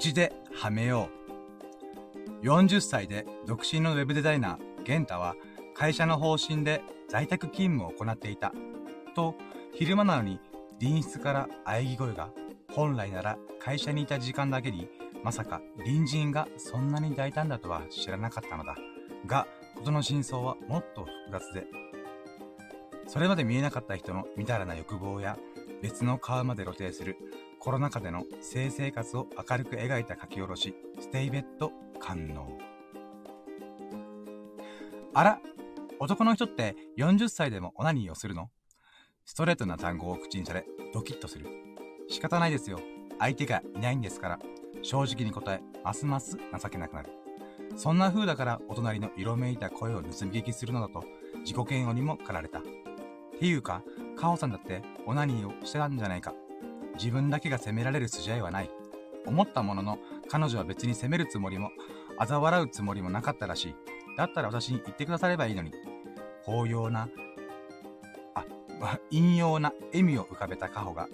[0.00, 1.10] ちではめよ
[2.42, 2.46] う。
[2.46, 5.36] 40歳で独身のウェブデザイナー、玄太は
[5.74, 6.80] 会社の方針で
[7.10, 8.54] 在宅勤務を行っていた。
[9.14, 9.34] と、
[9.74, 10.40] 昼間なのに
[10.80, 12.30] 隣室から喘ぎ声が、
[12.72, 14.88] 本来なら会社にいた時間だけに、
[15.22, 18.76] まさか隣人がそんなに大胆だとは知らなかったのだ。
[19.26, 21.66] が、事の真相はもっと複雑で、
[23.06, 25.36] それまで見えなかった人のみだらな欲望や、
[25.82, 27.18] 別の顔まで露呈する
[27.60, 32.58] コロナ禍での性生活を明るく描いた書き下ろし、ステイベッド官能。
[35.12, 35.40] あら、
[35.98, 38.48] 男の人って40歳でもオナニーをするの？
[39.26, 40.64] ストレートな単語を口にされ、
[40.94, 41.46] ドキッとする。
[42.08, 42.80] 仕方ないですよ。
[43.18, 44.38] 相手がいないんですから。
[44.80, 47.10] 正直に答え、ますます情けなくなる。
[47.76, 51.04] そんな風だからお隣の色めいた声を盗み聞きするのだと、
[51.40, 52.60] 自己嫌悪にも駆られた。
[52.60, 52.62] っ
[53.38, 53.82] ていうか、
[54.16, 56.32] カオさんだってオナニーをしてたんじゃないか。
[57.00, 58.70] 自分だけが責められる筋合いはない。
[59.24, 59.98] 思ったものの、
[60.28, 61.70] 彼女は別に責めるつもりも、
[62.18, 63.74] 嘲笑うつもりもなかったらしい。
[64.18, 65.72] だったら私に言ってくださればいいのに。
[66.42, 67.08] 包容な、
[68.34, 68.44] あ、
[69.10, 71.08] 陰陽な笑みを浮かべたカホが、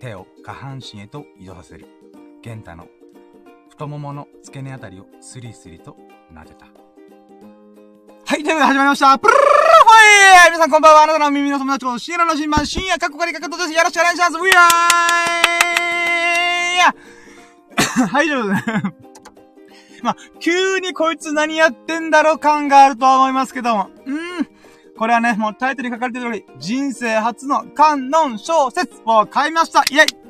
[0.00, 1.86] 手を下半身へと移動させる。
[2.42, 2.88] 玄太の
[3.68, 5.96] 太ももの付け根あたりをスリスリと
[6.32, 6.85] 撫でた。
[8.46, 9.18] はい、ということで始まりました。
[9.18, 9.50] プルルルル
[10.52, 11.02] 皆さんこんばんは。
[11.02, 13.72] あなたの耳の友達のシエラの新版、深夜かっこかりかかとです。
[13.72, 14.34] よろしくお願いします。
[14.34, 18.62] ウィアーはい、ということで
[20.02, 23.90] まあ、急にこいつ何やってんだろう感があるとは思いますけども。
[24.06, 24.48] うん。
[24.96, 30.25] これはね、もうタイトルに書かれてる通り、人生初の観音小説を買いましたイェイ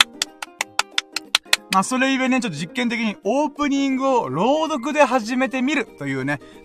[1.73, 6.41] まあ、それゆえね、ちょっと実験的にオープニングを朗読で始めてみるというね、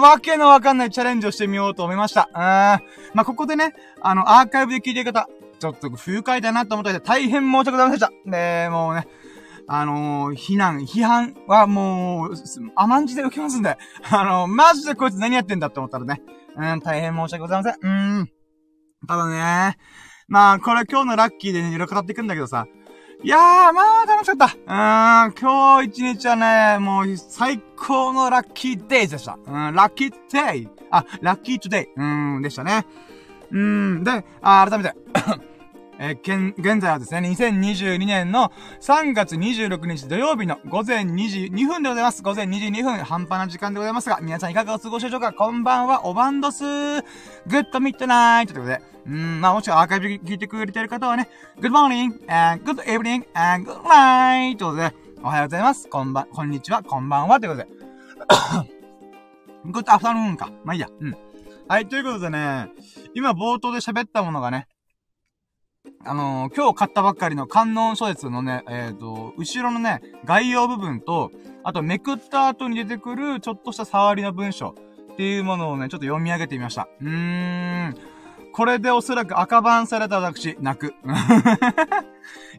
[0.00, 2.28] わけのわかんないチャレンジをしてみようと思いました。
[2.34, 3.72] まあ、ここでね、
[4.02, 5.28] あの、アーカイブで聞いてる方、
[5.58, 8.30] ちょっと不愉快だなと思った人大変申し訳ございませんでした。
[8.30, 9.06] で、もうね、
[9.66, 12.34] あのー、非難、批判はもう、
[12.74, 13.78] 甘んじで受けますんで、
[14.10, 16.20] あのー、マジでこいつ何やってんだって思ったらね、
[16.56, 17.80] うん、大変申し訳ございません。
[17.80, 18.28] うん。
[19.06, 19.78] ただね、
[20.28, 22.66] まあ、これ今日のラッキーでね、いろいろ語っていくんだけどさ、
[23.24, 23.40] いやー、
[23.72, 24.54] まあ、楽しかった。
[24.54, 29.38] うーん、今日一日はね、もう、最高のラッキーデイでした。
[29.46, 30.12] うん、ラッキー
[30.52, 30.68] デイ。
[30.90, 31.88] あ、ラッキートゥデイ。
[31.96, 32.84] うーん、でしたね。
[33.50, 33.58] うー
[34.00, 34.94] ん、で、あ、改めて。
[36.06, 42.22] えー、現、現在はですね、2022年の3月26日土曜日の午前2時2分でございます。
[42.22, 45.32] 午前2時2分、半端な時間でございますが、皆さんいかがお過ごしでしょうか？
[45.32, 47.02] こんばんは、おばんどすー。
[47.46, 51.26] グッドミッドナイトということで、うん、まあ、もしくはアーカイブ聞いてくれてる方はね、
[51.58, 55.88] Good morning, and good evening, and good night ということで、おはようございます。
[55.88, 57.68] こんばん、こんにちは、こんばんはということで。
[59.72, 60.52] Good afternoon か。
[60.64, 60.88] まあいいや。
[61.00, 61.16] うん。
[61.66, 62.68] はい、ということでね、
[63.14, 64.68] 今冒頭で喋ったものがね、
[66.06, 71.30] あのー、今日買ったばっかりの観音書説のね、えっ、ー、と、後ろのね、概要部分と、
[71.62, 74.74] あとめくった後に出てくるちょっとした触りの文章
[75.12, 76.88] っていうものをね、ちょっと読み上げてみました。
[77.00, 77.08] うー
[77.88, 77.96] ん。
[78.52, 80.94] これでおそらく赤番された私、泣く。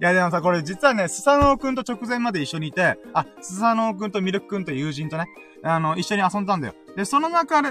[0.01, 5.27] いやでもさ、これ実はね、スサノオくんと直前まで一緒にいて、あ、スサノオくんとミルクくんと友人とね、
[5.63, 6.75] あの、一緒に遊んだんだよ。
[6.95, 7.69] で、その中で、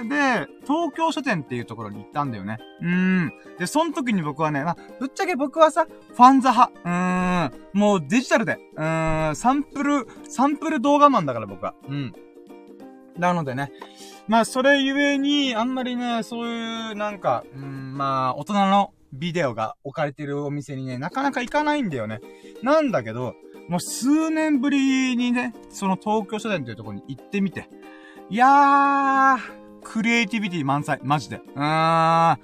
[0.67, 2.59] 東京書店っていうところに行ったんだよね。
[2.81, 3.33] うーん。
[3.59, 6.73] で、その時に僕はね、まあ、ぶっちゃけ僕はさ、ファンザ派。
[6.85, 7.79] うーん。
[7.79, 8.59] もうデジタルで。
[8.77, 9.37] うーん。
[9.37, 11.75] サンプル、サンプル動画マンだから僕は。
[11.89, 12.13] うん。
[13.17, 13.71] なのでね。
[14.27, 22.21] まあ、それゆえに、あんまりね、そういう、なんか、うん、まあ、大人のビデオが置かれてるお店にね、なかなか行かないんだよね。
[22.63, 23.35] なんだけど、
[23.69, 27.69] もう数年ぶりにね、その東京書店というところに行ってみて。
[28.29, 29.39] いやー、
[29.83, 31.37] クリエイティビティ満載、マジで。
[31.37, 32.39] うーん。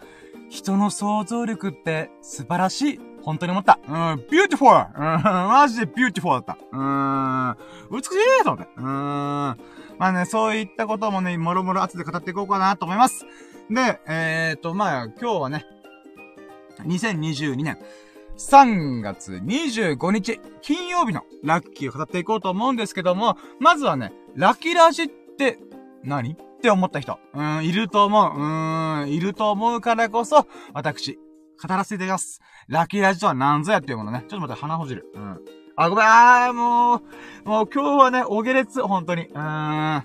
[0.49, 3.01] 人の想像力って素晴らしい。
[3.23, 3.79] 本当に思った。
[3.87, 6.59] うん、 beautiful うん、マジで beautiful だった。
[6.73, 7.57] うーん、
[7.91, 8.71] 美しいと思って。
[8.77, 8.87] うーん。
[8.87, 9.57] ま
[10.07, 13.27] あね、そういったこともね、もろもろ後で語っていこうかなと思います。
[13.69, 15.67] で、えーと、まあ、今日はね、
[16.87, 17.79] 2022年
[18.37, 25.59] 3月25日、金曜日のラッキーを語っていこうと思うんですけども、まずはね、ラキラジって
[26.03, 26.33] 何？
[26.33, 27.19] って思った人。
[27.35, 28.35] うん、いると思う。
[28.35, 31.19] うーん、いると思うからこそ、私、
[31.63, 32.41] 語らせていただきます。
[32.69, 34.25] ラキラジとは何ぞやっていうものね。
[34.29, 35.07] ちょっと待って、鼻ほじる。
[35.15, 35.41] うん。
[35.77, 39.27] あ、ごめん、あー、もう、もう今日はね、お下劣、本当に。
[39.27, 40.05] うーん。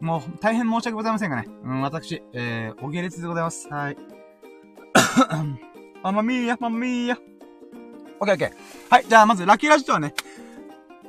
[0.00, 1.48] もう、大変申し訳ございませんがね。
[1.64, 3.68] うん、私、えー、お下劣でございます。
[3.68, 3.96] はい。
[6.02, 7.18] ママミーヤ、ママミーヤ。
[8.20, 8.52] オッケーオッケー。
[8.90, 10.14] はい、じゃあまず、ラッキーラジとはね、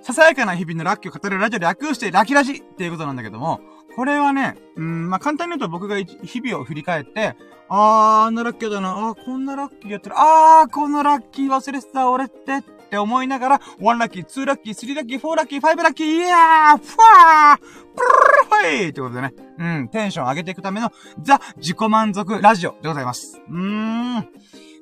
[0.01, 3.61] ささやかな日々のラッキーを語るラジオで略してラッキーラジっていうことなんだけども、
[3.95, 7.35] これはね、うん、まあ、簡単に言うと僕が日々を振り返って、
[7.69, 20.91] あー、あんなラッキーだな、あー、こんなラッキーやってる、あー、このラッキー忘れてた、俺って、って思いながら、1ラッキー、2ラッキー、3ラッキー、4ラッキー、5ラッキー、イヤーファープルフェイってことでね、うん、テンション上げていくための、
[21.21, 23.39] ザ・自己満足ラジオでございます。
[23.47, 24.27] うーん。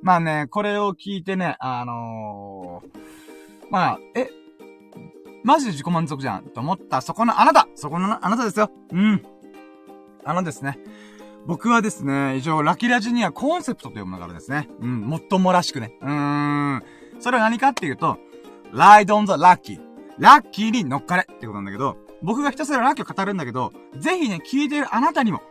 [0.02, 3.00] まあね、これを聞いてね、あのー、
[3.70, 4.30] まあ、え、
[5.44, 9.24] マジで自己満足じゃんと思ったそこのあなたそこのあなたですようん。
[10.26, 10.78] あのですね。
[11.46, 14.70] 僕はですね、以上、ラキラジにはコンセプトというものがあるんですね。
[14.82, 15.98] うん、もっともらしくね。
[16.02, 16.10] うー
[16.78, 16.84] ん。
[17.20, 18.18] それは何かっていうと、
[18.74, 19.80] ride on the lucky.
[20.20, 25.42] ラッキーに乗っかれってことなんだけど、僕がひたすらラッキーを語るんだけど、ぜひね、聞いてるあなたにも、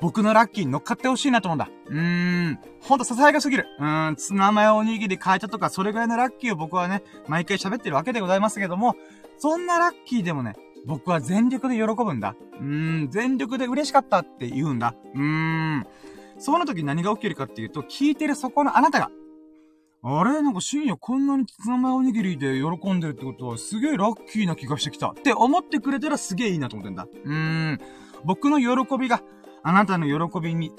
[0.00, 1.68] 僕のラッキーに乗っかってほしいなと思うんだ。
[1.86, 2.58] うーん。
[2.82, 3.66] ほんとささやかすぎる。
[3.78, 4.16] うーん。
[4.16, 8.96] ツナマヨおにぎり変えたとか、それぐらいのラッキーを僕はね、毎回喋ってるわけでございますけども、
[9.38, 10.54] そんなラッキーでもね、
[10.86, 12.36] 僕は全力で喜ぶんだ。
[12.60, 13.10] うーん。
[13.10, 14.94] 全力で嬉しかったって言うんだ。
[15.14, 15.86] うーん。
[16.38, 19.10] その時何が起きるかっていうと、聞いてるそこのあなたが、
[20.02, 20.42] あれ？
[20.42, 27.08] なんか深夜こんなにツナマヨおにぎりで喜んでるってことはすげえラッキーな気がしてきたって思ってくれたらすげえいいなと思ってんだ。
[27.24, 27.80] うーん。
[28.24, 29.20] 僕の喜びが
[29.68, 30.72] あなたの喜びに、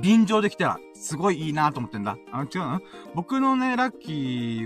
[0.00, 2.16] 便乗できたら、すごいいいなと思ってんだ。
[2.30, 2.80] あの、違うの？
[3.16, 4.12] 僕のね、ラッキ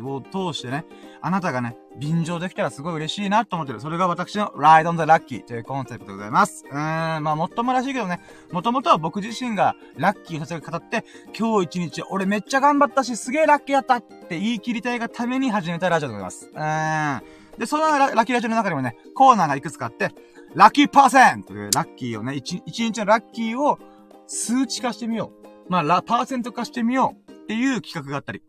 [0.02, 0.84] ーを通してね、
[1.22, 3.80] あなたがね、便乗できたらすごい嬉しいなと思ってる。
[3.80, 6.66] それが私の Ride on the Lucky というコンセプトでございます。
[6.70, 8.20] うーん、まあ、もっともらしいけどね、
[8.52, 11.06] もともとは僕自身がラッキーをさせる語って、
[11.38, 16.50] 今日一日俺めっちゃ頑張ったし、すげえラッキーやったって言い切りたいがために始めたラジオでございます。
[16.52, 17.22] うーん。
[17.58, 20.12] で、そのラッキーラジオの中でもね、コーナーがいくつかあって、
[20.54, 23.78] ラッキーパーセントというラッキーをね、一日のラッキーを
[24.26, 25.70] 数値化してみよう。
[25.70, 28.42] まあ、ラ、パーセント化してみようっていう企画があったり。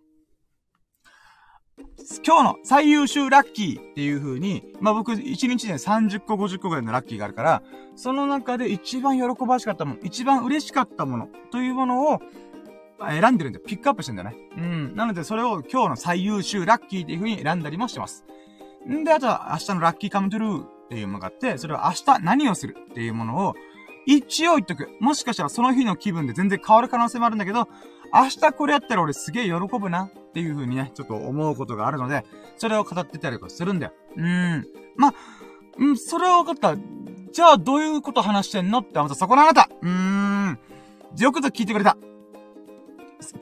[2.25, 7.61] 今日の最優秀ラッキーっていう風に、まあ僕1日で30個50個ぐらいのラッキーがあるから、
[7.95, 12.19] その中で一番喜ばしかったもの、一番嬉しかったものというものを
[12.99, 13.65] 選んでるんだよ。
[13.65, 14.37] ピックアップしてんだよね。
[14.57, 14.95] うん。
[14.95, 18.25] なのでそれを今日の最優秀ラッキーっていう風に選んだりもしてます。
[18.89, 23.55] んで、あとは明日のラッキーカムトゥルーっていうものがあって、それは明日何をするっていうものを、
[24.07, 24.89] 一応言っとく。
[24.99, 27.67] もしかしたらその日の気分で全然変わる可能性もあるんだけど、
[28.11, 32.25] 明日これやったら俺すげえ喜ぶなっていう風にね、ちょっと思うことがあるので、
[32.57, 33.93] それを語ってたりとかするんだよ。
[34.17, 34.65] うーん。
[34.97, 35.13] ま
[35.77, 36.81] うん、それは分かった。
[37.31, 40.59] じゃあどういうこと話してんのって思ったそこのあなたうーん。
[41.19, 41.95] よくぞ聞いてくれた。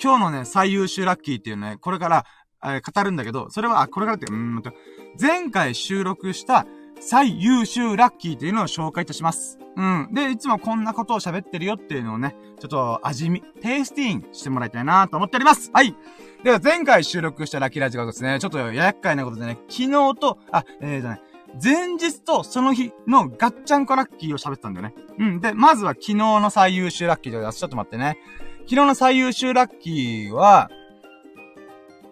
[0.04, 2.26] 今日のね、最優秀ラッキーっていうね、これから、
[2.64, 4.72] えー、語るんだけど、それは、あ、これからって、うーんと、
[5.20, 6.66] 前回収録した
[7.00, 9.60] 最優秀ラッキーっていうのを紹介いたします。
[9.76, 10.10] うん。
[10.12, 15.70] で、いつもこんなことを喋ってるよっていうのをね、ちょっと味見、テイスティングしてもらいたいなと思っております。
[15.74, 15.96] はい。
[16.44, 21.22] では、前回収録したラッキーラジオがですね、ちょっと厄介なことでね、昨日と、あ、えーとね、
[21.64, 24.96] 前日とその日のガッチャンコラッキーを喋ってたんだよね。
[25.18, 25.40] うん。
[25.40, 27.60] で、まずは昨日の最優秀ラッキーでございます。
[27.60, 28.18] ちょっと待ってね。
[28.66, 30.70] 昨日の最優秀ラッキーは、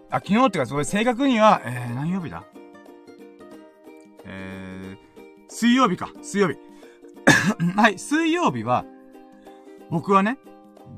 [0.10, 2.44] あ、昨日っていうか、それ正確には、えー、何曜日だ？
[4.28, 4.65] えー、
[5.56, 6.58] 水曜日か、水曜日。
[7.80, 8.84] はい、水曜日は、
[9.90, 10.38] 僕はね、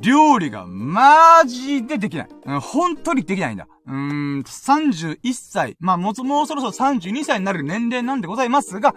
[0.02, 2.28] 料理がマジでできない。
[2.60, 3.68] 本当にできないんだ。
[3.86, 3.94] うー
[4.38, 5.78] ん、31歳。
[5.80, 8.96] まあ、もう、もうそろそろ32歳になる年齢なんでございますが、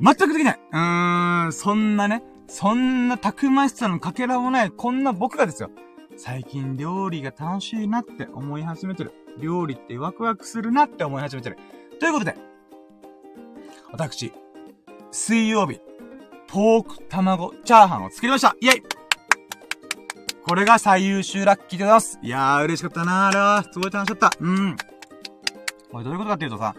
[0.00, 0.60] 全くできない。
[0.72, 5.70] うーん、そんなね、そんなたくましさのかけらもない、こんな僕がですよ。
[6.16, 9.12] 最近料理が楽しいなって思い始めてる。
[9.38, 11.58] 料理ってワクワクするなって思い始めてる。
[12.00, 12.36] ということで、
[13.92, 14.32] 私、
[15.16, 15.80] 水曜日、
[16.48, 18.82] ポーク卵チャーハンを作りましたイェイ
[20.44, 22.18] これが最優秀ラッキーでございます。
[22.20, 23.62] いやー、嬉しかったなー、あれは。
[23.62, 24.36] すごい楽しかった。
[24.40, 24.76] うん。
[25.92, 26.74] これどういうことかっていうとさ、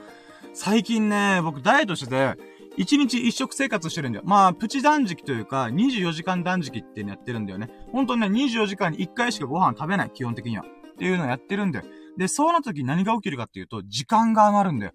[0.54, 2.36] 最近ね、僕ダイエットしてて、
[2.76, 4.26] 一日一食生活してるんだよ。
[4.28, 7.70] まあ、プチ断食というか、24時間断食っていうのやってるんだよね。
[7.94, 10.66] 本当にね、24時間に1回しかご飯食べない、基本的には。
[10.66, 11.86] っていうのをやってるんだよ。
[12.18, 14.92] で、そうな時何が起きるかっていうと、時間が余るんだよ。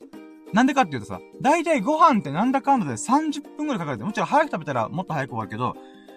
[0.52, 5.76] なんでかっていうとさ、だいたいご飯ってなんだかんだで30分くらいかかるんもちろん早く食べたらもっと早く終わるけど、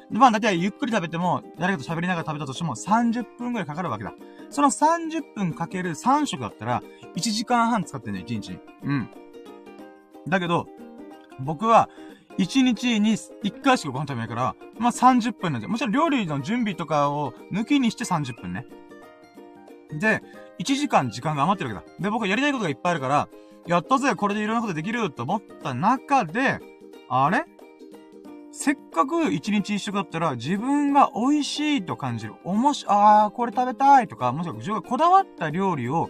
[0.10, 4.14] まあだいたいゆっくり食べても、誰かと喋りながら食べたとしても30分くらいかかるわけだ。
[4.50, 6.84] その30分かける3食だったら、
[7.16, 8.60] 1時間半使ってんね、1日に。
[8.84, 9.10] うん。
[10.28, 10.68] だけど、
[11.40, 11.90] 僕は、
[12.38, 18.66] 1日に1回しかご飯食べないから、まあ30分なんで、もちろん料理の準備とかを抜きにして30分ね。
[20.00, 20.22] で、
[20.60, 21.96] 1時間時間が余ってるわけだ。
[22.00, 23.28] で、僕はやりたいことがいっぱいあるから、
[23.66, 26.60] やったぜ、これでいろんなことできると思った中で、
[27.10, 27.46] あれ？
[28.52, 32.36] せっかく一日一食だったら自分が美味しいと感じる。
[32.44, 36.10] おもし、あー、これ食べたいとか、もしくは自分がこだわった料理を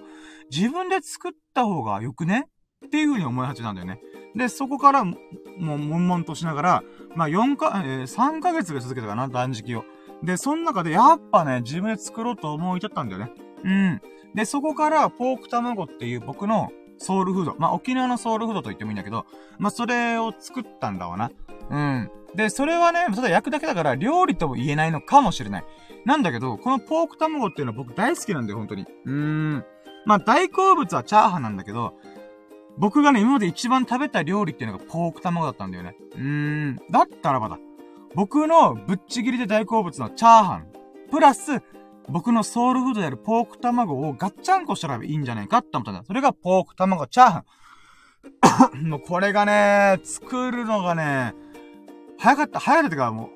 [0.51, 2.47] 自分で作った方がよくね？
[2.85, 4.01] っていう風に思い始めたんだよね。
[4.35, 5.13] で、そこから、も
[5.57, 6.83] う、悶々としながら、
[7.15, 9.85] まあ、4か、えー、3ヶ月が続けたかな、断食を。
[10.23, 13.31] で、その中で、やっぱね、自分で作ろうと思い立ったんだよね。
[13.63, 14.01] うん。
[14.33, 17.55] で、そこから、ポーク卵っていう僕のソウルフード。
[17.57, 19.25] まあ、沖縄のソウルフードと言ってもいいんだけど、
[19.57, 21.31] まあ、それを作ったんだわな。
[21.69, 22.11] うん。
[22.35, 25.65] で、それはね、ただ焼くだけだから料理とも言えないのかもしれない。
[26.05, 28.85] なんだけど、このポーク卵っていうのは僕大好きなんだよ、本当に。
[29.05, 29.65] うーん。
[30.05, 31.93] まあ、大好物はチャーハンなんだけど、
[32.77, 35.95] 僕がね、今まで一番食べた料理っていうのがポーク卵だったんだよね。
[36.15, 36.75] うーん。
[36.89, 37.59] だったらばだ。
[38.15, 40.67] 僕のぶっちぎりで大好物のチャーハン、
[41.09, 41.61] プラス、
[42.09, 46.03] 僕のソウルフードであるポーク卵をガッチャンコしたらいいんじゃないかって思ったんだ。
[46.05, 47.43] それがポーク卵チャーハ
[48.81, 48.87] ン。
[48.89, 51.33] もうこれがね、作るのがね、
[52.17, 53.29] 早かった、早かったってか、も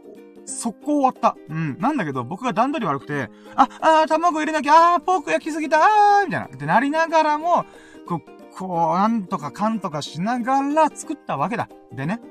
[0.45, 1.35] う、速攻終わった。
[1.49, 1.77] うん。
[1.79, 6.45] なんだけど、僕が段取り悪くて、あ、あー、卵入れなきゃ、あー、ポーク焼きすぎた、あー、みたいな。
[6.47, 7.65] ってなりながらも、
[8.07, 11.67] こう、こう、なんとかかんとかしながら作ったわけだ。
[11.91, 12.21] でね。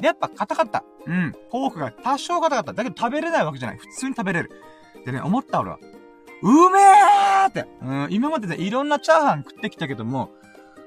[0.00, 0.84] で、やっぱ硬かった。
[1.06, 1.32] うん。
[1.50, 2.72] ポークが多少硬かった。
[2.72, 3.78] だけど食べれないわけじゃない。
[3.78, 4.50] 普通に食べれる。
[5.06, 5.78] でね、思った俺は。
[6.42, 7.64] うめーって。
[7.80, 10.30] うん、今まででいろんなチャーハン食ってきたけども、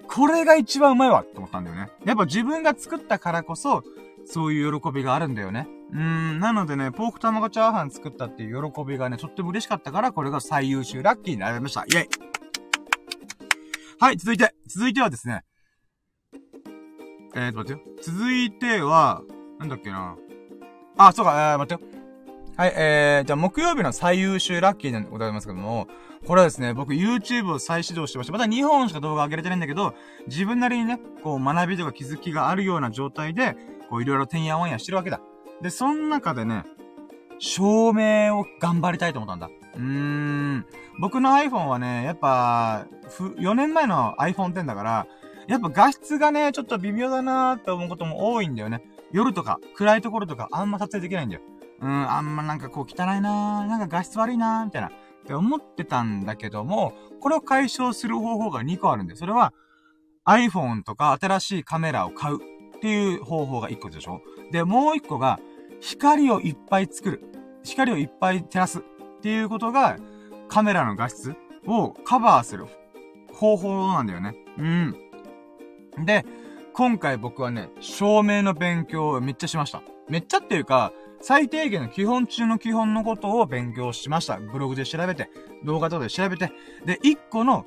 [0.09, 1.89] これが一番うまいわって思ったんだよね。
[2.05, 3.81] やっぱ自分が作ったからこそ、
[4.25, 5.69] そういう喜びがあるんだよね。
[5.93, 11.85] うーん、なのでね、ポーク卵チャーハン作ったっていう喜びがね、とっても嬉しかったから、これが最優秀ラッキーになりました。
[11.85, 12.09] イェイ
[14.01, 15.43] はい、続いて、続いてはですね、
[17.35, 17.95] えーと、待ってよ。
[18.01, 19.21] 続いては、
[19.59, 20.17] なんだっけな。
[20.97, 21.98] あ、そうか、えー、待ってよ。
[22.59, 25.87] はい、えー、じゃあ木曜日の最優秀ラッキーなんでございますけども、
[26.27, 28.33] これはですね、僕 YouTube を再始動してました。
[28.33, 29.93] まだ2本しか動画上げれてないんだけど、
[30.27, 33.55] 自分なりにね、こう学びとか気づきがあるような状態で、
[33.89, 35.21] こういろいろてんやわんやしてるわけだ。
[35.61, 36.65] で、その中でね、
[37.37, 39.49] 照明を頑張りたいと思ったんだ。
[39.75, 40.65] うーん。
[40.99, 42.87] 僕の iPhone はね、やっぱ、
[43.37, 45.07] 4年前の iPhone X だから、
[45.47, 48.83] やっぱ画質がね、ちょっと微妙だなーって思うことも多いんだよね。
[49.13, 51.41] 夜とか、暗いところとか、あんま撮影できないんだよ。
[51.81, 54.89] うん、あんまなんかこう汚いなー、なんか画質悪いなー、みたいな。
[54.89, 54.91] っ
[55.29, 59.53] て思ってたんだけども、これを解消する方法が2個あるんで、それは
[60.25, 64.21] iPhone とか新しいカメラを買うっていう方法が1個でしょ
[64.51, 65.39] で、もう1個が
[65.81, 67.23] 光をいっぱい作る。
[67.63, 68.81] 光をいっぱい照らすっ
[69.21, 69.97] ていうことが
[70.47, 71.35] カメラの画質
[71.67, 72.65] をカバーする
[73.33, 74.35] 方法なんだよね。
[74.57, 76.05] うん。
[76.05, 76.25] で、
[76.73, 79.83] 今回僕はね、照明の勉強をめっちゃしました。
[80.07, 84.37] めっちゃっていうか、最低限の基本中の基本のことを勉強しました。
[84.37, 85.29] ブログで調べて、
[85.63, 86.51] 動画とかで調べて。
[86.85, 87.65] で、一個の、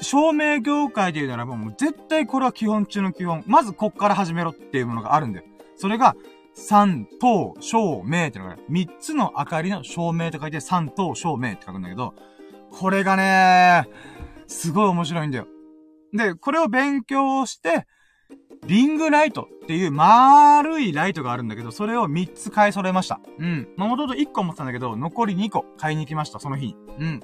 [0.00, 3.44] 照明業界で言うならばもう絶対これは基本中の基本。
[3.46, 5.44] まずこっから始めろっていうものがあるんだよ。
[5.76, 6.16] それが、
[6.54, 12.14] 三等照明ってのが三つの明かりの照明って書いて三等照明って書くんだけど、
[12.70, 13.88] これがね
[14.46, 15.46] すごい面白いんだよ。
[16.12, 17.86] で、これを勉強して、
[18.66, 23.20] リングライトっていう丸いライトがあるんだけど、それを3つ買い揃えました。
[23.38, 23.68] うん。
[23.76, 26.76] まあ、もともと1個持ってたんだけど、残り2個買いに行きました、その日に。
[26.98, 27.20] うん。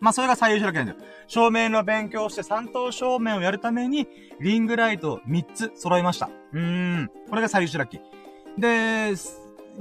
[0.00, 0.98] まあ、それが最優秀だけなんだよ。
[1.28, 4.08] 照明の勉強して3等照明をやるために、
[4.40, 6.28] リングライトを3つ揃えました。
[6.52, 6.60] うー
[7.04, 7.10] ん。
[7.30, 8.60] これが最優秀ラッキー。
[8.60, 9.14] で、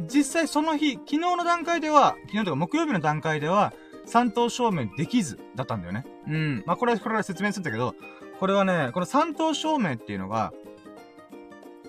[0.07, 3.73] 実際その日、昨日の段階では、昨日とか木曜日の段階では、
[4.07, 6.05] 3等照明できずだったんだよね。
[6.27, 6.63] うん。
[6.65, 7.95] まあ、これ、これは説明するんだけど、
[8.41, 10.51] これはね、この三等照明っていうのが、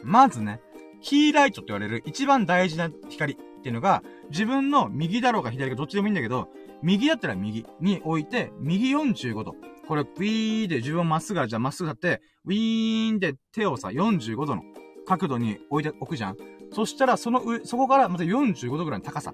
[0.03, 0.61] まずね、
[1.01, 6.51] キーライトって言われる一番大事な光っていうのが、自分の右だろうが左かどっちでもいいんだけど、
[6.83, 9.55] 右だったら右に置いて、右45度。
[9.89, 14.63] これ、ウィーで自分をまっすぐじゃあまっすぐ立って、ウィーンで手をさ、45度の
[15.07, 16.37] 角度に置いておくじゃん。
[16.71, 19.33] そしたら、その上、そこからまた45度ぐらいの高さ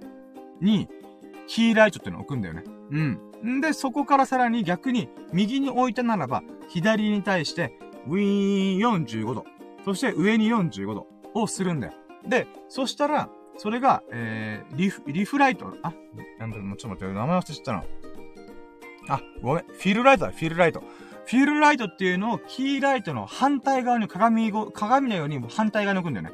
[0.60, 0.88] に、
[1.48, 2.62] キーライトっていうのを置くんだよね。
[2.92, 3.27] うん。
[3.44, 7.72] んで、そこからさらに逆に、右に置いたならば、左に対して、
[8.06, 9.44] ウィーン45度。
[9.84, 11.92] そして上に45度をするんだよ。
[12.26, 15.74] で、そしたら、それが、えー、リフ、リフライト。
[15.82, 15.92] あ、
[16.38, 17.84] なんだろう、ちょっと待って、名前忘れちゃったな。
[19.08, 19.64] あ、ごめん。
[19.64, 20.80] フィルライトだ、フィルライト。
[20.80, 26.32] フィルライトっていうのをキーライトの反対側に鏡鏡のように反対側に置くんだよね。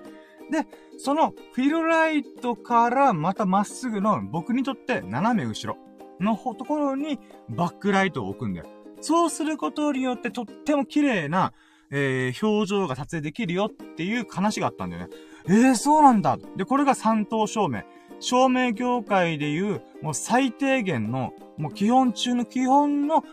[0.51, 0.69] で、
[0.99, 5.77] そのフィルライトからまたまっすぐの僕にとって斜め後ろ
[6.21, 7.19] のところに
[7.49, 8.67] バックライトを置くんだよ。
[9.01, 11.53] そうすることによってとっても綺麗な、
[11.91, 15.09] えー、表情が撮影できるよっていう話があったんだよね。
[15.47, 16.39] えー、そうなんだ。
[16.57, 17.83] で、これが三等照明。
[18.21, 23.25] 照明業界でいう、もう最低限の、もう基本中の基本の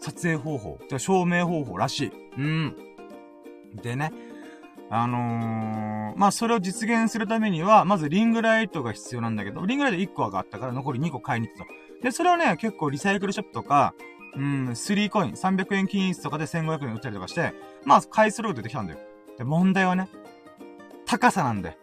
[0.00, 2.12] 撮影方法、照明方法らしい。
[2.36, 2.76] うん。
[3.82, 4.12] でね、
[4.90, 11.85] あのー、まあ、それを実現するためには、まずリングライトが必要なんだけど、リングライト1個上がったから残り2個買いに行ったと。
[12.02, 13.94] で、それはね、結構リサイクルショップとか、
[14.34, 18.98] うん、3コイン、300円均一とかで1500円売ったりとかして、まあ、回数ログ出てきたんだよ。
[19.38, 20.08] で、問題はね、
[21.06, 21.78] 高さなんで。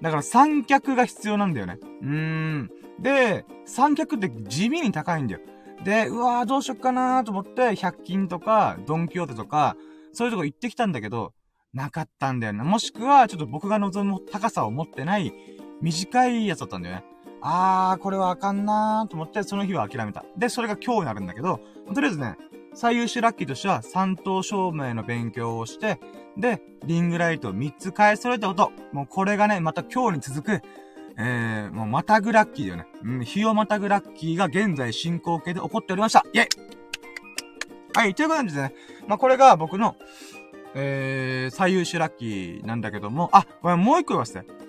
[0.00, 1.78] だから三脚が必要なんだよね。
[2.02, 2.70] うーん。
[3.00, 5.40] で、三脚って地味に高いんだよ。
[5.84, 9.76] で、うわーどうしよっかなーと思って、100均とか、ドンキョーテとか、
[10.12, 11.32] そういうとこ行ってきたんだけど、
[11.72, 12.62] なかったんだよね。
[12.62, 15.32] もしくは、ちょっと僕が望む高さを持ってない、
[15.80, 17.04] 短いやつだったんだよね。
[17.40, 20.24] あー、これはあかんなーと思って、その日は諦めた。
[20.36, 21.60] で、それが今日になるんだけど、
[21.94, 22.36] とりあえずね、
[22.74, 26.00] 最優秀ラッキーとしては、三等証明の勉強をして、
[26.36, 28.72] で、リングライトを3つ買い揃えたこと。
[28.92, 30.62] もうこれがね、また今日に続く、
[31.18, 32.86] えー、もうまたぐラッキーだよね。
[33.02, 36.24] うん、日をまたぐラッキーが現在進行形で起こっておりました。
[36.32, 36.48] イェイ
[37.94, 38.74] はい、ということでね、
[39.08, 39.96] まあ、これが僕の、
[40.76, 44.67] えー、最優秀ラッキーなんだけども、あ、これもう一個言わせて。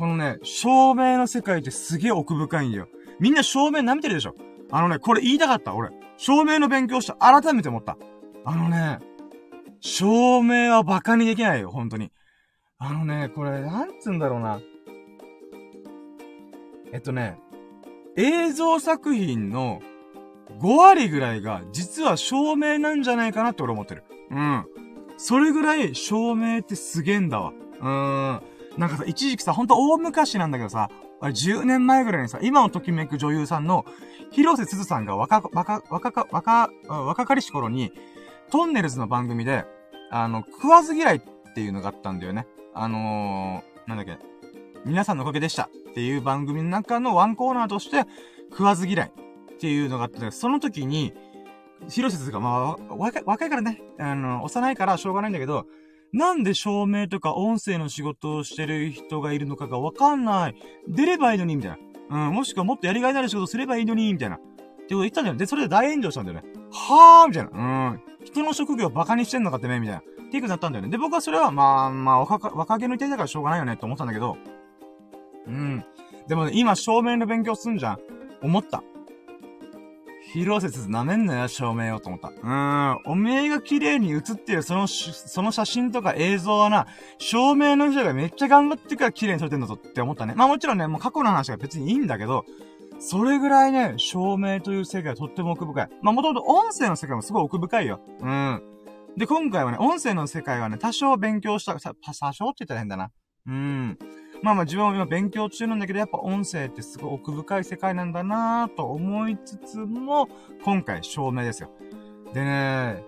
[0.00, 2.88] このね、照明の世界ってすげえ奥深いんだよ。
[3.20, 4.34] みんな照明舐めてるでしょ
[4.70, 5.90] あのね、これ言いたかった、俺。
[6.16, 7.98] 照明の勉強して改めて思った。
[8.46, 8.98] あのね、
[9.80, 12.10] 照明は馬鹿にできないよ、本当に。
[12.78, 14.62] あのね、これ、なんつうんだろうな。
[16.94, 17.38] えっとね、
[18.16, 19.82] 映像作品の
[20.60, 24.04] 5割ぐらいが実は照明なんじゃないかなって俺思ってる。
[24.30, 24.64] うん。
[25.18, 27.52] それぐらい照明ってすげえんだわ。
[27.80, 28.59] うーん。
[28.80, 30.88] なんかさ、一時期さ、ほんと大昔なんだけどさ、
[31.20, 33.84] あれ10年前ぐらいにさ、今のときめく女優さんの、
[34.30, 37.92] 広瀬すずさんが若、若、若、若、若かりし頃に、
[38.50, 39.66] トンネルズの番組で、
[40.10, 41.22] あの、食わず嫌いっ
[41.54, 42.46] ていうのがあったんだよね。
[42.72, 44.18] あのー、なんだっけ、
[44.86, 48.06] 皆さんのおかげでしたっていう番組の中のワンコーナーとして、
[48.48, 51.12] 食わず嫌いっていうのがあって、その時に、
[51.90, 55.66] 広瀬すずが、まあ、若いからね、あの、幼いからしょうがないんだけど、
[56.12, 60.54] なんで照明とか音声の仕事をしてる人がいるのかがわかんない。
[60.88, 61.70] 出ればいいのに、みたい
[62.10, 62.26] な。
[62.28, 64.36] うん、もしくはもっとやりがいのある仕事すればいいのに、みたいな。
[64.36, 64.54] ってこ
[64.88, 65.36] と言ったんだよ。
[65.36, 66.48] で、それで大炎上したんだよね。
[66.72, 67.50] はぁーみたいな。
[67.90, 68.02] うん。
[68.24, 70.00] 人の職業をバカにしてんのかってねみたいな。
[70.00, 70.90] っていうくなったんだよね。
[70.90, 74.36] で、僕はそれは、まあ、まあ、若、若気の至りだからしょうがないよねって思ったんだけど。
[75.46, 75.84] うん。
[76.28, 77.98] でもね、今、照明の勉強すんじゃん。
[78.42, 78.82] 思った。
[80.32, 82.28] 広瀬すず舐めんなよ、照明をと思った。
[82.28, 83.00] うーん。
[83.04, 86.86] おめえが綺麗に映ってるそのその写真とか映像はな、
[87.18, 90.34] 照明の人がめっちゃ頑張ってから綺麗に撮れてんだぞって思ったね。
[90.36, 92.44] まあもちろんね、もう過去の話は別にいいんだけど、
[93.00, 95.88] それぐらいね、照明という世界はとっても奥深い。
[96.02, 98.00] まあもともと音声の世界もすごい奥深いよ。
[98.20, 98.62] うん。
[99.16, 103.10] で、今回はね、音声の世界はね、多少勉強した、多少って言ったら変だな。
[103.46, 103.98] うん。
[104.42, 110.28] まあまあ自分は今勉強中なんだけど、やっぱ音声ってすごい奥深い世界なんだなぁと思いつつも、
[110.64, 111.70] 今回証明ですよ。
[112.32, 113.04] でね、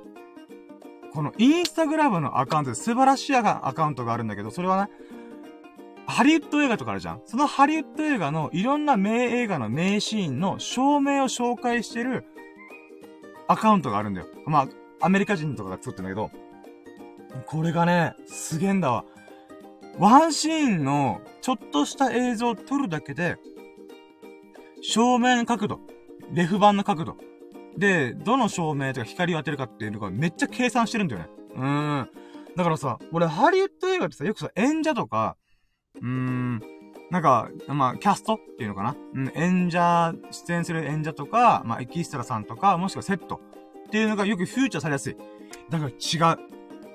[1.12, 4.92] このインスタグラムのアカウントで素晴らしいアカウントがあるんだけど、それはね、
[6.06, 7.22] ハリウッド映画とかあるじゃん。
[7.24, 12.24] そのハリウッド映画のいろんな名映画の名シーンの証明を紹介してる
[13.46, 14.26] アカウントがあるんだよ。
[14.46, 14.68] まあ、
[15.00, 16.30] アメリカ人とかが作ってんだけど、
[17.46, 19.04] これがね、すげえんだわ。
[19.98, 23.36] ワンシーンのちょっとした映像を撮るだけで、
[24.82, 25.80] 照明の角度、
[26.32, 27.16] レフ板の角度、
[27.76, 31.28] で、どの照明とか光を当てるかっていうのがめっちゃ計算してるんだよね。
[31.54, 32.10] うーん。
[32.56, 35.36] だからさ、俺ハリウッド映画ってさ、よくさ、演者とか、
[36.00, 36.60] うーん、
[37.10, 43.40] なんか、まあ、キャストっていうのかなうん、演者、出演する演者とか、まあ、エキストラさんとか、もしくはセット
[43.86, 45.16] っていうのがよくフューチャーされやすい。
[45.70, 46.38] だから違う。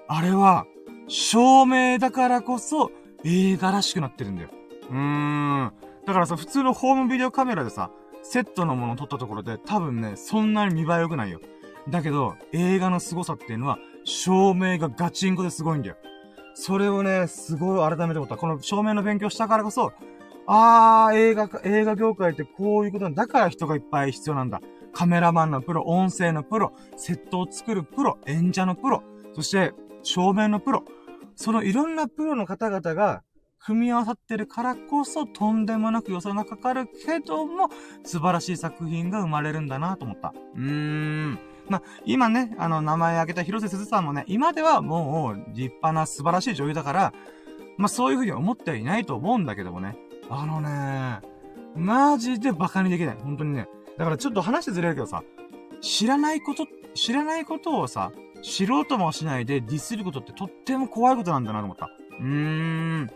[0.07, 0.65] あれは、
[1.07, 2.91] 照明だからこそ
[3.23, 4.49] 映画らしくなってるんだよ。
[4.89, 5.73] うーん。
[6.05, 7.91] だからさ、普通のホームビデオカメラでさ、
[8.23, 11.39] セットのものを撮ったところで多分ね、そんなに見栄え良くないよ。
[11.89, 15.95] だけど、映画の凄さっていうのは、照明がガチンコですごいんだよ。
[16.53, 18.35] それをね、すごい改めて思った。
[18.37, 19.93] この照明の勉強したからこそ、
[20.45, 23.23] あー、映画、映画業界ってこういうことなんだ。
[23.23, 24.61] だから人がいっぱい必要なんだ。
[24.93, 30.83] カメラマンのプロ、音声のプロ、セットを作るプロ、演者のプロ、そして、照明のプロ。
[31.37, 33.23] そのいろんなプロの方々が
[33.59, 37.69] 組み合わさってるからこそとんでもなく予想がかかるけども
[38.03, 40.33] 素晴らしい作品が生まれるんだなと思った。
[40.55, 41.39] うーん。
[41.69, 47.13] まあ、今ね、あの、名前挙げた広瀬すずさんもね、今ではもう立派な素晴らしい女優だから、
[47.77, 49.97] まあそういうふうに思ってはいないと思うんだけどもね。
[50.29, 51.19] あのね、
[51.75, 53.17] マジで馬鹿にできない。
[53.21, 53.67] 本当にね。
[53.97, 55.23] だからちょっと話ずれるけどさ、
[55.81, 58.11] 知らないこと、知らないことをさ、
[58.41, 61.89] 知ろうともしないでディスることってとっても怖いことなんだなと思った。
[62.19, 63.07] うーん。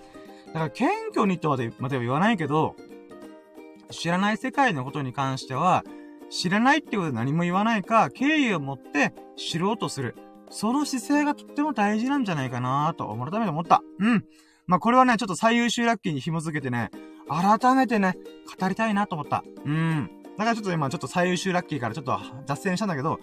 [0.48, 2.76] だから謙虚にとはで、までは言わないけど、
[3.90, 5.84] 知らない世界のことに関しては、
[6.30, 10.16] 知らないってことで何も言わないか、敬意を持って知ろうとする。
[10.50, 13.82] その姿勢がとっても大事なんじゃないかなと、改めて思った。
[14.00, 14.26] うん。
[14.68, 16.92] まあ、これはね、ちょっと最優秀ラッキーに紐づけてね、
[17.30, 18.18] 改めてね、
[18.60, 19.44] 語りたいなと思った。
[19.66, 20.12] うん。
[20.38, 23.20] だからちょっと今、ちょっと最優秀ラッキーからちょっと脱線したんだけど、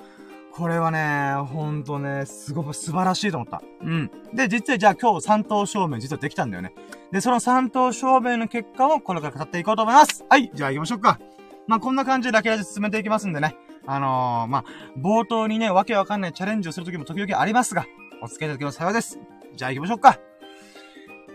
[0.53, 3.62] これはね、ほんとね、すごく素晴らしいと思った。
[3.83, 4.11] うん。
[4.35, 6.75] で、実はじゃあ今日3等証明実はできたんだよね。
[7.12, 10.25] で、その3等証明の結果をこれから語っていこうと思います。
[10.29, 11.21] はい、じゃあ行きましょうか。
[11.66, 13.57] まあ、こんな感じでラケラジ進めていきますんでね。
[13.87, 14.64] あのー、まあ、
[14.99, 17.87] 冒頭にね、わけわかんないチャレンジをするときも時々ありますが、
[18.23, 19.18] お付き合いいただきます幸いです。
[19.55, 20.28] じゃあ行きましょうか。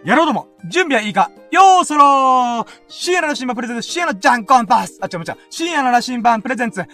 [0.05, 1.31] やろうとも、準備はいいか？
[1.49, 6.87] よーそろー深夜の羅針盤プレゼンツ、深夜のジャンコンパスあ、ちゃもちゃ、深夜の羅針盤プレゼンツ、さ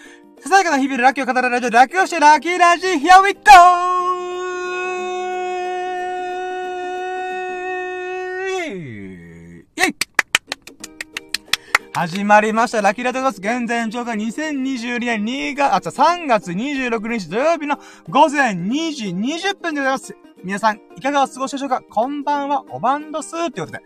[0.47, 3.39] さやかな日々でラッキーを語るラジオ、ラッキーをしてラッキーラジ、Here we go!
[9.75, 9.95] イェイ
[11.95, 12.81] 始まりました。
[12.83, 13.39] ラッキーラジオです。
[13.39, 20.15] 現在上が2022年2月、あ、3月26日土曜日の午前2時20分でございます。
[20.41, 21.81] 皆さん、いかがお過ごしでしょうか？
[21.81, 23.81] こんばんは、おばんどすってことで。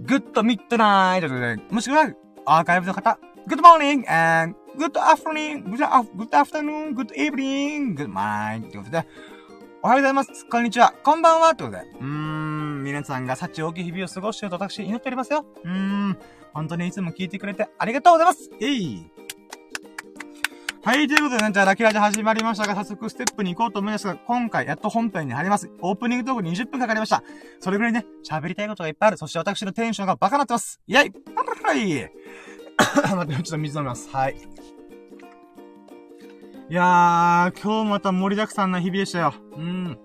[0.00, 2.10] good midnight で、もしくは、
[2.44, 5.78] アーカイブの方、 good morning and good afternoon, good,
[6.16, 9.06] good afternoon, good evening, good morning ってことで、
[9.82, 10.46] おはようございます。
[10.46, 10.92] こんにちは。
[11.04, 11.50] こんばんは。
[11.50, 11.82] ってことで。
[12.00, 15.46] うーん、皆さんが幸多き日々を過ごしていると私祈っておりますよ。
[15.62, 16.18] うーん、
[16.54, 18.50] 本当にいつも聞いてくれてありがとうございます。
[18.60, 19.08] えい。
[20.86, 25.68] はい、ということでね、じゃあ、ラキラジ始まりましたが、早速ステップに行こうと思いますが、今回やっと本編に入ります。
[25.80, 27.24] オープニングトーク20分かかりました。
[27.58, 29.18] それぐらいね、喋りたいことがいっぱいある。
[29.18, 30.80] そして私のテンションがバカなってます。
[30.86, 31.12] イェイ
[31.64, 32.06] はい。
[33.16, 34.08] 待って、ちょっと水飲みます。
[34.10, 34.36] はい。
[36.70, 39.34] いやー、今日また盛りだくさんな日々でしたよ。
[39.56, 39.98] うん。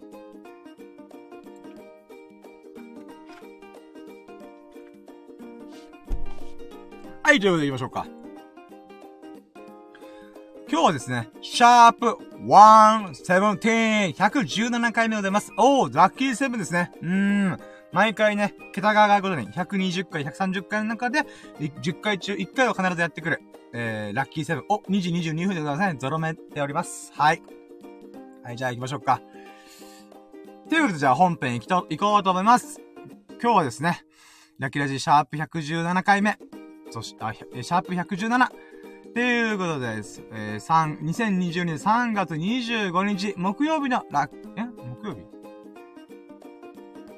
[7.22, 8.21] はい、ということで行きましょうか。
[10.72, 15.52] 今日はですね、シャープ117、117回目でございます。
[15.58, 16.94] おー、ラッキーセブンですね。
[17.02, 17.58] うーん。
[17.92, 21.26] 毎回ね、桁が上がることに、120回、130回の中で、
[21.60, 23.42] 10回中1回は必ずやってくる。
[23.74, 24.66] えー、ラッキーセブン。
[24.70, 26.00] お、2時22分でございますね。
[26.00, 27.12] ゾロ目っております。
[27.18, 27.44] はい。
[28.42, 29.20] はい、じゃあ行きましょうか。
[30.70, 32.80] ということで、じゃあ本編行きと、行こうと思います。
[33.44, 34.06] 今日はですね、
[34.58, 36.38] ラッキーラジシャープ117回目。
[36.92, 38.71] そして、あ、シャープ117。
[39.14, 40.24] ということです。
[40.32, 44.64] えー、3、2020年3月25日、木曜日のラッ、え？
[45.02, 45.22] 木曜日？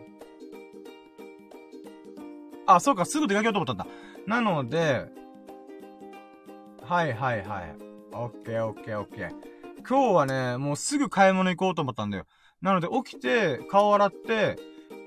[2.75, 3.87] あ、そうか、すぐ出かけようと思ったんだ。
[4.27, 5.07] なので、
[6.83, 7.75] はいはいはい。
[8.13, 9.29] オッケーオッケーオッケー。
[9.87, 12.25] 今日はね、もうすぐ買い物行こうと思ったんだよ。
[12.61, 14.57] なので起きて、顔洗って、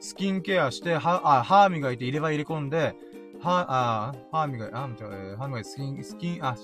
[0.01, 2.97] スキンケアして、は、あ、歯磨いて入れ歯入れ込んで、
[3.41, 6.57] は、あ、歯磨い、あ、待って、歯磨いて、スキン、スキン、あ、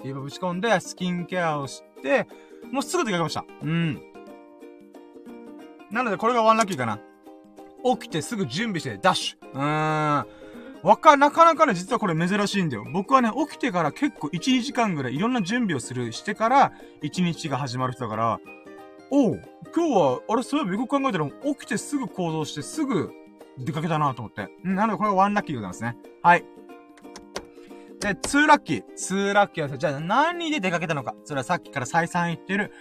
[0.00, 2.26] 入れ歯ぶち込んで、スキンケアをして、
[2.70, 3.44] もうすぐ出かけました。
[3.62, 4.02] うん。
[5.90, 6.98] なので、これがワンラッキーかな。
[7.84, 9.52] 起きてすぐ準備して、ダッシュ。
[9.52, 10.41] うーん。
[10.82, 12.84] わか、なかなかね、実はこれ珍しいんだよ。
[12.92, 18.40] 僕はね、起きてから結構1、2時間ぐらいいろんな準備をする、してから、1日が始まる人だから、
[19.10, 19.42] おう、
[19.74, 23.12] 今日は、あれ、そういえばよく考えたら、起きてすぐ行動して、すぐ、
[23.58, 24.48] 出かけたなと思って。
[24.64, 25.96] うん、なのでこれがワンラッキーでございますね。
[26.22, 26.44] はい。
[28.00, 28.84] で、ツーラッキー。
[28.96, 31.14] ツーラッキーはじゃあ何で出かけたのか。
[31.24, 32.72] それはさっきから再三言ってる、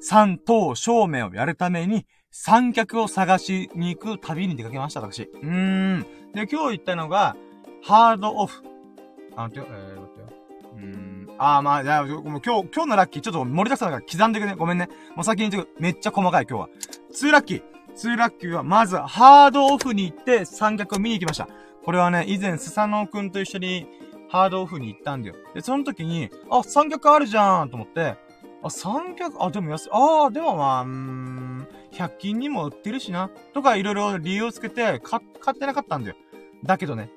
[0.00, 5.22] 三等証明をやるために、三脚を探しに行く旅に出かけました、私。
[5.24, 6.06] うーん。
[6.34, 7.36] で、今日行ったのが、
[7.82, 8.62] ハードオフ。
[9.36, 10.26] あ、待ってよ、えー、待ってよ。
[10.74, 11.34] うーん。
[11.38, 14.54] あー、まあ、じゃあ、もう今日、今日のラッキー、ちょっと盛りだくさんだから刻んでいくね。
[14.56, 14.88] ごめんね。
[15.14, 15.80] もう先に言ってく。
[15.80, 16.68] めっちゃ細かい、今日は。
[17.12, 17.62] ツーラッキー。
[17.94, 21.48] ツーラッキーは、まず、ハードオフに行って、三脚を見に行きました。
[21.84, 23.86] これはね、以前、スサノオくんと一緒に、
[24.28, 25.36] ハードオフに行ったんだよ。
[25.54, 28.16] で、その時に、あ、三脚あるじゃんと思って、
[28.64, 29.88] あ、三脚、あ、でも安い。
[29.92, 33.30] ああ、でもまあ、うーん、100均にも売ってるしな。
[33.52, 36.16] とか、いろいろ理由をつけて、買、買ってなかったんだよ。
[36.64, 37.10] だけどね、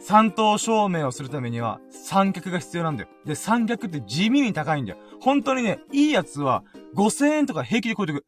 [0.00, 3.08] 三等証明をするためには、三脚が必要なんだよ。
[3.24, 4.98] で、三脚って地味に高いんだよ。
[5.20, 8.24] 本当にね、いいやつは、5000円とか平気で超えてく。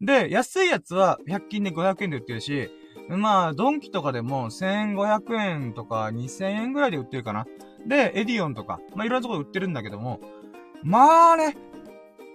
[0.00, 2.70] で、安いやつは、100均で500円で売ってるし、
[3.08, 7.46] まあ、ドンキとかでも1500円とか2000円ぐらいで売ってるかな。
[7.86, 10.20] で、エディオンとか、まあいろんなところで売ってるんだけども、
[10.82, 11.56] まあね、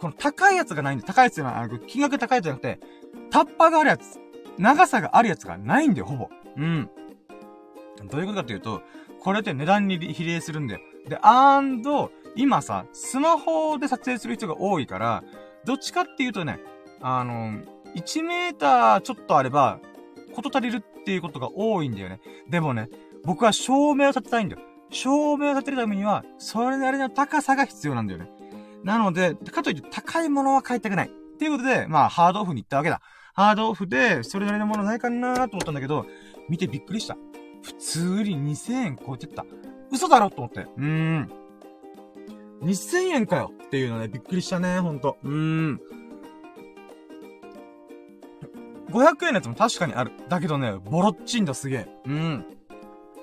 [0.01, 1.05] この高いやつがないんだ。
[1.05, 2.79] 高いやつが、金額高いやつじゃなくて、
[3.29, 4.19] タッパーがあるやつ、
[4.57, 6.29] 長さがあるやつがないんだよ、ほぼ。
[6.57, 6.89] うん。
[8.09, 8.81] どういうことかっていうと、
[9.19, 10.79] これって値段に比例するんだよ。
[11.07, 15.23] で、アンド、今さ、スマホで撮影する人が多いから、
[15.65, 16.59] どっちかっていうとね、
[17.01, 17.61] あの、
[17.95, 19.79] 1メーターちょっとあれば、
[20.33, 22.21] こと足りるっていうことが多いんだよね。
[22.49, 22.89] でもね、
[23.23, 24.61] 僕は照明を立てたいんだよ。
[24.89, 28.40] 照明を立てるためには、それなりの高さが必要なんだよね。
[28.83, 31.07] なので、かといって高いものは買いたくない。
[31.07, 33.01] っていうことで、まあ、ハードオフに行ったわけだ。
[33.33, 36.05] ハードオフで、それなりのものないかなと思ったんだけど、
[36.49, 37.17] 見てびっくりした。
[37.63, 39.45] 普通に2000円超えてった。
[39.91, 40.67] 嘘だろと思って。
[40.77, 41.29] うーん。
[42.61, 45.17] 2000円かよっていうのね、びっくりしたね、ほんと。
[45.23, 45.81] うーん。
[48.91, 50.11] 500円のやつも確かにある。
[50.29, 51.87] だけどね、ボロッチンだすげえ。
[52.05, 52.45] うん。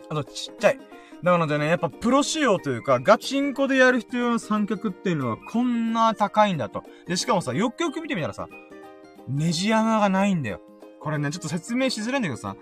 [0.09, 0.81] あと、ちっちゃい。
[1.23, 6.85] なのでね、やっぱプロ仕様というか、ガチンコでやる人用の三脚っていうのはこんな高いんだと。
[7.07, 8.49] で、しかもさ、よくよく見てみたらさ、
[9.29, 10.61] ネジ穴がないんだよ。
[11.01, 12.57] これね、ちょっと説明しづらいんだけどさ、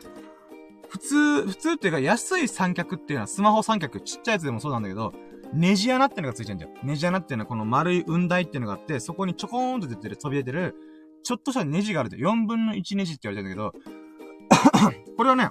[0.89, 5.13] 普通、普通っていうか安い三脚っていうのはスマホ三脚、ちっちゃいやつでもそうなんだけど、
[5.53, 6.71] ネジ穴ってのがついてんだよ。
[6.83, 10.75] ネジ穴っていうのはこの丸い雲台っていうのがあって、そこにちょこーんと出てる、飛び出てる、
[11.23, 13.73] ちょっとしたネジがあるで、4分の1ネジって言われてんだけど、
[15.17, 15.51] これはね、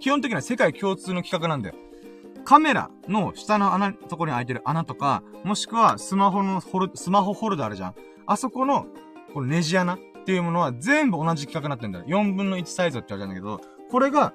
[0.00, 1.74] 基本的には世界共通の企画なんだよ。
[2.44, 7.94] カメラの下の穴、ところに開いてる穴とか、もしくはスマホのホル、スマホホルダーあるじゃん。
[8.26, 8.86] あそこの、
[9.34, 12.04] このネジ穴っていうものは全部同じ企画になってんだよ。
[12.06, 14.32] 4分の1サイズって言われてんだけど、これが、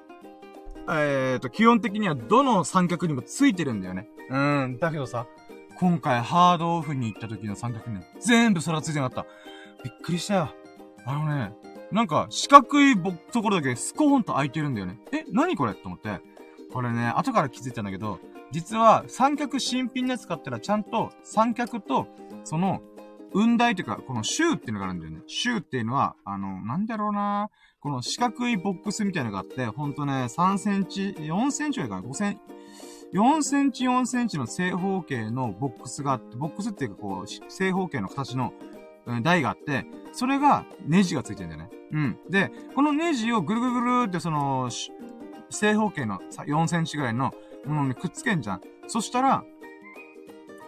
[0.88, 4.08] えーと、基本的にはどの三脚にもついてるんだよね。
[4.30, 4.78] うん。
[4.78, 5.26] だけどさ、
[5.76, 9.82] 今回ハードオフに行った時の三脚ね、全部それがついてなかった。
[9.82, 10.54] びっくりしたよ。
[11.04, 11.52] あのね、
[11.94, 12.96] なんか四角い
[13.30, 14.98] ところだけスコーンと開いてるんだよね。
[15.12, 15.74] え、何これ？
[15.74, 16.20] と思って。
[16.72, 18.18] これね、後から気づいたんだけど、
[18.50, 22.08] 実は三脚新品のやつ買ったらちゃんと三脚と、
[22.42, 22.82] その、
[23.32, 25.20] 雲台というか、このシューっていうのがあるんだよね。
[25.28, 32.40] シューっていうのは、あの、なんだろうなこの四角いボックスみたいなのがあって、ほんとね、3センチ、4センチぐらいかな ?5 セン
[33.12, 38.52] チ、4センチ4センチの正方形のボックスがあって、ボックスっていうかこう、正方形の形の、
[39.22, 41.70] 台があって、それがネジがついてるんだよね。
[41.92, 42.18] うん。
[42.30, 44.68] で、このネジをぐるぐるぐるってその、
[45.50, 47.32] 正方形の4センチぐらいの
[47.66, 48.60] ものにくっつけんじゃん。
[48.88, 49.44] そしたら、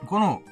[0.06, 0.42] この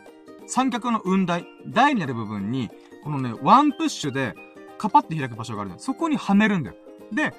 [0.46, 2.70] 三脚の雲台、台にある部分に、
[3.02, 4.34] このね、ワンプッシュで、
[4.78, 5.82] カパって開く場所があるんだよ。
[5.82, 6.76] そこにはめるんだよ。
[7.12, 7.32] で、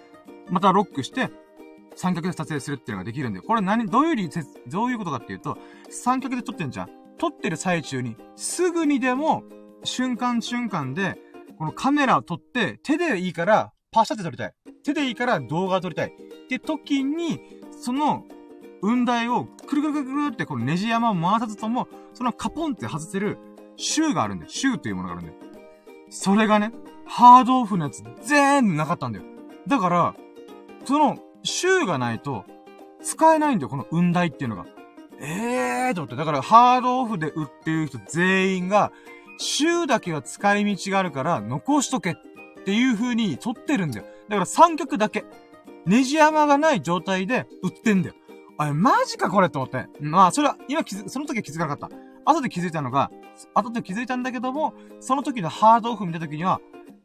[0.50, 1.30] またロックして、
[1.96, 3.46] 三脚で撮影するっていうのができるんだよ。
[3.46, 4.30] これ何、どういう理
[4.68, 5.58] どういうことかっていうと、
[5.90, 6.90] 三脚で撮ってんじゃん。
[7.18, 9.44] 撮ってる最中に、すぐにでも、
[9.86, 11.18] 瞬間瞬間で、
[11.58, 14.54] このカメラを撮って、手でいいから、パシャって撮りたい。
[14.84, 16.08] 手でいいから動画を撮りたい。
[16.08, 17.40] って時に、
[17.72, 18.26] その、
[18.82, 23.38] 雲台をくるくるくるくるってこのネジ山を回さずとも、そのカポンって外せる
[23.78, 24.52] シューがあるんだよ。
[24.52, 25.38] シューというものがあるんだよ。
[26.10, 26.72] それがね、
[27.06, 29.26] ハードオフのやつ全部なかったんだよ。
[29.68, 30.16] だから、
[30.86, 32.46] その、シューがないと、
[33.02, 34.66] 使えないんだよ、この雲台っていうのが。
[35.20, 36.16] ええーと思って。
[36.16, 38.92] だから、ハードオフで売ってる人全員が、
[39.38, 42.16] シューだけは使い道があるから、残しとけっ
[42.66, 44.06] ていう風に取ってるんだよ。
[44.30, 45.26] だから三脚だけ。
[45.86, 48.16] ネジ山がない状態で売ってんだよ。
[48.58, 49.88] あれ、マジかこれと思って。
[50.00, 51.96] まあ、それは、今気づ、その時は気づかなかった。
[52.26, 53.12] 後で気づいたのが、
[53.54, 56.60] 後で気づいたんだけども、その時のハードオフ見た時には、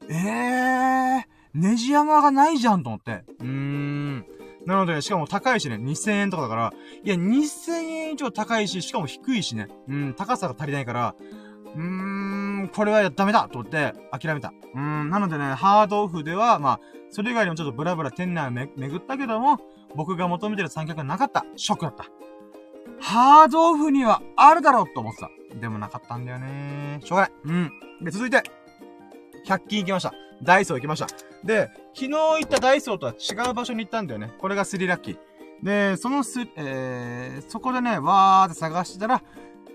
[0.09, 1.23] えー、
[1.55, 3.25] ネジ山がないじゃんと思って。
[3.41, 4.27] うーん。
[4.67, 9.69] なので、しかも高いしね、2000円とかだから、いや、2000円以上高いし、しかも低いしね。
[9.89, 11.15] うん、高さが足りないから、
[11.77, 11.83] うー
[12.65, 14.53] ん、これはダメだと思って諦めた。
[14.75, 16.81] うーん、なのでね、ハードオフでは、まあ、
[17.11, 19.59] それ以外にもちょっとブラブラ店内をめ巡ったけども、
[19.95, 21.45] 僕が求めてる三脚がなかった。
[21.57, 22.07] ショックだった。
[23.01, 25.31] ハードオフにはあるだろうと思ってた。
[25.59, 27.33] でもなかったんだよねしょうがない。
[27.45, 27.73] うん。
[28.05, 28.43] で、続いて、
[29.47, 30.13] 100均行きました。
[30.43, 31.07] ダイソー行きました。
[31.45, 34.33] で、昨日行ったダイソーとは違う場所に行ったんだよね。
[34.39, 35.19] これがスリラッキー。
[35.63, 39.23] で、そのす、えー、そこでね、わーって探してたら、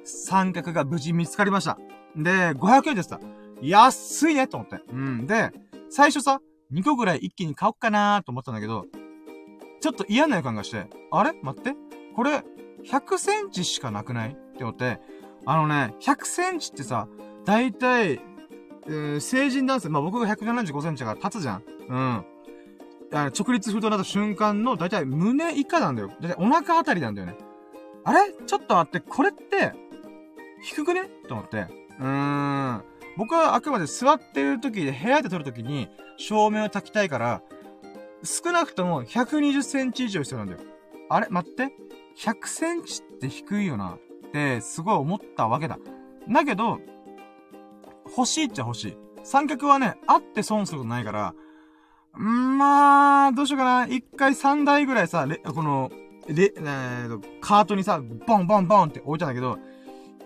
[0.06, 1.78] 三脚が無事見つかりました。
[2.15, 3.20] で、500円でした。
[3.62, 4.82] 安いねと思って。
[4.91, 5.28] うん。
[5.28, 5.52] で、
[5.89, 6.39] 最初さ、
[6.72, 8.86] 2個ぐらい一気に買おっかなーと思ったんだけど、
[9.82, 11.34] ちょっと嫌な予感がして、あれ？
[11.41, 11.76] 待って。
[12.15, 12.44] これ、
[12.86, 14.32] 100センチしかなくない？
[14.32, 15.00] って思って、
[15.46, 17.08] あのね、100センチってさ、
[17.46, 18.20] だいたい、
[18.88, 21.63] えー、成人男性、まあ、僕が175センチが立つじゃん。
[21.88, 22.26] うん。
[23.13, 26.08] あ直立不動になった瞬間の、だいたい胸以下なんだよ。
[26.08, 27.38] だいたいお腹あたりなんだよね。
[28.04, 28.34] あれ？
[28.46, 29.74] ちょっと待って、これって、
[30.65, 31.10] 低くね？
[31.28, 31.67] と思って。
[31.99, 32.84] うーん。
[33.17, 37.41] 僕はあくまで座ってる時で部屋で撮る時に照明を焚きたいから、
[38.23, 40.60] 少なくとも120センチ以上必要なんだよ。
[41.10, 41.28] あれ？
[41.30, 41.69] 待って。
[42.17, 43.97] 100センチって低いよな。
[44.28, 45.78] ってすごい思ったわけだ。
[46.30, 46.80] だけど、
[48.17, 48.97] 欲しいっちゃ欲しい。
[49.23, 51.34] 三脚はね、あって損することないから、
[52.17, 53.88] んまあ、どうしようかな。
[53.88, 55.91] 一回3台ぐらいさ、この、
[56.28, 59.60] レ、えー、カートにさ、ボンボンボンって置いたんだけど、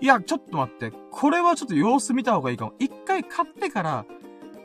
[0.02, 0.92] いや、ちょっと待って。
[1.12, 2.74] これはちょっと様子見た方がいいかも。
[2.80, 4.06] 一回買ってから、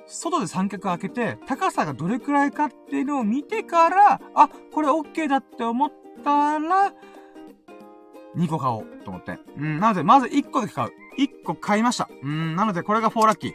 [0.06, 5.92] 外で三脚開けて、高さがどれくらいかっていうのを見てから、あ、これ OK だって思っ
[6.22, 6.92] たら、
[8.36, 9.38] 2個買おうと思って。
[9.56, 10.90] うん、なので、まず1個だけ買う。
[11.18, 12.08] 1個買いました。
[12.22, 13.54] うん、なので、これが4ラッキー。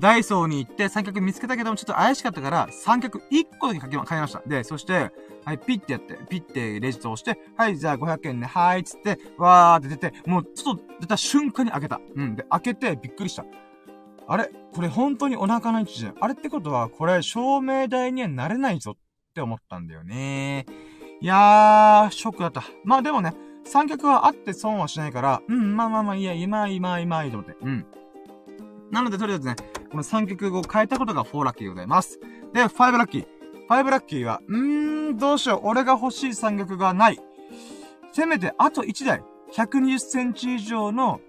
[0.00, 4.42] ダイソーに行って三脚見つけたけどもちょっと怪しかったから三脚1個だけ買いました。
[4.46, 5.10] で、そして、
[5.44, 12.00] はい、ピッてやって、ピッてレジ通して、はい、じゃあ500円ね、はーい、つって、わーって出て、もうちょっと出た瞬間に開けた。
[12.14, 12.36] うん。
[12.36, 13.44] で、開けてびっくりした。
[14.30, 16.14] あれこれ本当にお腹の位置じゃん。
[16.20, 18.96] あれってことは、これ照明台にはなれないぞっ
[19.34, 20.66] て思ったんだよね。
[21.20, 22.62] いやー、ショックだった。
[22.84, 23.32] まあでもね、
[23.64, 27.56] 三脚はあって損はしないから、うん、まあまあまあ、いや、今、今、今、いいと思って。
[27.60, 27.86] うん。
[28.90, 29.56] なので、とりあえずね、
[29.90, 32.20] この三脚を変えたことが4ラッキーでございます。
[32.52, 33.26] で、5ラッキー。
[33.68, 35.60] 5ラッキーは、うーん、どうしよう。
[35.64, 37.20] 俺が欲しい三脚がない。
[38.12, 39.22] せめて、あと1台。
[39.52, 41.20] 120センチ以上の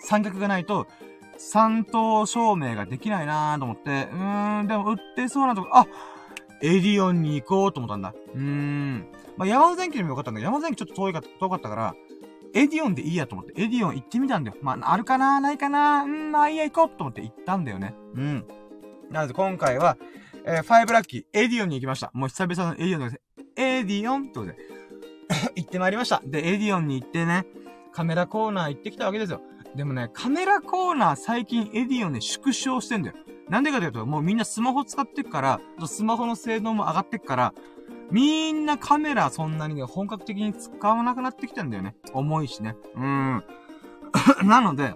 [0.00, 0.86] 三脚がないと、
[1.38, 5.86] 三灯照明ができないなーと思って、うーん、でも売ってそうなとこ、あ
[6.62, 8.14] エディオンに行こうと思ったんだ。
[8.34, 9.06] うーん。
[9.36, 11.94] まあ、ヤマダデンキにもよかったんだけど、ヤマダデンキちょっと遠いか、遠かったから、
[12.56, 14.56] エディオンでいいやと思って、エディオン行ってみたんだよ。
[14.62, 15.40] まあ、あるかな？
[15.40, 16.04] ないかな？
[16.04, 17.94] うん、まあいいや行こうと思って行ったんだよね。
[18.14, 18.46] うん。
[19.10, 19.98] なので今回は、
[20.44, 22.10] えー、5ラッキー、エディオンに行きました。
[22.14, 23.20] もう久々のエディオンで、
[23.56, 24.56] エディオンってことで
[25.54, 26.22] 行ってまいりました。
[26.24, 27.46] で、エディオンに行ってね、
[27.92, 29.42] カメラコーナー行ってきたわけですよ。
[29.74, 33.16] でもね、カメラコーナー最近エディオンで縮小してんだよ。
[33.50, 37.54] なんでかというと、もうみんなスマホ使ってっから、スマホの性能も上がってっから、
[38.10, 41.96] みんなカメラそんなにね、本格的に使わなくなってきてんだよね。
[42.12, 42.76] 重いしね。
[42.94, 43.44] うん。
[44.44, 44.94] なので、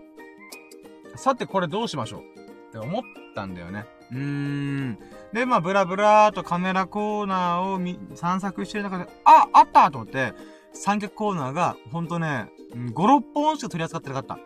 [1.16, 3.02] さてこれどうしましょうって思っ
[3.34, 3.86] たんだよね。
[4.12, 4.98] うーん。
[5.32, 10.34] で、まあ、ブラブラーとカメラコーナーをみ散策してる中で、あ、あったと思って、
[10.72, 14.38] 三脚コーナーが、ほんとね、5、6本しか取り扱ってなかった。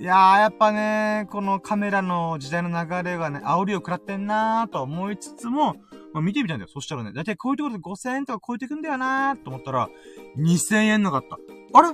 [0.00, 5.74] いやー、やっぱね、このカメラの時代の流れがね、煽りを食らってんなーと思いつつも、
[6.14, 6.70] まあ、見てみたんだよ。
[6.72, 9.90] そしたらね、だいたいこういうところで5000円とか超えてくんだよなーと思ったら、
[10.38, 11.36] 2000円なかった。
[11.78, 11.88] あれ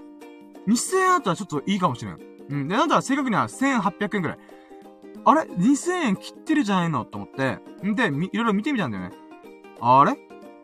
[0.69, 2.19] ?2000 円あったらちょっといいかもしれん。
[2.49, 2.69] うん。
[2.69, 4.39] で、なんだ正確には1800円くらい。
[5.25, 7.59] あれ ?2000 円切ってるじゃないのと思って。
[7.85, 9.17] んで、いろいろ見てみたんだよね。
[9.81, 10.17] あれ？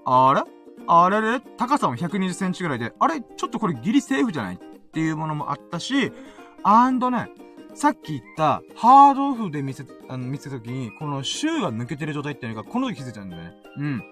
[0.04, 0.42] あれ？
[0.86, 1.20] あれ？
[1.20, 3.20] れ高さも120センチぐらいで、あれ？
[3.20, 4.54] ちょっとこれギリセーフじゃない？
[4.54, 4.58] っ
[4.92, 6.12] ていうものもあったし、
[6.64, 7.28] アンドね、
[7.74, 13.52] さっき言った、ハードオフで見せ、あの、見せた時に、このシューが抜けてる状態っていうのが、この時気づいたんだよね。
[13.78, 14.02] うん。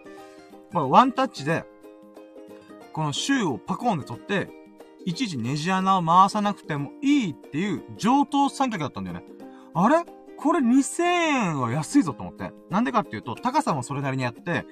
[0.72, 1.64] まあ、ワンタッチで、
[2.92, 4.50] このシューをパコーンで取って、
[5.04, 9.24] いちいちネジ穴を回さなくてもいいっていう上等三脚だったんだよね。
[9.74, 10.04] あれ？
[10.36, 12.50] これ2000円は安いぞと思って。
[12.70, 14.64] なんでかっていうと、高さもそれなりにあって、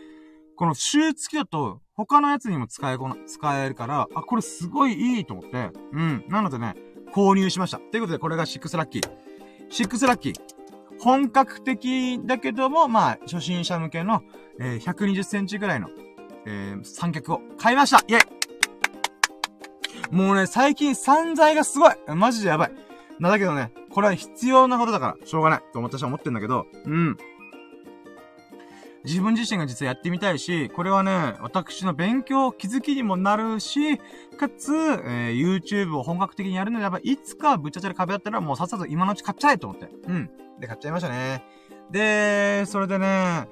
[0.57, 5.71] このシュー付きだと、他のやつにも使えこな、使えるから、あ、これすごいいいと思って。
[5.93, 6.25] うん。
[6.29, 6.75] なのでね、
[7.19, 7.79] 購入しました。
[7.79, 9.11] ということで、これが6ラッキー。
[9.71, 10.35] 6ラッキー。
[11.01, 14.23] 本格的だけども、まあ、初心者向けの、
[14.61, 15.89] えー、120センチぐらいの、
[16.47, 22.73] えー、三脚を買いましたイェイもうね、最近散財がすごいマジでやばい。
[23.19, 25.61] なだけどね、これは必要なことだから、しょうがない。
[25.73, 27.17] と私は思ってんだけど、うん。
[29.05, 33.99] 自分自身が実はやってみたいし、これはね、私の勉強、気づきにもなるし、
[34.37, 39.89] かつ、えー、YouTube を本格的にやるのであれば、いつかぶっちゃちゃる壁だったらもうさっさと今のうち買っちゃえと思って。
[40.07, 40.31] うん。
[40.61, 41.45] で、買っちゃいましたね。
[41.91, 43.49] で、それでね、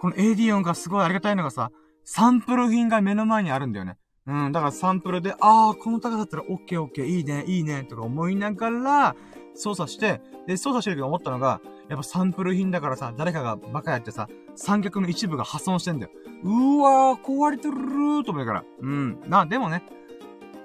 [0.00, 1.70] この AD 音がすごいありがたいのがさ、
[2.04, 3.96] サンプル品が目の前にあるんだよね。
[4.26, 9.16] うん、だからサンプルで、ああ、この高さだったらオッケーオッケー、いいね、いいね、とか思いながら、
[9.58, 16.12] 操作して、で、操作してるけど思ったのが、やっぱサンプル品だからさ、誰かがバカやってさ、三脚の一部が破損してんだよ。
[16.44, 18.64] うわー、壊れてるーと思うから。
[18.80, 19.20] うん。
[19.26, 19.82] な、でもね、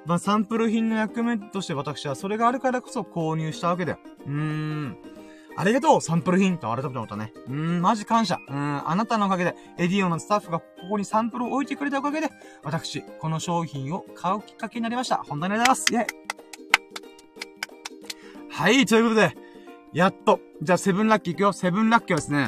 [0.06, 4.00] まあ、サンプル品の役目として私はそれがあるからこそ購入したわけだよ。
[4.26, 4.98] うーん。
[5.56, 7.32] ありがとうサンプル品と改めて思ったね。
[7.48, 8.40] うーん、マジ感謝。
[8.48, 12.30] うーん、あなたのおかげで、エディオンのスタッフがここにサンプルを置いてくれたおかげで、
[12.64, 15.18] 私、この商品を買うきっかけになりました。
[15.18, 16.12] 本当にありがとうございます。
[16.12, 16.23] イェイ
[18.54, 19.36] はい、ということで、
[19.94, 20.40] やっと。
[20.62, 21.54] じゃあ、セブンラッキーいくよ。
[21.54, 22.48] セブンラッキーはですね。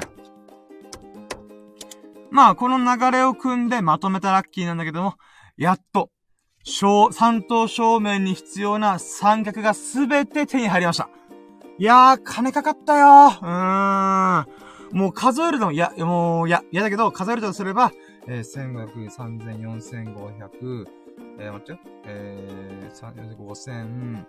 [2.29, 5.15] まあ、この流れを組んでまとめたラッキーなんだけども、
[5.57, 6.11] やっと、
[6.63, 11.09] 小、三等正面に必要な三脚がすべて手に入りました。
[11.79, 13.39] いやー、金かかったよー。
[13.41, 14.97] うーん。
[14.97, 17.91] もう数えるの、いや、もう、いや、嫌だけど、数えるとすれば、
[18.27, 20.85] えー、1500、3000、4500、
[21.39, 21.79] えー、待ってよ。
[22.05, 24.25] えー、3、5000、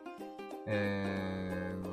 [0.67, 1.87] えー、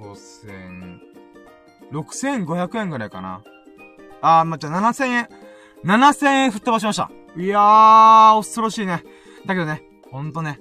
[0.00, 1.00] 5000、
[1.90, 3.42] 5000、6500円ぐらいかな。
[4.20, 5.28] あー、ま、じゃあ7000円。
[5.84, 7.10] 7000円吹っ飛ばしました。
[7.36, 9.04] いやー、恐ろしいね。
[9.46, 10.60] だけどね、ほんとね。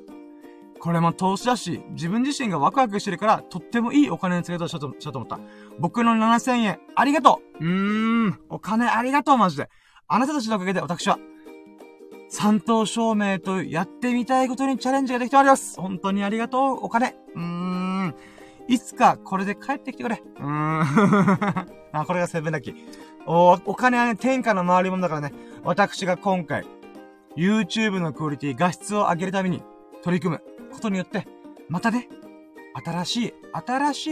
[0.79, 5.39] これも投資だし、自分自身がワクワクしてるから、とってもいいお金の使い方しようと、しようと思った。
[5.79, 9.69] 僕の7000円、ありがとううーん、お金ありがとう、マジで。
[10.07, 11.17] あなたたちのおかげで私は、
[12.29, 15.79] 三等証明とやってみたいことにチャレンジができております。
[15.79, 17.15] 本当にありがとう、お金。
[17.35, 18.15] うーん。
[18.67, 20.21] いつかこれで帰ってきてくれ。
[20.37, 20.81] うーん。
[21.93, 22.73] あ、これがセブンだき。
[23.25, 25.33] お、お金はね、天下の回り物だからね。
[25.63, 26.65] 私が今回、
[27.35, 29.63] YouTube のクオリティ、画質を上げるために
[30.03, 31.27] 取り組むことによって、
[31.69, 32.07] またね、
[32.85, 34.11] 新しい、新しい、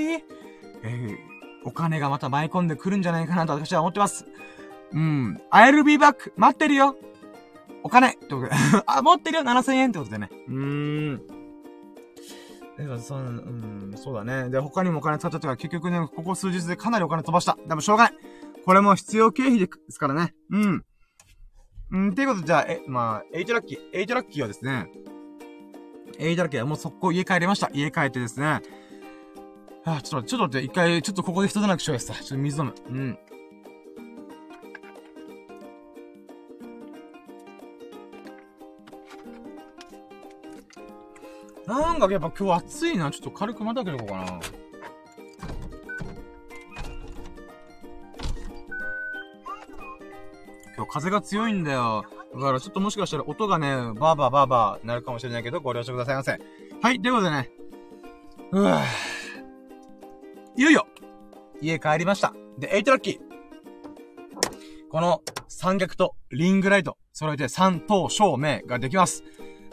[0.84, 1.18] えー、
[1.66, 4.26] お金がまた舞い込んでくるんじゃないかなと私は思ってます。
[4.92, 5.42] うん。
[5.52, 6.32] I'll be back!
[6.36, 6.96] 待ってるよ
[7.84, 8.50] お金ってことで
[8.86, 10.30] あ、持ってるよ !7000 円ってことでね。
[10.48, 11.22] うーん。
[12.80, 14.50] え、そうん、そうだね。
[14.50, 17.58] で、他にもお金使ったとか、結局ね、ここ数日でかなりお金飛ばした。
[17.68, 18.14] でもしょうがない。
[18.66, 20.34] これも必要経費ですからね。
[20.50, 20.86] うん。
[21.92, 24.02] うん、ていうことで、じゃあ、え、まあ、8ラッキー。
[24.02, 24.90] 8ラッキーはですね、
[26.18, 27.70] 8ラッキーはもう速攻家帰りました。
[27.74, 28.62] 家帰ってですね、
[29.86, 32.14] はあ、ちょっと待って、ちょっと待って、一回、ちょっとここで一段落しようやさ。
[32.14, 32.74] ちょっと水飲む。
[32.90, 33.20] うん。
[41.66, 43.10] なんかやっぱ今日暑いな。
[43.12, 44.40] ちょっと軽くまた開けとこうかな。
[50.76, 52.06] 今日風が強いんだよ。
[52.34, 56.40] だからちょっともしかしたら音がね、バーバーバーバーなるかもしれないけど、ご了承くださいませ。
[56.82, 57.50] はい、ということでね。
[58.52, 58.84] うぅ。
[60.56, 60.88] いよいよ、
[61.62, 62.34] 家帰りました。
[62.58, 63.20] で、8ラッキー。
[64.90, 69.24] この三脚とリングライト、揃えて三等照明ができます。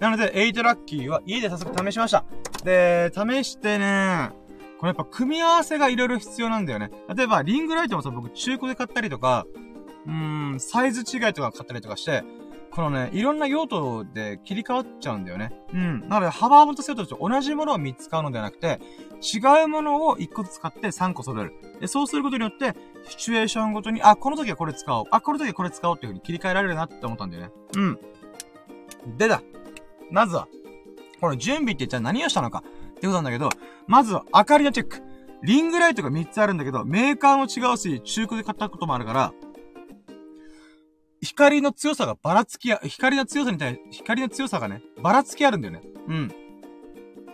[0.01, 2.25] なので、8ラッキーは家で早速試しました。
[2.65, 4.31] で、試してね、
[4.79, 6.91] これやっぱ組み合わせが色々必要なんだよね。
[7.15, 9.47] 例えば、リングライトもさ、僕中古で買ったりとか、
[10.07, 12.25] うーん、サイズ違いとか買ったりとかして、
[12.71, 15.53] このね、いろんな用途で切り替わっちゃうんだよね。
[15.75, 16.09] うん。
[16.09, 18.81] なので、幅を持たせようと同じものを3つ買うのではなくて、
[19.21, 21.53] 違うものを1個ずつ買って3個揃える。
[21.81, 22.75] で、そうすることによって、
[23.09, 25.05] シチュエーションごとに、あ、この時はこれ使おう。
[25.11, 27.51] あ、この時はこれ使おうっていう風に切り替えられるなって思ったんだよね。
[27.77, 27.99] うん。
[29.19, 29.43] でだ。
[30.11, 30.49] まずは、
[31.21, 33.51] この準備ってじゃあ何をしたのかってことなんだけど、
[33.87, 35.03] まずは明かりのチェック。
[35.43, 39.33] リングライトが3つあるんだけど、メーカーも違うし、中古で買ったこともあるから、
[41.23, 45.83] 光の強さがばらつきや、光の強さに対し、光の強さがね、ばらつきあるんだよね。
[46.09, 46.33] うん。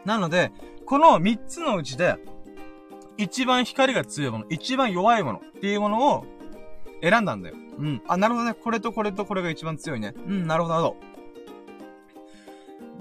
[0.04, 0.52] なので、
[0.84, 2.16] この3つのうちで、
[3.16, 6.26] 一番光が強いもの、一番弱いものっていうものを
[7.02, 7.56] 選んだんだよ。
[7.78, 8.02] うん。
[8.06, 8.54] あ、なるほどね。
[8.54, 10.14] これとこれとこれが一番強いね。
[10.26, 11.15] うん、なるほど、なるほど。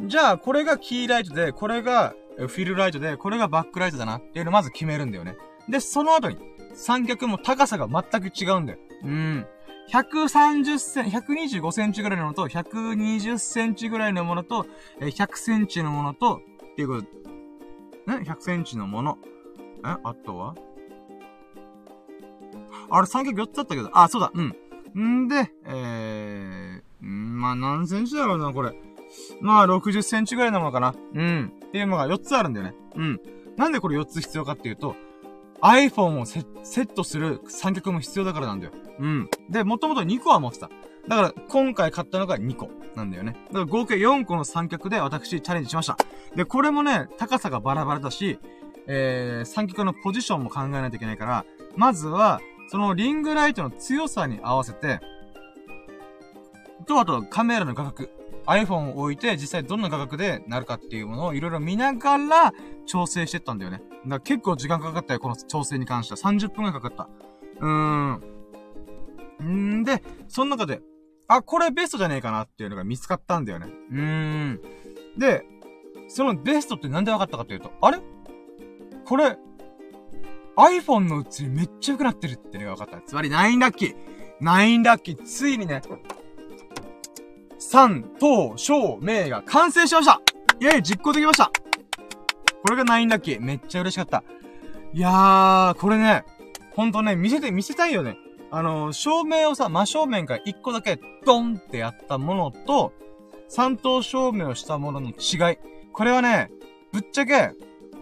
[0.01, 5.37] じゃあ、これがキーライトで、これがフィルライトで、これがバックライトだなっていうのをまず決めるんだよね。
[5.69, 6.37] で、その後に、
[6.73, 8.79] 三脚も高さが全く違うんだよ。
[9.03, 9.47] うん。
[9.91, 14.65] 130セン、125センチぐらいのものと、120センチぐらいのものと、
[14.99, 16.41] 100センチのものと、
[16.71, 19.17] っていうこと、ね ?100 センチのもの。
[19.85, 20.55] えあとは？
[22.89, 25.23] あれ、三脚4つあったけど、あ、そうだ、うん。
[25.23, 28.73] んで、えー、んまあ、何センチだろうな、これ。
[29.41, 30.93] まあ、60センチぐらいなのかな。
[31.13, 31.53] うん。
[31.67, 32.75] っていうのが4つあるんだよね。
[32.95, 33.19] うん。
[33.57, 34.95] なんでこれ4つ必要かっていうと、
[35.61, 38.71] iPhone をセットする三脚も必要だからなんだよ。
[38.99, 39.29] うん。
[39.49, 40.69] で、もともと2個は持ってた。
[41.07, 43.35] だから、今回買ったのが2個なんだよね。
[43.47, 45.97] だから合計4個の三脚で私チャレンジしました。
[46.35, 48.39] で、これもね、高さがバラバラだし、
[48.87, 51.45] えー、三脚のポジションも考えないといけないから、
[51.75, 54.99] まずは、そのリングライトの強さに合わせて、
[56.85, 58.09] と、あとカメラの画角。
[58.47, 62.53] iPhone を置いて実際どんな画角でなるかっていうものをいろいろ見ながら
[62.85, 63.77] 調整してったんだよね。
[63.77, 66.31] だから結構時間かかったよ、この調整に関しては。
[66.31, 67.09] 30分ぐらいかかった。
[67.59, 69.79] うーん。
[69.79, 70.81] んで、その中で、
[71.27, 73.67] あ、これベストじゃねえかなっていうのが見つかったんだよね。
[73.91, 74.61] うーん。
[75.17, 75.43] で、
[76.07, 77.99] そのベストってなんで分かったかっていうと、あれ？
[79.05, 79.37] これ、
[80.55, 83.05] iPhone のうちめっちゃ良くなってるってのが分かった。
[83.05, 83.95] つまり9ラッキー。
[84.41, 85.23] 9ラッキー。
[85.23, 85.81] ついにね、
[87.67, 90.21] 三、等、小、名が完成しました
[90.59, 91.51] イェイ実行できました
[92.65, 93.41] これが9ラッキー。
[93.41, 94.23] めっちゃ嬉しかった。
[94.91, 96.25] いやー、これね、
[96.71, 98.17] ほんとね、見せて、見せたいよね。
[98.49, 102.91] あの、照明をさ、真正面から1個だけドンってやったものと、
[103.49, 105.57] 三等照明をしたものの違い。
[105.93, 106.49] これはね、
[106.91, 107.51] ぶっちゃけ、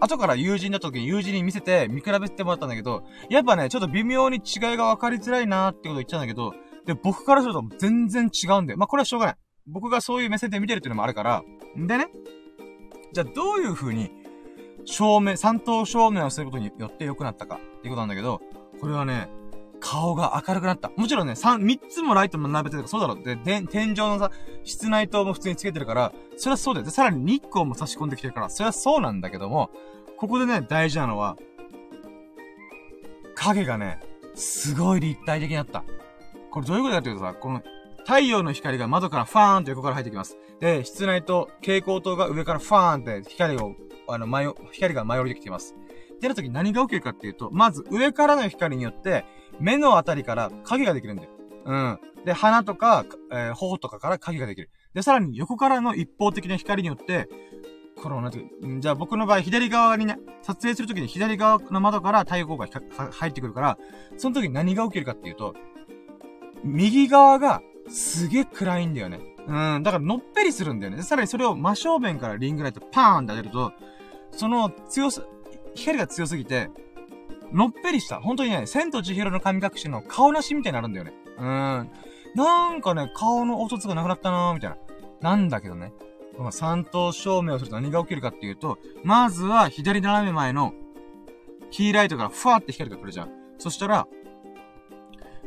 [0.00, 6.54] 後から友人だった時に友人に見せて見比べてもらったんだけど、やっぱね、ちょっと微妙に違いが分かりづらいなーってこと言っちゃうんだけど、
[6.86, 9.36] で、僕からすると全然違うんで、まあ、これはしょうがない。
[9.66, 11.42] 僕がそういう目線で見てるっていうのもあるから、
[11.78, 12.08] んでね、
[13.12, 14.10] じゃあどういう風に、
[14.84, 18.42] 照明、三等照明をすることによって良くなったかっていうことなんだけど、
[18.80, 19.28] これはね、
[19.80, 20.90] 顔が明るくなった。
[20.96, 23.22] もちろんね、三、三つもライトも並べてるからそうだろう。
[23.22, 24.30] で、で、天井のさ、
[24.62, 26.84] 室内灯も普通につけてるから、それはそうだよ。
[26.84, 29.70] で、さらに日光も差し込んできてるから、それはそうなんだけども、
[30.18, 31.36] ここでね、大事なのは、
[33.34, 34.00] 影がね、
[34.34, 35.84] すごい立体的になった。
[36.50, 37.62] これどういうことかっていうとさ、この
[38.04, 40.36] 太陽の光が窓からファーンと横から入ってきます。
[40.60, 43.74] で、室内と蛍光灯が上からファーンって光を、
[44.08, 45.74] あの、前、光が舞い降りてきています。
[46.14, 49.24] ってな時何が起きるかっていうと、まず上からの光によって、
[49.58, 51.30] 目のあたりから影ができるんだよ。
[51.64, 51.98] うん。
[52.24, 54.70] で、鼻とか、えー、頬とかから影ができる。
[54.92, 57.28] で、さらに横からの一方的な光によって、
[58.02, 63.78] この、なんていうじゃあ僕の場合、左側にね、撮影するときに左側の窓から太陽光が入ってくるから、
[64.16, 65.54] その時何が起きるかっていうと、
[66.62, 69.20] 右側がすげえ暗いんだよね。
[69.46, 71.02] うん、だからのっぺりするんだよね。
[71.02, 73.72] さらにそれを真正面からリングライトパーンって当てると、
[74.32, 75.22] その強す、
[75.74, 76.70] 光が強すぎて、
[77.52, 78.20] のっぺりした。
[78.20, 81.12] 本当にね、千と千尋の神隠しの顔なしみたいになるんだよね。
[81.38, 81.90] うん。
[82.34, 84.76] なんかね、顔の凹凸がなくなったなーみたいな。
[85.20, 85.92] なんだけどね。
[86.36, 90.72] この三等照明をすると何が起きるかっていうと、まずは左斜め前の
[91.70, 93.30] キーライトからふわって光が来るじゃん。
[93.58, 94.08] そしたら、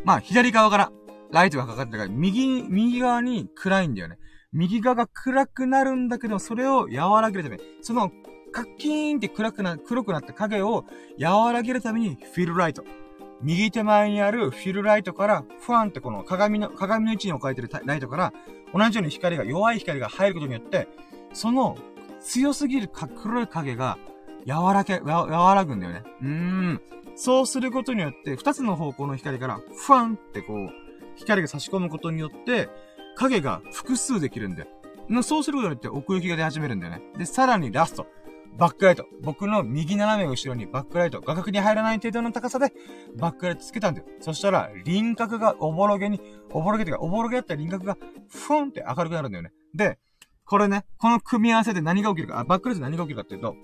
[0.05, 0.91] まあ、左側から
[1.31, 4.17] ライトがかかってるから、右、右側に暗いんだよね。
[4.53, 8.11] 右側が暗くなるんだけど、それを和らげるため、その、
[8.51, 10.85] カッキーンって暗くな、黒くなった影を
[11.19, 12.83] 和らげるために、フィルライト。
[13.41, 18.33] 右手前にあるフィルライトから、ファンってこの鏡の、鏡の位置に置かれてるライトから、
[18.73, 20.87] 同じように光が、弱い光が入ることによって、
[21.33, 21.77] その、
[22.21, 23.97] 強すぎる黒い影が、
[24.47, 26.03] 和らけ、和らぐんだよね。
[26.21, 26.81] うーん。
[27.15, 30.86] そうすることによって、二つの方向の光から、ファンってこう、
[31.17, 32.69] 光が差し込むことによって、
[33.15, 34.67] 影が複数できるんだよ。
[35.23, 37.01] そうすることによって奥行きが出始めるんだよね。
[37.17, 38.07] で、さらにラスト。
[38.57, 39.05] バックライト。
[39.21, 41.21] 僕の右斜め後ろにバックライト。
[41.21, 42.73] 画角に入らない程度の高さで、
[43.15, 44.07] バックライトつけたんだよ。
[44.19, 46.19] そしたら、輪郭がおぼろげに、
[46.51, 47.97] おぼろげっていうか、おぼろげだった輪郭が、
[48.29, 49.51] ふんって明るくなるんだよね。
[49.75, 49.99] で、
[50.45, 53.55] これね、この組み合わせで何が起きるか、あ、バックライト何が起きるかっていうと、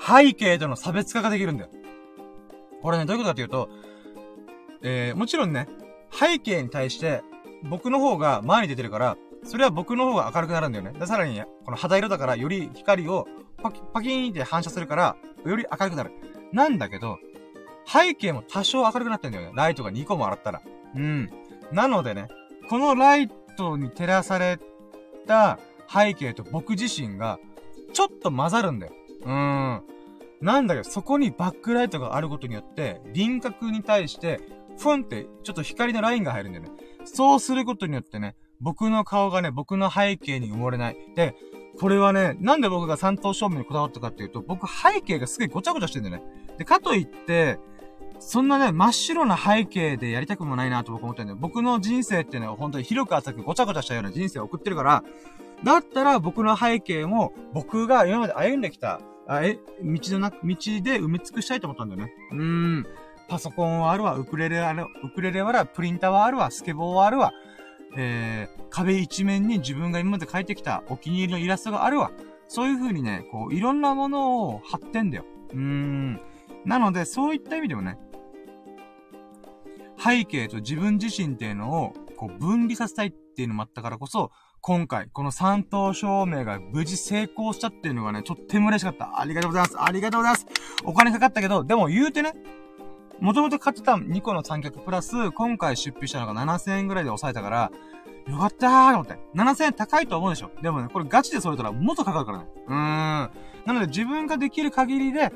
[0.00, 1.70] 背景との差別化ができるんだよ。
[2.82, 3.68] これね、どういうことかっていうと、
[4.88, 5.66] えー、もちろんね、
[6.12, 7.22] 背景に対して、
[7.64, 10.92] 僕の方が前に出てるから、それは僕の方が明るくなるんだよね。
[10.92, 13.26] で、さらに、この肌色だから、より光を
[13.60, 16.12] パキ、パキーンって反射するから、より明るくなる。
[16.52, 17.18] なんだけど、
[17.84, 19.52] 背景も多少明るくなってんだよね。
[19.56, 20.62] ライトが2個も洗ったら。
[20.94, 21.30] うん。
[21.72, 22.28] なのでね、
[22.68, 24.60] このライトに照らされ
[25.26, 25.58] た
[25.92, 27.40] 背景と僕自身が、
[27.92, 28.92] ちょっと混ざるんだよ。
[29.22, 29.82] うーん。
[30.40, 34.40] なんだけど、そこにバックライトがあることによって、輪郭に対して、
[34.78, 36.70] ふんって、ちょっと光のラインが入るんだよね。
[37.04, 40.96] そうすることによってね、僕の顔がね、僕の背景に埋もれない。
[41.14, 41.34] で、
[41.78, 46.22] これはね、なんで僕が三等照明にこだわったかっていうと、僕背景がすげえごちゃごちゃしてんだよね。
[46.58, 47.58] で、かといって、
[48.18, 51.38] そんなね、真っ白な背景でやりたくもないなと僕思ってんだよ。
[51.38, 55.04] 僕の人生ってね、本当に広く浅くごちゃごちゃしたような人生を送ってるから、
[55.64, 62.12] だったら僕の背景も、僕が今まで歩んできた、あえ、道のな、道で埋め尽くしたいと思ったんだよね。
[62.32, 62.86] うーん。
[63.28, 67.32] パソコンはあるわ、ウクレレある、ウクレレはあるわ、プリンターはあるわ、スケボーはあるわ、
[67.96, 72.10] えー、壁一面に自分が今まで描いてきたお気に入りのイラストがあるわ。
[72.48, 75.24] そういう風にね、こう、いろんなものを貼ってんだよ。
[75.50, 76.20] うーん。
[76.64, 77.98] なので、そういった意味でもね、
[79.98, 89.20] 背景と自分自身っていうのを、こう、分離させたいっていうのもあったからこそ、今回、この三等証明が無事成功したっていうのがね、とっても嬉しかった。
[89.20, 89.76] ありがとうございます。
[89.80, 90.46] ありがとうございます。
[90.84, 92.32] お金かかったけど、でも言うてね、
[93.20, 97.72] もともと買ってた2個の三脚プラス、今回出費したのが7000円ぐらいで抑えたから、
[98.28, 99.18] よかったーと思って。
[99.34, 102.46] 7000円高いと思うでしょでもね、これガチでそれたらもっとかかるからね。
[102.66, 102.76] うーん。
[102.76, 103.30] な
[103.72, 105.32] ので自分ができる限りで、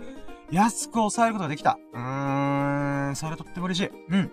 [0.50, 1.78] 安く抑えることができた。
[1.92, 3.16] うーん。
[3.16, 3.90] それとっても嬉しい。
[4.08, 4.30] うん。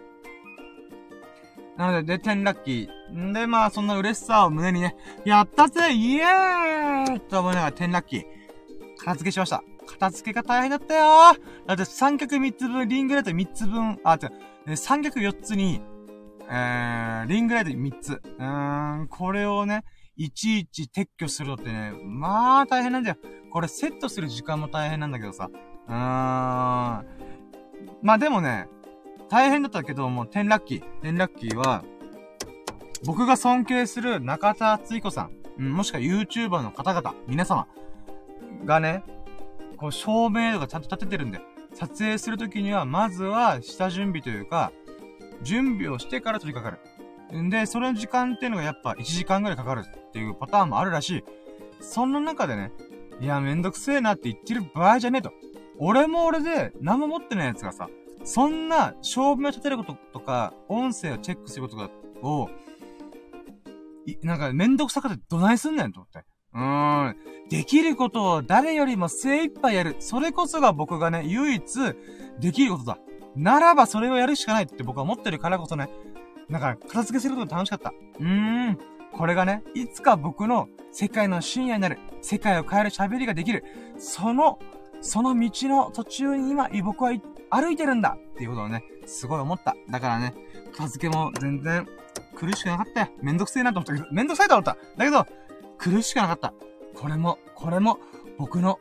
[1.78, 3.18] なので、で、10ラッキー。
[3.18, 4.96] んで、まあ、そんな嬉しさを胸にね、
[5.26, 8.24] やったぜイエーイと思いながら10ラッキー。
[8.98, 9.64] 片付けしました。
[9.88, 11.06] 片付けが大変だったよ
[11.66, 15.82] だって三脚3つ分、リングライト3つ分、あ、違う、三脚4つに、
[16.50, 18.14] えー、リングライト3つ。
[18.14, 19.84] うーん、これをね、
[20.16, 23.18] いちいち撤去するのってね、まあ大変なんだよ。
[23.52, 25.50] これセットする時間も大変なんだけどさ。
[25.52, 25.98] うーん。
[28.02, 28.68] まあでもね、
[29.30, 30.82] 大変だったけど、もう、テンラッキー。
[31.02, 31.84] テンラッキーは、
[33.06, 37.68] 僕が尊敬する中田敦彦さん、うん、もしくは YouTuber の方々、皆様
[38.66, 39.04] がね、
[39.78, 41.40] こう、照明とかちゃんと立ててるんで、
[41.74, 44.72] 撮影するときには、まずは、下準備というか、
[45.44, 46.84] 準備をしてから取り掛か
[47.32, 47.42] る。
[47.42, 51.24] んで、その時間っていうのがやっぱ1時間ぐらいかかるっていうパターンもあるらしい。
[51.82, 52.72] そんな中でね、
[53.20, 55.32] いや、めんどくせえなって言ってる場合じゃねえと。
[55.80, 57.90] 俺も俺で、何も持ってないやつがさ、
[58.24, 61.92] そんな、照明を立てることとか、音声をチェックすること、
[62.24, 62.50] を、
[64.24, 66.26] なんか、めんどくさかってどないすんねんと思って。
[66.54, 67.16] うーん。
[67.50, 69.96] できることを誰よりも精一杯やる。
[70.00, 71.64] それこそが僕がね、唯一、
[72.40, 72.98] できることだ。
[73.36, 75.90] ならばそれをやるしかないって僕は思ってるからこそね。
[76.50, 77.94] だか、片付けすることが楽しかった。
[78.20, 78.78] うーん。
[79.14, 82.00] これがね、いつか僕の世界の深夜になる。
[82.22, 83.64] 世界を変える喋りができる。
[83.98, 84.60] その、
[85.02, 87.12] その道の途中に今、僕は
[87.50, 89.76] 歩いてるんだっていうことをね、すごい思った。
[89.90, 90.34] だからね、
[90.72, 91.88] 片付けも全然
[92.36, 93.08] 苦しくなかったよ。
[93.22, 94.78] めんどくせえなと思ったけど、めんどくさいと思った。
[94.98, 95.26] だけど、
[95.78, 96.54] 苦しくなかった。
[96.96, 98.00] これも、これも、
[98.38, 98.80] 僕の、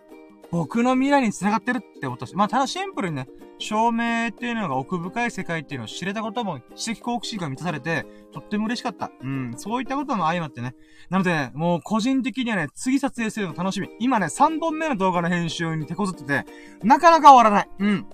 [0.51, 3.29] 僕の未来に繋がってるって思ったし、まあ、ただシンプルにね、
[3.59, 9.11] 照明っていうのが奥深い世界っていうのを知れたことも、知的好奇心が満たされて、とっても嬉しかった。
[9.23, 10.75] うん、そういったことも相まってね。
[11.09, 13.89] なので、もう個人的にはね、次撮影するの楽しみ。
[13.99, 16.45] 今ね、3本目の動画の編集に手こずってて、
[16.83, 17.71] なかなか終わらない。
[17.79, 18.07] うん。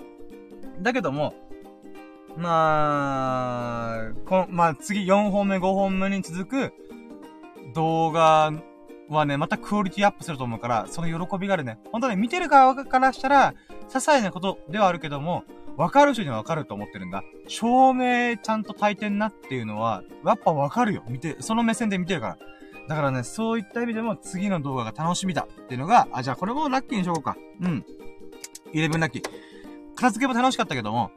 [0.81, 1.35] だけども、
[2.37, 6.73] まあ、こまあ、次4本目、5本目に続く
[7.75, 8.53] 動画
[9.13, 11.79] はね、またクオリティアップすると思うから、その喜びがあるね。
[11.91, 13.55] 本当ね、見てる側からしたら、
[13.89, 15.45] 些細なことではあるけども、
[15.77, 17.23] わかる人にはわかると思ってるんだ。
[17.49, 21.03] 照明ちゃんと焚いてんなっていうのは、やっぱわかるよ。
[21.09, 22.39] 見て、その目線で見てるから。
[22.89, 27.37] だからね、そういった意味でも次の動画が楽しみだっていうのが、あ、じゃあこれもラッキーにしようか。
[27.61, 27.85] うん。
[28.75, 29.23] 11ラッキー。
[29.95, 31.11] 片付けも楽しかったけども、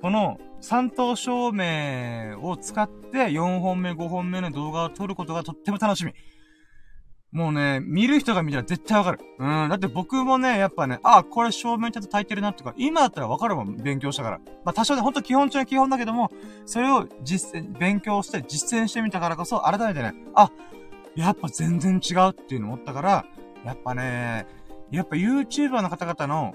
[0.00, 6.12] この3等照明を使って4本目、5本目の動画を撮ることがとっても楽しみ。
[7.30, 9.20] もうね、見る人が見たら絶対わかる。
[9.38, 9.68] うん。
[9.68, 14.40] だって僕もね、やっぱね、あ、これ照明ちゃんと焚いてるなとか、今だったらわかるもん、勉強したから。
[14.64, 16.30] まあ多少ね、ほんと基本中の基本だけども、
[16.64, 20.50] それを実践、勉強して実践してみたからこそ、改めてね、あ、
[21.16, 23.26] やっぱ全然違うっていうの思ったから、
[23.62, 24.46] やっぱね、
[24.90, 26.54] やっぱ YouTuber の方々の、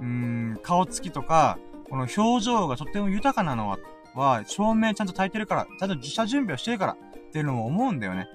[0.00, 1.58] うーん、顔つきとか、
[1.88, 3.78] この表情がとっても豊かなのは、
[4.16, 8.26] は、照明ちゃんと焚いてるから、ちゃんと自社準備をしてるから、っていうのも思うんだよね。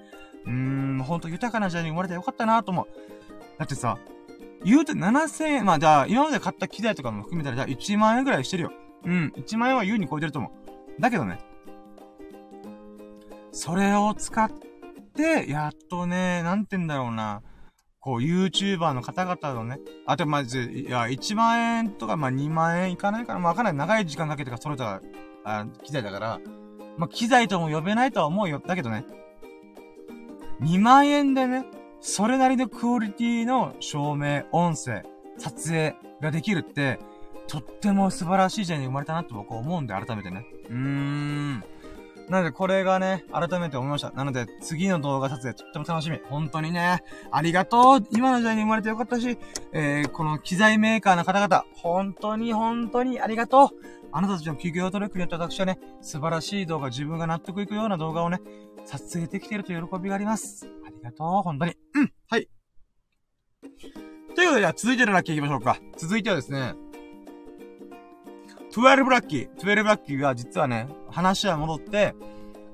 [0.46, 2.86] うーん、ほんと豊かな時代に生まれてよかったなと思う。
[3.58, 3.98] だってさ、
[4.64, 8.72] 言うて7000円、まあじゃあ、今まで買った機材とかも含めたら、じゃあ1万円ぐらいしてるよ。
[9.04, 11.00] うん、1万円は優に超えてると思う。
[11.00, 11.38] だけどね、
[13.52, 14.50] それを使っ
[15.14, 17.42] て、やっとね、なんて言うんだろうな。
[18.00, 25.00] こう、YouTuber の方々のね、あと、まず、いや、1万円とか、まあ、2万円いかないから、まあ、かなり長い時間かけてか揃えた、
[25.44, 26.40] あ、機材だから、
[26.98, 28.58] まあ、機材とも呼べないとは思うよ。
[28.58, 29.06] だけどね、
[30.60, 31.64] 2万円でね、
[32.00, 35.02] それなりのクオリティの照明、音声、
[35.38, 36.98] 撮影ができるって、
[37.46, 40.46] とっても素晴らしい時代に生まれたなって僕は思うんで、改めてね。
[40.68, 41.64] うーん。
[42.28, 44.10] なので、これがね、改めて思いました。
[44.12, 46.18] なので、次の動画撮影とっても楽しみ。
[46.30, 49.36] 本当にね、ありがとう今の時代に生まれてよかったし、
[49.72, 53.68] えー、この機材メーカーの方々、本当に本当にありがとう
[54.16, 58.40] あなたたちの企業努力によって私はね、素晴らしい動画、自分が納得いくような動画をね、
[58.84, 60.68] 撮影できてると喜びがあります。
[60.86, 61.76] ありがとう、本当に。
[61.94, 62.48] うん、はい。
[64.34, 65.78] ということで、じゃあ続いてのラッキー行きましょうか。
[65.96, 66.74] 続いてはですね、
[68.74, 69.54] 12ラッキー。
[69.54, 72.14] 12ラッキーが実はね、話は戻って、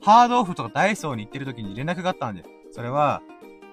[0.00, 2.42] ハードオフとかダイソーに行ってる時に連絡があったんで、
[2.72, 3.22] それは、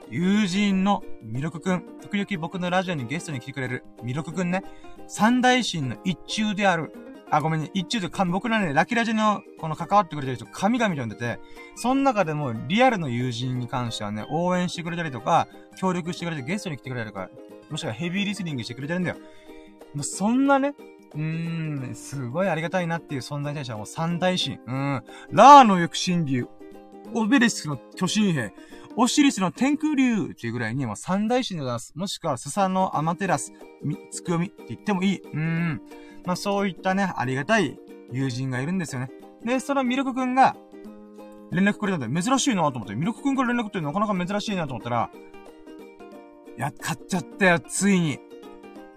[0.09, 1.83] 友人のミルクくん。
[2.01, 4.63] 時々僕のラジオにゲストに来てくれるミルクくんね。
[5.07, 6.93] 三大神の一中である。
[7.30, 7.71] あ、ごめんね。
[7.73, 11.39] 一中で僕らね、ラキラジの、この関わってくれてる人、神々と呼んでて、
[11.75, 15.47] その中でも、リアルの友人に関してはね、応援してくれたりとか、
[15.78, 17.30] 協力してくれてゲストに来てくれたりとか、
[17.69, 19.17] もしくはヘビーリスニングしてくれてるんだよ。
[19.93, 20.73] もうそんなね、
[21.13, 24.59] うーん、すごいありがたいなっていう存在に対してはもう三大神。
[24.65, 25.03] うん。
[25.32, 26.47] ラーの翼神竜、
[27.13, 28.53] オベレスの巨神兵、
[28.95, 31.93] オシリスの天空竜っていうぐらいにもう三大神でございます。
[31.95, 33.53] もしくはスサノアマテラス、
[33.84, 35.17] み、つくよみって言ってもいい。
[35.21, 35.82] うーん。
[36.28, 37.80] まあそういったね、ありがたい
[38.11, 39.09] 友人がいるんですよね。
[39.45, 40.57] で、そのミルクくんが、
[41.51, 45.09] 連絡くれたんで、珍しいなと思って、ミルクくんから連絡ってなかなか珍しいなと思ったら、
[46.57, 48.19] いや、買っちゃったよ、ついに。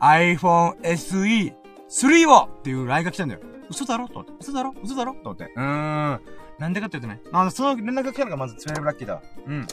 [0.00, 1.54] iPhone SE
[1.88, 3.40] 3をっていう LINE が来たんだよ。
[3.68, 4.32] 嘘だろと思って。
[4.40, 4.74] 嘘だろ？
[4.82, 5.44] 嘘だろと思って。
[5.54, 6.20] うーん。
[6.58, 7.30] なんでかって言うとね。
[7.32, 9.22] あ、その連絡が来たのがまずツイブラッキーだ。
[9.46, 9.66] うん。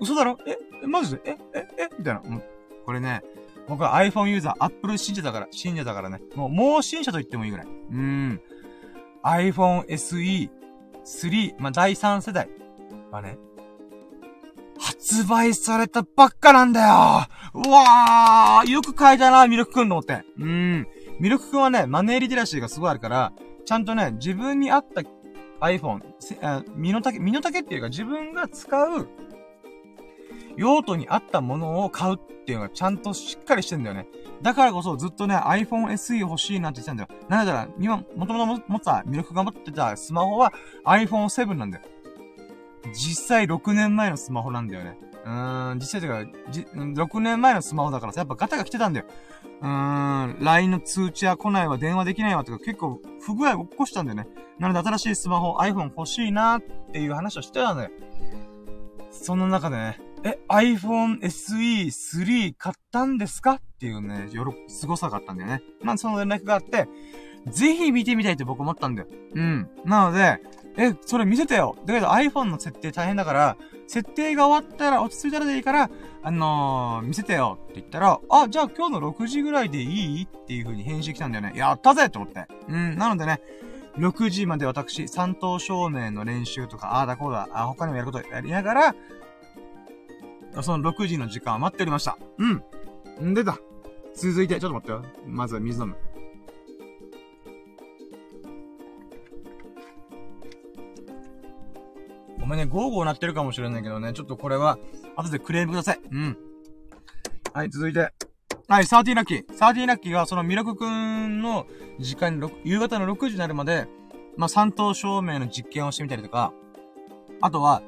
[0.00, 0.36] 嘘だろ？
[0.46, 0.58] え？
[0.82, 1.22] え、マジで？
[1.24, 1.36] え？
[1.54, 1.68] え？
[1.78, 1.88] え？
[1.96, 2.20] みたいな。
[2.22, 2.42] うん。
[2.84, 3.22] これね、
[3.68, 6.20] 僕は iPhone ユーザー、Apple 信者だから、信者だからね。
[6.34, 7.66] もう、もう信者と言ってもいいぐらい。
[7.66, 8.40] うーん。
[9.22, 10.50] iPhone SE
[11.04, 12.48] 3、まあ、第3世代
[13.10, 13.38] はね、
[14.78, 20.22] 発売されたばっかなんだようわーよく書いたな、ミルクくんのって。
[20.38, 20.86] うん。
[21.20, 23.32] ミルクくんはね、マネーリテラシーがすごいあるから、
[23.64, 25.02] ちゃんとね、自分に合った
[25.60, 26.00] iPhone、
[26.76, 29.08] 身の丈、身の丈っていうか自分が使う
[30.58, 34.08] 用途に合ったものを買うっていうのがちゃんとしっかりしてんだよね。
[34.42, 37.08] だからこそずっとね、iPhone SE 欲しいなって言ってたんだよ。
[37.28, 40.52] なんだら、今、もともと持った、ミルクが持ってたスマホは
[40.84, 41.84] iPhone7 なんだよ。
[42.92, 44.98] 実際6年前のスマホなんだよね。
[45.24, 49.06] うーん、実際というか、6年前のスマホだからさ、やっぱガタが来てたんだよ。
[49.60, 54.26] うーん、LINE の通知は来ないわ、電話できないわとか結構不具合を起こしたんだよね。
[54.58, 57.90] なので新しいスマホ、iPhone 欲しいなっていう話をしてたんだよ。
[59.10, 63.52] その中でね、え、iPhone SE3 買ったんですか？
[63.52, 65.62] っていうね、よろ、凄さがあったんだよね。
[65.82, 66.86] まあ、その連絡があって、
[67.46, 69.08] ぜひ見てみたいって僕思ったんだよ。
[69.34, 69.70] うん。
[69.86, 70.42] なので、
[70.76, 71.76] え、それ見せてよ。
[71.86, 73.56] だけど iPhone の設定大変だから、
[73.86, 75.90] 設定が終わったら、落ち着いたらでいいから、
[76.22, 80.24] あのー、見せてよって言ったら、あ、じゃあ今日の6時ぐらいでいい？
[80.24, 81.54] っていう風に返信来たんだよね。
[81.56, 82.46] やったぜと思って。
[82.68, 83.40] うん、なのでね、
[83.96, 88.94] 6時まで私、三等証明の練習とか、ああだこうだ、あ他にもやることやりながら、
[90.62, 92.18] その6時の時間を待っておりました。
[92.38, 93.30] うん。
[93.30, 93.58] んでだ。
[94.14, 95.04] 続いて、ちょっと待ってよ。
[95.26, 95.96] まずは水飲む。
[102.40, 104.78] ごめんね、ゴーゴーなってるかもしれないけどね、ちょっとこれは、
[105.16, 106.00] 後でクレームください。
[106.10, 106.36] うん。
[107.52, 108.12] はい、続いて。
[108.68, 109.54] はい、サーティーラッキー。
[109.54, 111.66] サーティーラッキーが、そのミラクくんの
[111.98, 113.86] 時間に、夕方の6時になるまで、
[114.36, 116.52] まあ、三等証明の実験をしてみたりとか、
[117.40, 117.82] あとは、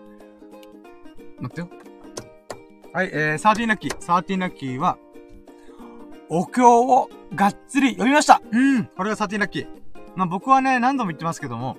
[1.39, 1.89] 待ってよ。
[2.93, 3.97] はい、えー、サーティーラッキー。
[4.01, 4.99] サーティーラッキーは、
[6.28, 8.84] お経をがっつり読みましたうん。
[8.84, 9.66] これがサーティーラッキー。
[10.16, 11.76] まあ、僕はね、何度も言ってますけども、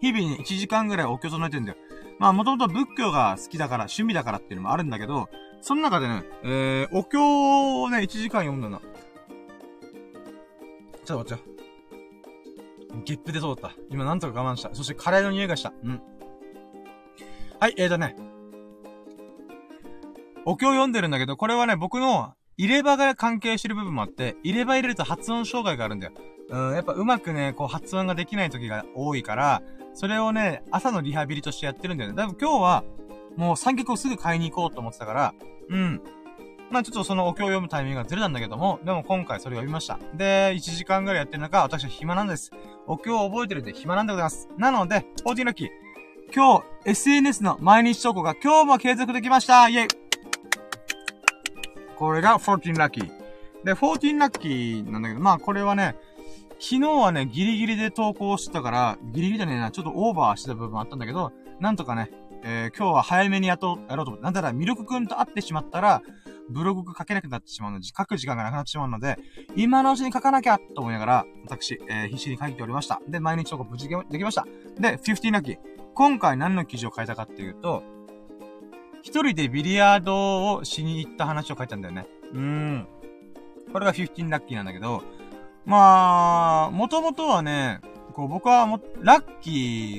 [0.00, 1.78] 日々に1時間ぐらいお経唱えてるんだよ。
[2.20, 5.28] まあ、もともと仏教が好きだから、趣味だからっていうのもあるんだけど、
[5.60, 8.80] その中でね、えー、お経をね、1時間読んだな。
[11.04, 13.04] ちょっと待ってよ。
[13.04, 13.72] ゲップで通った。
[13.88, 14.72] 今なんとか我慢した。
[14.72, 15.72] そしてカレーの匂いがした。
[15.82, 16.00] うん。
[17.58, 18.29] はい、えーとね。
[20.44, 26.12] お経を読んでるんだけど、これはね、僕の入れ歯が関係してる部分もあって、入れ歯入れると発音障害があるんだよ。
[26.50, 29.62] うん、やっぱうまくね、こう発音ができない時が多いから、
[29.94, 32.16] それをね、朝のリハビリとしてやってるんだよね。
[32.16, 32.84] だいぶ今日は、
[33.36, 35.34] もう三脚をすぐ買いに行こうと思ってたから、
[35.68, 36.02] うん。
[36.70, 39.98] まあちょっとそのお経を読むタイミングがずれたんだけども、でも今回それを読みました。
[40.14, 42.50] で、1時間ぐらいやってる中、私は暇なんです。
[42.86, 44.48] お経を覚えてるんで暇なんでございます。
[44.56, 45.70] なので、14ラッキ。
[46.34, 49.99] 今日、SNS の毎日投稿が今日も継続できましたイェイ
[52.00, 53.10] これが14ラッキー。
[53.62, 55.96] で、14ラッキーなんだけど、まあこれはね、
[56.58, 61.30] 昨日はね、ギリギリで投稿してたから、ギリギリじゃねえな、ちょっとオーバーしてた部分あったんだけど、
[61.60, 62.10] なんとかね、
[62.42, 66.00] えー、今日は早めにやと、やろうと思って、なんだら、ミルクくんと会ってしまったら、
[66.48, 69.18] ブログ書けなくなってしまうので、書く時間がなくなってしまうので、
[69.54, 72.98] 今のうちに書かなきゃと思いながら、私、えー、必死に書いておりました。
[73.06, 74.46] で、毎日投稿無事できました。
[74.78, 75.58] で、15ラッキー。
[75.94, 77.82] 今回何の記事を書いたかっていうと、
[79.02, 82.06] 一人でビリヤードをしに行った話を書いたんだよね。
[82.32, 82.88] うーん。
[83.72, 85.02] これが15ラッキーなんだけど、
[85.64, 87.80] まあ、もともとはね、
[88.12, 89.50] こう僕はも、ラッキ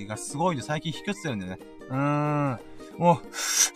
[0.04, 1.60] ーがすごいんで最近引き寄せてるんだよね。
[1.90, 2.60] うーん。
[2.98, 3.18] もう、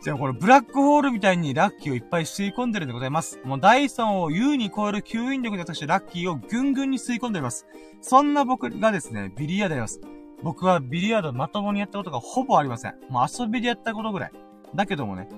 [0.04, 3.40] じゃあこれブラックホールみたいにラッキーをいっぱい吸い込んでるんでございます。
[3.44, 7.66] もうダイソンを優に超える吸引力で私ラッキーをぐんぐんに吸い込んでおります。
[8.02, 10.02] そんな僕がですね、ビリヤードやります。
[10.44, 12.96] 僕はビリヤードまともにやったことがほぼありません。
[13.10, 14.32] もう遊びでやったことぐらい。
[14.76, 15.30] だけどもね、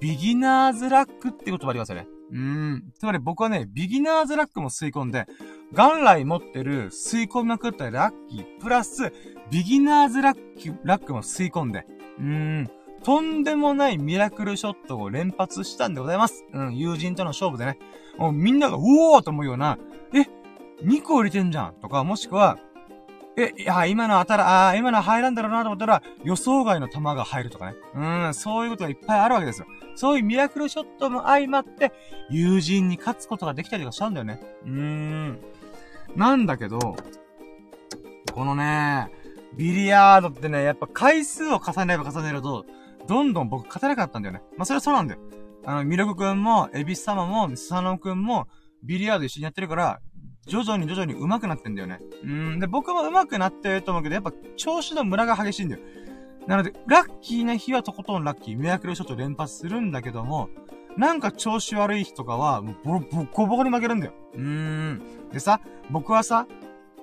[0.00, 2.06] ビギナーズラックって言葉ありますよね。
[2.30, 2.92] うーん。
[2.98, 5.26] つまり僕はね、ビギナーズラックも吸い込んで、
[5.72, 9.12] 元来持ってる吸い込みまくったラッキー、プラス、
[9.50, 11.86] ビギナーズラッキー、ラックも吸い込んで、
[12.18, 12.70] うーん。
[13.02, 16.44] とんでもないミラクルショットを連発したんでございます。
[16.52, 17.78] うん、友人との勝負でね。
[18.18, 19.78] もうみんなが、うおーと思うような、
[20.12, 20.22] え、
[20.84, 22.58] 2個入れてんじゃんとか、もしくは、
[23.38, 27.74] え、いや、今の当たら、あ今の入らんだろうなと思ったら、予想外の球が入るとかね。
[27.94, 29.66] うん、そういうことがいっぱいあるわけですよ。
[29.94, 31.92] そういうミラクルショットも相まって、
[32.30, 34.40] 友人に勝つことができたりとかしたんだよね。
[34.64, 35.38] うーん。
[36.16, 36.96] なんだけど、
[38.32, 39.10] このね、
[39.56, 42.64] ビリヤードってね、やっぱ回数を重ねれば重ねると、
[43.06, 44.42] どんどん僕勝てなかったんだよね。
[44.56, 45.20] まあ、それはそうなんだよ。
[45.66, 48.48] あの、ミルクくんも、エビス様も、スサノくんも、
[48.82, 50.00] ビリヤード一緒にやってるから、
[50.46, 52.00] 徐々に徐々に上手くなってんだよね。
[52.22, 52.60] うん。
[52.60, 55.82] で、僕も上手くなってると思うけど、やっぱ調子のムラが激しいんだよ。
[56.46, 60.48] なので、ラッキーな日はとことんラッキー、ミラクルショット連発するんだけども、
[60.96, 64.12] なんか調子悪い日とかは、もうボロ、ボッコボコに負けるんだよ。
[64.34, 65.02] うーん。
[65.32, 66.46] でさ、僕はさ、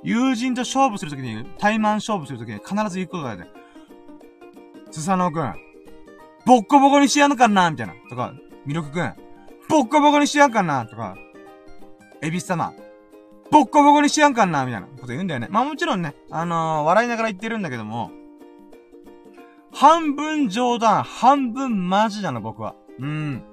[0.02, 3.48] 友人と勝負するときに、対マン勝負するときに必ず言うことがある。
[4.91, 5.54] スサノオくん、
[6.46, 7.94] ボッコボコにしやんのかなみたいな。
[8.10, 8.34] とか、
[8.66, 9.14] ミルクくん、
[9.70, 11.18] ボッコボコにしやんかなとか、
[12.22, 12.74] エビス様、
[13.52, 15.48] ボッコボコにしやんかんなみたいなこと言うんだよね。
[15.50, 18.12] まあもちろんね、あのー、笑いながら言ってるんだけども、
[19.72, 22.76] 半分冗談、半分マジなの、僕は。
[23.00, 23.44] うん。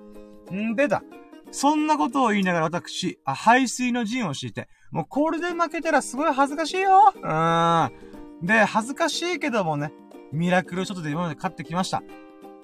[0.53, 1.03] んでだ。
[1.51, 7.13] そんなことを言いながら私、あ、排水の陣を敷いて、もうこれで負けたらすごい恥ずかしいよ。
[7.15, 8.47] うん。
[8.47, 9.93] で、恥ずかしいけどもね、
[10.33, 12.03] ミラクルショットで今まで勝ってきました。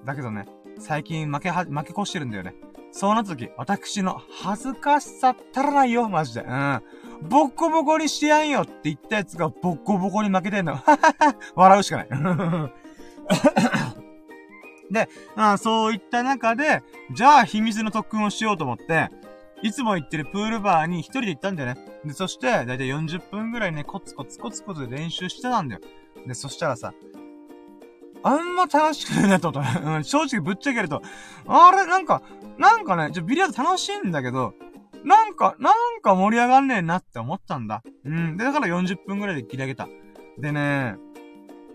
[0.05, 0.47] だけどね、
[0.79, 2.55] 最近負けは、負け越してるんだよね。
[2.93, 6.43] そうなった時、私の恥ずかしさったらないよ、マジで。
[6.43, 6.83] うん。
[7.23, 10.77] ボッコボコにしてやんよって言ったやつがボッコボコに負けてんの。
[10.77, 12.09] ははは笑うしかない。
[14.91, 19.11] で、まあ、そういった中で、じゃあ秘密の特訓をしようと思って、
[19.63, 21.81] いつも行ってるプールバーに一人で行ったんだよね。
[22.05, 25.81] で、そして、だいたい40分ぐらいね、コツコツコツコツ練習してたんだよ。
[26.27, 26.93] で、そしたらさ、
[28.23, 29.81] あんま楽しくないなと思った。
[29.97, 31.03] うん、正直ぶっちゃけると、
[31.47, 32.23] あれ、なんか、
[32.59, 34.55] なんかね、ちょ、ビリヤード楽しいんだけど、
[35.07, 37.85] なんか、なんか盛り上がんねえなって思ったんだ。
[38.05, 38.37] うん。
[38.37, 39.89] で、だから40分ぐらいで切り上げた。
[40.37, 40.97] でね、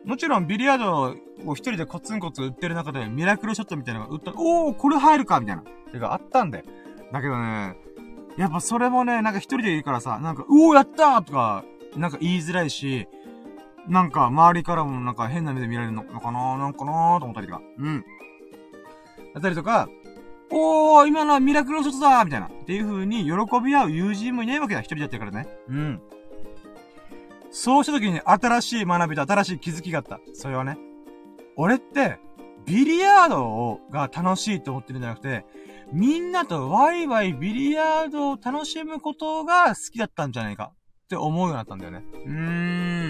[0.05, 1.15] もちろんビリヤード
[1.49, 5.61] を一人でコツンコツ売ってる中でミラクルショットみたいなのが売ったおー、これ入るかみたいな。
[5.61, 6.65] てかあったんで。
[7.13, 7.77] だけどね、
[8.38, 11.63] やっぱそれもね、なんか一人でいいからさ、なんか、うおー、やったーとか、
[11.95, 13.07] なんか言いづらいし、
[13.88, 17.61] なんか周りからもなんか変な目で見られるのかななんかなーと思ったりとか。
[17.77, 18.03] うん。
[19.34, 19.88] だったりとか、
[20.52, 22.47] おー、今のはミラクルショットだみたいな。
[22.47, 23.32] っていう風に喜
[23.64, 24.82] び合う友人もいないわけだ。
[24.82, 25.47] 一人でやってるからね。
[25.70, 26.02] うん。
[27.52, 30.20] そうした時に新しい学びと新しい気づきがあった。
[30.34, 30.78] それはね。
[31.56, 32.20] 俺って、
[32.66, 35.45] ビリヤードが楽しいと思ってるんじゃなくて、
[35.91, 40.72] みんなとワイワイビリヤードを楽しむことが好きだったんじゃないか
[41.06, 42.04] って思うようになったんだよね。
[42.14, 42.32] うー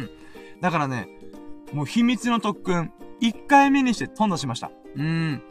[0.04, 0.10] ん。
[0.62, 1.08] だからね、
[1.74, 4.72] もう秘密の特訓、1回目にして飛んだしました。
[4.96, 5.44] うーん。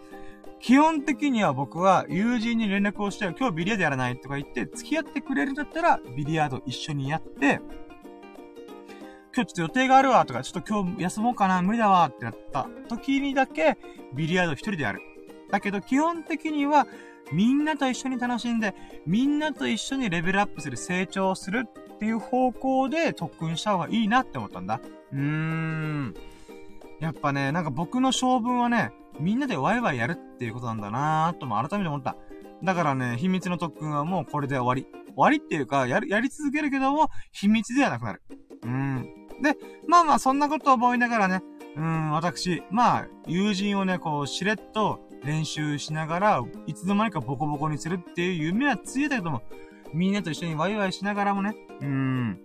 [0.61, 7.61] 基本的には僕は友人に連絡をして、今日ビリヤードやらないとか言って、付き合ってくれるんだったら、ビリヤード一緒にやって、
[9.35, 13.79] 今日ちょっと予定があるわとか、ちょっと今日休もうかな、無理だわってなった時にだけ、
[14.13, 15.01] ビリヤード一人でやる。
[15.51, 16.87] だけど基本的には、
[17.33, 18.75] みんなと一緒に楽しんで、
[19.07, 24.81] みんなと一緒にレベルアップする、成長するっていう方向で特訓した方がいいなって思ったんだ。
[25.13, 26.15] うーん。
[26.99, 32.17] やっぱね、なんか僕の性分はね、みんなでワイワイやるっていうことなんだなーとも改めて思った。
[32.63, 34.87] だからね、秘密の特訓はもうこれで終わり。
[35.07, 38.23] 終わりっていうか、やる、やり続けるけども、秘密ではなくなる。
[38.63, 39.03] うん。
[39.43, 39.57] で、
[39.87, 41.43] まあまあ、そんなことを思いながらね、
[41.77, 49.43] うん、私、まあ、友人をね、こう、しれっと練習しながら、いつの間にかボコボコにするっていう夢はついたけども、
[49.93, 52.41] みんなと一緒にワイワイしながらもね、うん、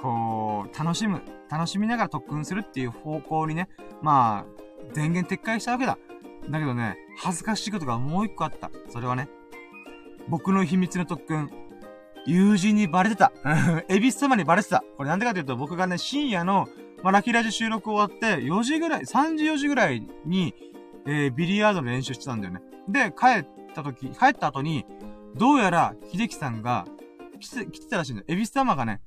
[0.00, 3.68] こう、楽しむ、楽しみながら特訓するっていう方向にね、
[4.00, 4.61] まあ、
[4.92, 5.98] 電源撤回したわけだ。
[6.50, 8.70] だけどね、恥ずかしいことがもう一個あった。
[8.88, 9.28] それはね、
[10.28, 11.50] 僕の秘密の特訓、
[12.26, 13.32] 友人にバレてた。
[13.88, 14.84] エビス様にバレてた。
[14.96, 16.68] これなんでかというと、僕がね、深夜の、
[17.02, 20.54] まあ、ラキラジ収録終わって、4時ぐらい、3時4時ぐらいに、
[21.06, 22.60] えー、ビリヤードの練習してたんだよね。
[22.88, 24.86] で、帰った時、帰った後に、
[25.34, 26.86] どうやら、秀樹さんが、
[27.40, 28.26] 来て、来てたらしいんだよ。
[28.28, 29.00] エビス様がね、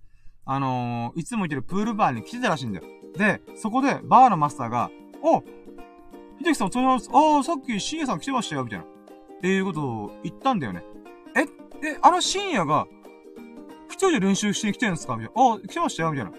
[0.43, 2.85] あのー、いつも行ってるプールバーに来てたらしいんだよ。
[3.17, 4.91] で、そこで、バーのマスターが、
[5.23, 5.43] お
[6.39, 7.09] 秀樹さんお疲れ様です。
[7.13, 8.85] ああ、さっき深夜さん来てましたよ、みたいな。
[8.85, 8.87] っ
[9.41, 10.83] ていうことを言ったんだよね。
[11.35, 11.41] え、
[11.87, 12.87] え、あの深夜が、
[13.87, 15.15] 一人で練習しに来てるんですか？
[15.15, 15.41] みたいな。
[15.41, 16.31] ああ、来てましたよみたいな。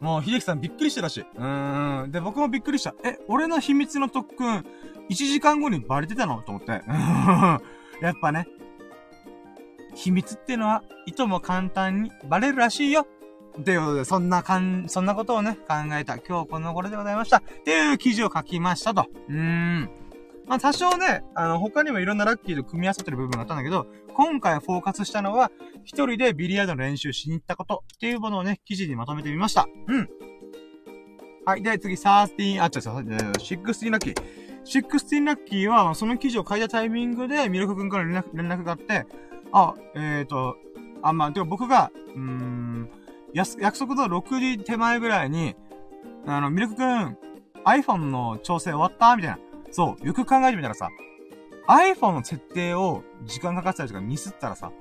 [0.00, 1.20] もう、秀樹さんびっくりしたらしい。
[1.22, 2.12] うーん。
[2.12, 2.94] で、僕もびっくりした。
[3.02, 4.64] え、俺の秘密の特訓、
[5.10, 6.42] 1時間後にバレてたの？
[6.42, 6.70] と思って。
[8.00, 8.46] やっぱね、
[9.94, 13.06] 秘密っていうのは、いとも簡単にバレるらしいよ。
[13.64, 17.38] ということで、そんなかん、そんなことをね、考えた今日この頃でございました。
[17.38, 19.06] っていう記事を書きましたと。
[19.28, 19.90] うーん。
[20.46, 25.50] まあ、多少ね、あの、他にもいろんなラッキーと組み合わせてる部分があったんだけど、今回フォーカスしたのは、
[25.84, 29.68] 一人でビリヤードの練習しに行ったことっていうものをね、記事にまとめてみました。
[29.88, 30.08] うん。
[31.44, 31.62] はい。
[31.62, 34.14] で、次、13、あ、違う違う、16ラッキー。
[34.64, 39.06] 16ラッキーは、その記事を書いたタイミングで、ミルク君から連絡連絡があって、
[39.52, 40.56] あ、えっ、ー、と、
[41.02, 42.90] あ、まあ、でも僕が、うーん、
[43.32, 45.54] 約束の6時手前ぐらいに、
[46.26, 47.16] あの、ミルクくん、
[47.64, 49.16] iPhone の調整終わった？
[49.16, 49.38] みたいな。
[49.70, 50.88] そう、よく考えてみたらさ、
[51.68, 54.72] iPhone の設定を時間かかってたりとかミスったらさ、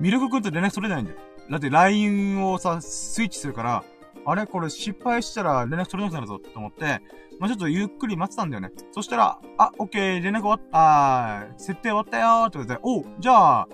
[0.00, 1.18] ミルクくんと連絡取れないんだよ。
[1.50, 3.84] だって LINE をさ、スイッチするから、
[4.26, 4.46] あれ？
[4.46, 7.00] これ失敗したら連絡取れなくなるぞと思って、
[7.38, 8.70] まあ、ちょっとゆっくり待ってたんだよね。
[8.92, 13.68] そしたら、あ、オッケー、連絡終わった、設定終わったよーって言って、おじゃあ、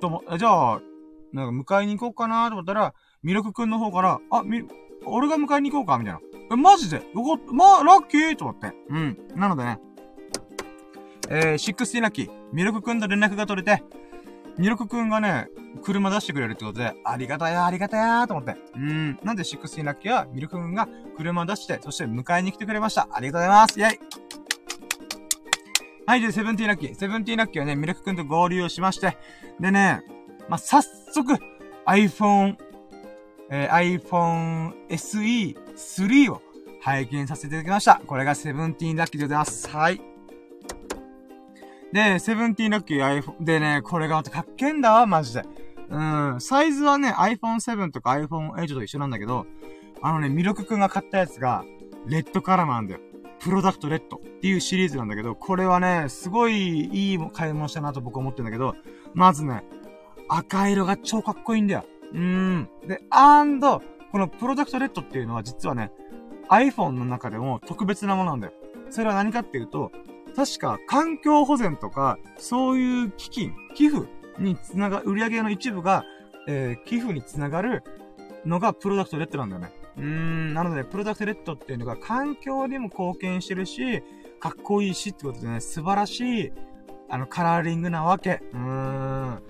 [0.00, 0.80] とも、じゃあ、
[1.32, 4.62] なんか迎えに行こうかなと思ったら、ミルクくんの方から、あ、み、
[5.04, 6.20] 俺が迎えに行こうかみたいな。
[6.52, 6.96] え、マジで？
[6.96, 7.52] よかった。
[7.52, 8.72] まあ、ラッキーと思って。
[8.88, 9.18] うん。
[9.34, 9.78] なのでね。
[11.28, 12.30] えー、16ラッキー。
[12.52, 13.82] ミルクくんと連絡が取れて、
[14.58, 15.48] ミルクくんがね、
[15.82, 18.56] 車出してくれるってことで、ありがたや、ありがたやーと思って。
[18.74, 19.18] うん。
[19.22, 23.08] なんで16ラッキーは、ミルクくんが車出して、そして迎えに来てくれました。
[23.10, 23.80] ありがとうございます。
[23.80, 23.98] イェイ
[26.04, 26.94] はい、で、セブンティーラッキー。
[26.94, 29.16] セブンティーラッキーはね、ミルクくんと合流をしまして、
[29.58, 30.02] でね、
[30.48, 30.82] まあ、早
[31.12, 31.34] 速、
[31.86, 32.56] iPhone、
[33.50, 36.42] えー、iPhone SE 3を
[36.80, 38.00] 拝見させていただきました。
[38.06, 39.68] これがセブンティーンラッキーでございます。
[39.70, 40.00] はい。
[41.92, 45.44] で、セブンティーンラッキー iPhone、でね、これがまたかっけんだわ、マジで。
[45.90, 49.46] うん、サイズはね、iPhone7 とか iPhone8 と一緒なんだけど、
[50.00, 51.64] あのね、ミルクくんが買ったやつが、
[52.06, 53.00] レッドカラーなんだよ。
[53.38, 58.74] プロダクトレッドっていうシリーズなんだけど、これはね、すごいいい買い物したなと僕は思ってるんだけど、
[59.14, 59.64] まずね、
[60.28, 61.84] 赤色が超かっこいいんだよ。
[62.12, 62.68] うーん。
[62.86, 65.90] で、アンド、このプロダクトレッドっていうのは実はね、
[66.48, 68.52] iPhone の中でも特別なものなんだよ。
[68.90, 69.90] それは何かっていうと、
[70.36, 74.08] 確か環境保全とか、そういう基金、寄付
[74.38, 76.04] につなが、売り上げの一部が、
[76.46, 77.82] えー、寄付につながる
[78.44, 79.72] のがプロダクトレッドなんだよね。
[79.96, 84.02] うーん、なので、プロダクトレッドっていうのが環境にも貢献してるし、
[84.40, 86.52] かっこいいしってことでね、素晴らしい、
[87.08, 88.42] あの、カラーリングなわけ。
[88.52, 89.42] うーん。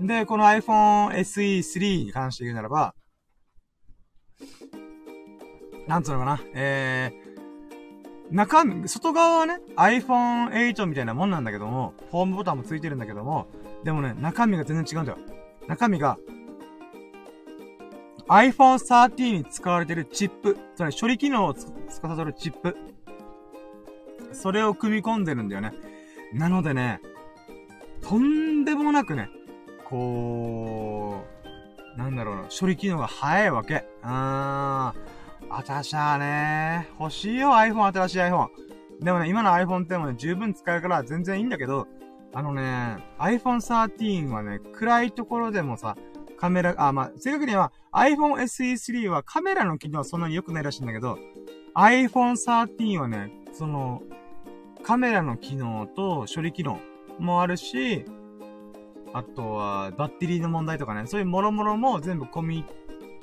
[0.00, 2.94] で、この iPhone SE3 に関して言うならば、
[5.86, 13.46] なんつうのかな、えー、中身、外側はね、iPhone 8みたいなもんなんだけども、ホームボタンもついてるんだけども、
[13.84, 15.18] でもね、中身が全然違うんだよ。
[15.68, 16.18] 中身が、
[18.28, 22.76] iPhone 13に使われてるチップ、つまり処理機能をつ、司るチップ。
[24.32, 25.72] それを組み込んでるんだよね。
[26.32, 27.00] なのでね、
[28.00, 29.28] とんでもなくね、
[29.94, 31.24] こ
[31.94, 33.86] う、なんだろうな、処理機能が早いわけ。
[34.02, 34.10] うーん。
[34.10, 34.92] あ
[35.64, 38.48] たしゃーね欲しいよ、iPhone、新しい iPhone。
[39.00, 41.86] でもね、今の iPhone ってもね、十分使えるから全然いいんだけど、
[42.32, 45.96] あのね、iPhone 13はね、暗いところでもさ、
[46.38, 51.20] カメラ、あ、まあ、正確には iPhone SE3 はカメラの機能はそんなに良くないらしいんだけど、
[51.76, 54.02] iPhone 13はね、その、
[54.82, 56.80] カメラの機能と処理機能
[57.20, 58.04] もあるし、
[59.14, 62.64] あとは、バッテリーの問題とかね、そういうもろもろも全部込み、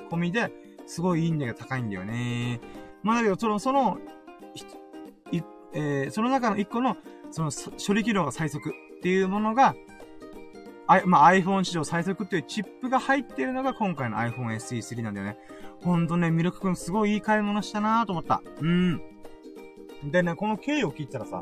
[0.10, 0.52] 込みで、
[0.88, 2.60] すごいいいんだけど高いんだよね。
[3.04, 4.00] まあだけど、その、その、
[5.74, 6.98] えー、その中の一個の、
[7.30, 7.52] その、
[7.86, 9.76] 処理機能が最速っていうものが、
[10.88, 15.38] I、まあ、iPhone 史上最速っていうチップが入ってるのが今回の iPhone SE3 なんだよね。
[15.82, 18.42] ほんとね、ミルクくんすごいいい買い物したなーと思った。
[18.60, 19.02] うん。
[20.04, 21.42] でね、この経緯を聞いたらさ、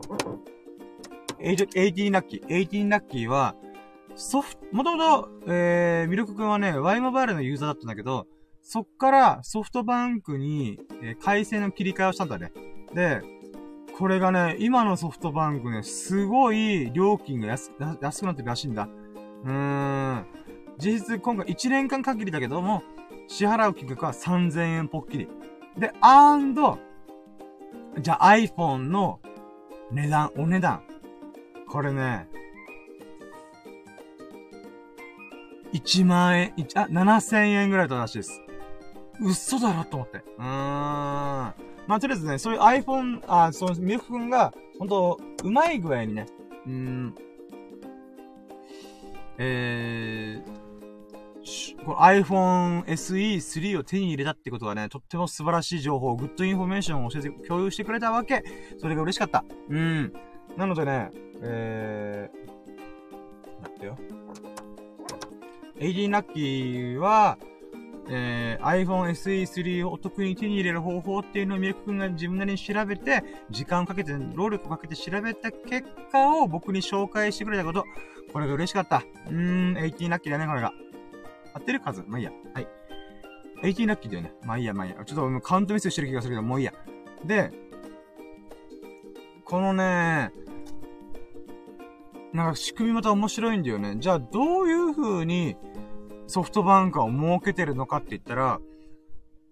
[1.39, 2.45] 18ラッキー。
[2.45, 3.55] 18ラッキーは、
[4.19, 8.27] ソフト、もともと、えー、ミルクくんはね、Y モバイルのユーザーだったんだけど、
[8.61, 12.51] そっからソフトバンクに、えー、回線の切り替えをしたんだね。
[12.93, 13.21] で、
[13.97, 18.89] これがね、今のソフトバンクね、すごい料金が安、安くなってるらしいんだ。
[19.45, 20.25] うーん。
[20.77, 22.83] 実質今回1年間限りだけども、
[23.29, 25.29] 支払う金額は3000円ぽっきり。
[25.77, 26.77] で、アンド、
[28.01, 29.21] じゃあ iPhone の
[29.91, 30.83] 値段、お値段。
[31.69, 32.27] これね、
[35.73, 38.41] 1万円、あ、7000円ぐらいだったらしいです。
[39.21, 40.17] 嘘だろと思って。
[40.17, 40.45] うーん。
[40.45, 41.53] ま
[41.87, 46.27] あ、とりあえずね、そういう iPhone、あ、その、ミルク君が、ほんと、うまい具合にね、
[46.65, 47.15] うーん、
[49.37, 50.43] え
[51.85, 58.43] この iPhone SE3 を手に入れたってことはね、とっても素晴らしい情報、 good information を教えて、共有してくれたわけ。
[58.77, 59.45] それが嬉しかった。
[59.69, 60.13] うん。
[60.57, 61.09] なのでね、
[61.41, 63.97] えー、待ってよ。
[65.79, 67.37] AD ラッキーは、
[68.09, 77.85] えー、iPhone SE3 をお得に手に入れる方法っていうのをミルク君が自分なりに調べて、時間をかけて、労力をかけて調べた結果を僕に紹介してくれたこと、
[78.33, 79.03] これが嬉しかった。
[79.27, 80.73] うーん、18ラッキーだね、これが。
[81.53, 82.03] 合ってる数？
[82.07, 82.31] まあいいや。
[82.53, 82.67] はい。
[83.63, 84.33] 18ラッキーだよね。
[84.43, 85.03] まあいいや、まあいいや。
[85.05, 86.73] ちょっとカウントミスしてる気がするけど、もういいや。
[87.23, 87.51] で、
[89.45, 90.31] このね、
[92.33, 93.95] なんか仕組みまた面白いんだよね。
[93.99, 95.55] じゃあどういう風に、
[96.27, 98.59] ソフトバンクを設けてるのかって言ったら、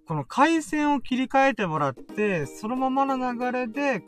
[0.07, 4.03] この回線を切り替えてもらって、そのままの流れで、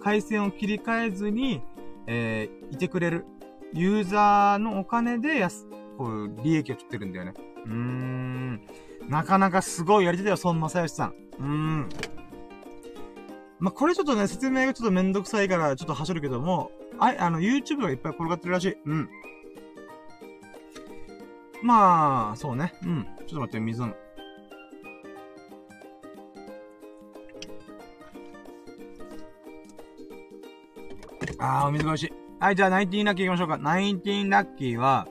[0.00, 1.60] 回線を切り替えずに、
[2.06, 3.26] えー、いてくれる。
[3.72, 5.66] ユーザーのお金で安、
[5.98, 7.34] こう、利益を取ってるんだよね。
[7.66, 8.60] うーん。
[9.08, 11.14] なかなかすごいやり手だよ、孫正義さん。
[11.40, 11.88] うーん。
[13.58, 18.76] まあ、これちょっとね、説明がちょっとめんどくさいから、ちょっと走るけども、あ、あの、YouTube がいっぱい転がってるらしい。
[18.84, 19.08] うん。
[21.62, 22.74] まあ、そうね。
[22.84, 23.04] うん。
[23.04, 23.96] ちょっと待って、水飲む。
[31.38, 32.12] あー、お水が美味しい。
[32.40, 33.58] はい、じゃあ、ナインティーンラッキー行きましょうか。
[33.58, 35.08] ナインティーンラッキーは、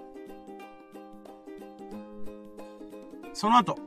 [3.34, 3.78] その後、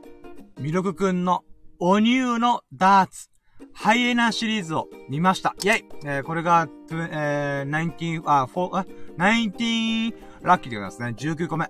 [0.59, 1.43] ミルクくんの、
[1.79, 3.29] お乳のダーツ、
[3.73, 5.55] ハイエナシリーズを見ました。
[5.63, 8.85] イェイえー、これが、えー、19、あ、4、あ、
[9.17, 11.15] 19ラッキーでございますね。
[11.17, 11.69] 19個目。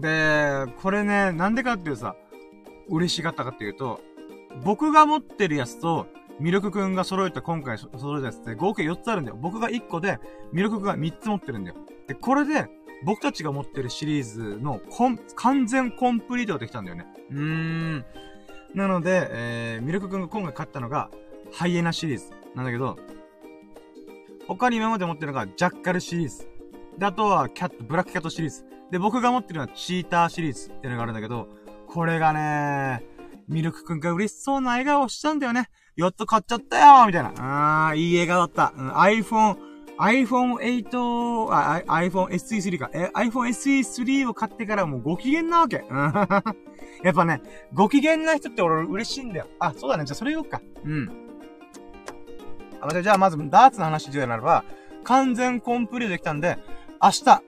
[0.00, 2.16] で、これね、なんでかっていうさ、
[2.88, 4.00] 嬉しかったかっていうと、
[4.64, 6.06] 僕が持ってるやつと、
[6.40, 9.36] ミルクくんが揃えた今回揃えたやつって合計4つあるんだよ。
[9.40, 10.18] 僕が1個で、
[10.52, 11.76] ミルクくんが3つ持ってるんだよ。
[12.06, 12.68] で、これで、
[13.04, 17.06] 僕たちが持ってるシリーズのコン、完全コンプリートができたんだよね。
[17.30, 17.38] うー
[17.98, 18.04] ん。
[18.74, 21.10] なので、えー、ミルクくんが今回買ったのが、
[21.52, 22.96] ハイエナシリーズなんだけど、
[24.46, 26.48] 他に今まで持ってるのが、ジャッカルシリーズ。
[26.98, 28.64] で、あとは、キャット、ブラックキャットシリーズ。
[28.90, 31.48] で、僕が持ってるのはチーターシリーズっていうのがあるんだけど、
[31.86, 33.04] これがね、
[33.48, 35.68] ミルクくんが嬉しそうな笑顔をしたんだよね。
[35.96, 37.88] やっと買っちゃったよみたいな。
[37.88, 38.74] あー、いい笑顔だった。
[38.76, 39.56] うん、iPhone、
[39.98, 40.54] iPhone
[40.88, 42.90] 8、あ、iPhone SE3 か。
[42.92, 45.84] え、iPhone SE3 を買ってからもうご機嫌なわけ。
[47.04, 47.40] やっぱね、
[47.72, 49.46] ご機嫌な人って俺嬉しいんだよ。
[49.58, 50.04] あ、そうだね。
[50.04, 50.60] じゃあそれ言おうか。
[50.84, 51.10] うん。
[52.80, 54.64] あの、じゃあまずダーツの話でならば、
[55.04, 56.58] 完全コンプリートできたんで、
[57.02, 57.42] 明日、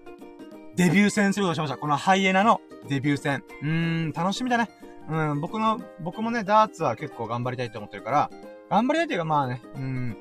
[0.76, 1.76] デビュー戦することしました。
[1.76, 3.42] このハイエナのデビュー戦。
[3.62, 3.68] うー
[4.09, 4.68] ん、楽しみだね。
[5.09, 8.30] うん、僕の、僕もね、ダーツは結構頑張りたいと思ってるから、
[8.70, 10.16] 頑張りたいっていうかまあね、うん、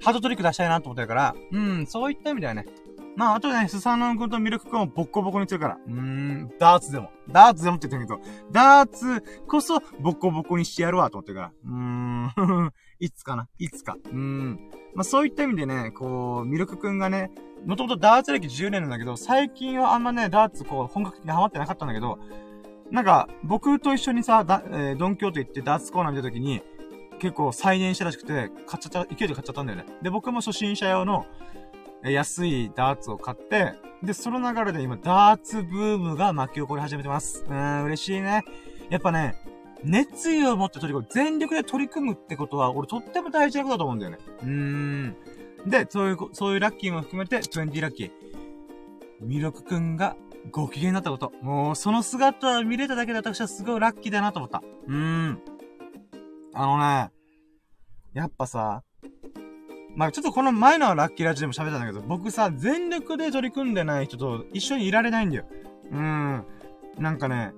[0.00, 2.64] ハードトリック出したいなと思ってるから、うん、そういった意味ではね、
[3.18, 5.78] まあ、あとね、スサノン君とミルク君もボッコボコに強いから。
[5.84, 7.10] うーん、ダーツでも。
[7.28, 11.52] ダーツでもって言ってるけど、ダーツこそボッコボコにしてやるわと思ってるから。
[11.64, 13.96] うーん、 いつかないつか。
[14.04, 14.70] うーん。
[14.94, 17.32] まあ、そういった意味でね、こう、ミルク君がね、
[17.66, 22.20] もともとダーツ歴10年なんだけど、最近はあんまね、ダーツこう、本格的にハマってなかったんだけど、
[22.92, 26.62] なんか、僕と一緒にさ、だ、えー、ドンキョーと行ってダーツコーナー見たときに、
[27.18, 29.86] 結構再燃したらしくて、買っちゃった、勢いで買っちゃったんだよね。
[30.02, 31.26] で、僕も初心者用の、
[32.02, 37.44] 安いダーツを買って、で、その流れで今、ダーツブームが巻き起こり始めてます。
[37.48, 38.44] うーん、嬉しいね。
[38.90, 39.34] やっぱね、
[39.84, 44.18] 熱意を持って取り組む、全力で取り組むってことは、俺とっても大事なことだと思うんだよね。
[44.42, 45.16] うーん。
[45.66, 48.10] で、そういう、そういうラッキーも含めて、20ラッキー。
[49.20, 50.16] ミルクくんが
[50.52, 51.32] ご機嫌になったこと。
[51.42, 54.62] もう、その姿を見れただけで私はすごいラッキーだなと思った。
[54.86, 55.42] うーん。
[56.54, 57.10] あのね、
[58.14, 58.82] やっぱさ、
[59.98, 65.44] まあちょっとこの前のラッキーラジでも喋ったんだけど、僕さ、全力で取り組んでない人と一緒にいられないんだよ。
[65.90, 66.44] うーん。
[66.98, 67.52] なんかね、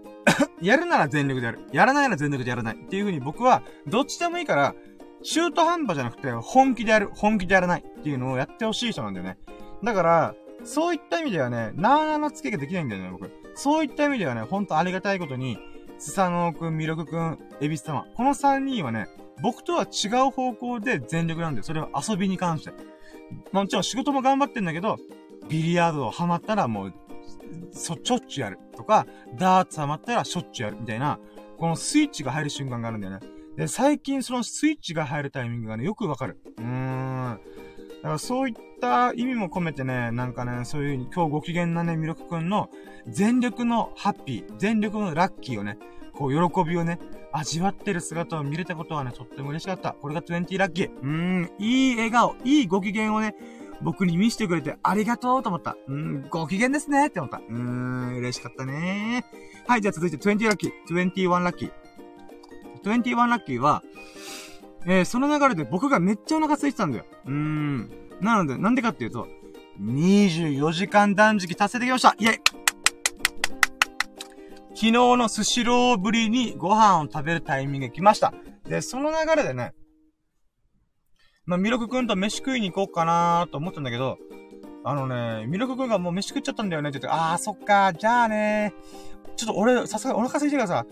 [0.62, 1.60] やるなら全力でやる。
[1.72, 2.76] やらないなら全力でやらない。
[2.76, 4.74] っていう風に僕は、どっちでもいいから、
[5.22, 9.36] 中途半端じゃなくて、本気でやる、本気でやらないっていうのをやってほしい人なんだよね。
[9.84, 10.34] だから、
[10.64, 13.30] そういった意味ではね、なーなーの付けができないんだよね、僕。
[13.54, 15.58] そういった意味ではね、ほんとありがたいことに、
[15.98, 18.06] スサノオくん、ミルクくん、エビス様。
[18.14, 19.08] この3人はね、
[19.42, 21.64] 僕とは違う方向で全力なんだよ。
[21.64, 22.72] それは遊びに関して。
[23.52, 24.96] もちろん仕事も頑張ってんだけど、
[25.48, 26.94] ビリヤードをハマったらもう、
[27.72, 28.58] そ、ちょっちゅうやる。
[28.76, 29.06] とか、
[29.36, 30.80] ダーツハマったらしょっちゅうやる。
[30.80, 31.18] みたいな、
[31.58, 33.20] このスイッチが入る瞬間があるんだよね。
[33.56, 36.38] で、最近そのスイッチが入るタイミングがね、よくわかる。
[36.58, 37.40] うーん。
[38.02, 42.68] だからそういった意味も込めてね、なんかね、そういう今日ご機嫌なね、魅力くんの
[43.08, 45.78] 全力のハッピー、全力のラッキーをね、
[46.16, 46.98] こう、喜びをね、
[47.32, 49.92] 味わってる姿を見れたことはね、とっても嬉しかった。
[49.92, 50.90] これが20ラッキー。
[50.90, 53.34] うーん、いい笑顔、いいご機嫌をね、
[53.82, 55.76] 僕に見せてくれてありがとうと思った。
[55.86, 57.38] うん、ご機嫌ですねって思った。
[57.38, 59.24] うーん、嬉しかったね
[59.66, 60.72] はい、じゃあ続いて20ラッキー。
[60.88, 61.72] 21ラッキー。
[62.82, 63.82] 21ラッキーは、
[64.86, 67.04] えー、その流れで僕がめっちゃお腹空いてたんだよ。
[67.26, 67.90] うーん。
[68.20, 69.28] なので、なんでかっていうと、
[69.80, 72.55] 24時間断食達成できましたイェイ
[74.76, 78.34] 昨日のスシローぶりにご飯を食べるタイミングが来ました。
[78.68, 79.72] で、その流れでね、
[81.46, 84.18] まあ、ミルクくんと飯食いに行こうかなと思ったんだけど、
[84.84, 88.74] あのね、ミルクくんがもう飯食っちゃったんだよねって言って、あー、そっか、じゃあね、
[89.34, 90.86] ちょっと俺、さすがにお腹空いてるからさ、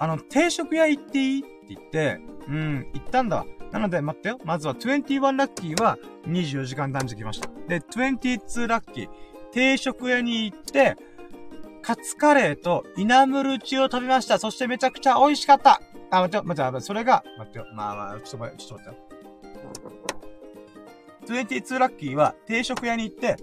[0.00, 3.46] あの、定食屋行っていいって言って、うん、行ったんだ。
[3.70, 4.40] なので、待ってよ。
[4.44, 7.48] まずは21ラッキーは24時間断食来ました。
[7.68, 9.08] で、22ラッキー、
[9.52, 10.96] 定食屋に行って、
[11.82, 14.38] カツカレーとイナムルチを食べました。
[14.38, 15.80] そしてめちゃくちゃ美味しかった。
[16.10, 17.66] あ、待ってよ、待ってよ、それが、待ってよ。
[17.74, 19.10] まあまあ、ちょっと待って、ちょっと待ってよ。
[21.30, 23.36] 22ラッキーは定食屋に行って、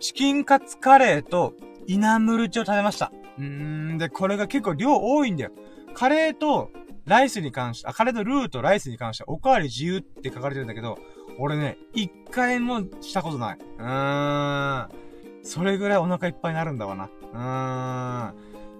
[0.00, 1.54] チキンカツカレーと
[1.86, 3.12] イナムルチを食べました。
[3.38, 5.50] うーん、で、これが結構量多いんだよ。
[5.94, 6.70] カレーと
[7.04, 10.98] ライスに関して、あ、カレーとルーとライスに関してはおかわり自由って書かれてるんだけど、
[11.38, 13.58] 俺ね、一回もしたことない。
[13.78, 15.05] うーん。
[15.46, 17.08] それぐらいお腹いっぱいになるんだわな。
[17.32, 18.34] う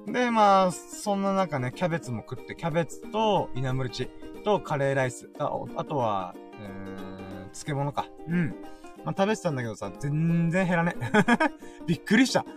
[0.06, 0.12] ーん。
[0.12, 4.08] で、まあ、そんな中ね、キャベツも食って、キャベツとイナムルチ
[4.44, 5.30] とカレーライス。
[5.38, 8.06] あ、あとは、えー、漬物か。
[8.28, 8.56] うん。
[9.04, 10.96] まあ、食べてたんだけどさ、全然減らね。
[11.86, 12.44] びっくりした。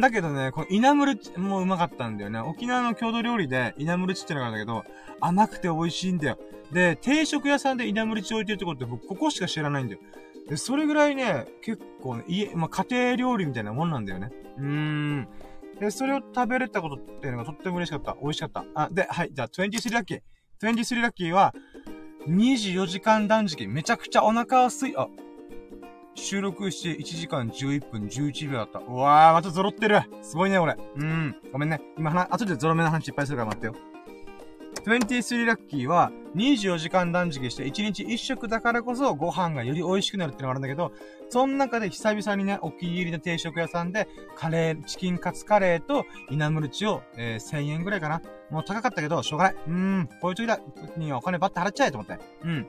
[0.00, 2.40] だけどね、このイナムルチもうまかったんだよね。
[2.40, 4.84] 沖縄の郷土料理でイナムルチってのがあるんだけど、
[5.20, 6.38] 甘くて美味しいんだよ。
[6.72, 10.00] で、定食屋さんでイナムルチ置いてるところって僕ここしか知らないんだよ。
[10.48, 14.30] で、それぐらいね、結構ね、家、まあ、家庭料理みたいなもんなんだよね。
[14.56, 15.28] うーん。
[15.78, 18.16] で、それを食べれたことっていうのがとっても嬉しかった。
[18.20, 18.64] 美味しかった。
[18.74, 20.20] あ、で、はい、じゃあ23ラッキー。
[20.60, 21.54] 23ラッキーは、
[22.26, 23.66] 24時間断食。
[23.66, 25.08] めちゃくちゃお腹はすい、あ、
[26.14, 28.80] 収録して1時間11分11秒だった。
[28.80, 30.00] うわー、またゾロってる。
[30.22, 30.76] すごいね、俺。
[30.96, 31.36] うん。
[31.52, 31.80] ごめんね。
[31.96, 33.74] 今、後でゾロ目の話いっぱいするから待ってよ。
[34.84, 40.92] 23ラッキーは24時間断食して1日1食だからこそご飯がより美味しくなるってのがあるんだけど、
[41.30, 48.22] その中で久々にね、お気に入りの定食屋さんで、カレー、チキンカツカレーとイナムルチを、えー、1000円ぐらいかな。
[48.50, 49.54] もう高かったけど、しょうがない。
[49.54, 50.58] うーん、こういう時だ、
[50.96, 52.18] にお金バッて払っちゃえと思って。
[52.44, 52.66] うん。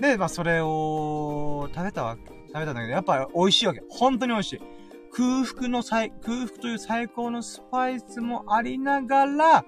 [0.00, 3.82] で、まあ、それを、食べたわ、食べたんだけど、やっぱ美味しいわけ。
[3.88, 4.60] 本当に美味しい。
[5.12, 9.64] 空腹の最、空腹という最高のスパイスもありながら、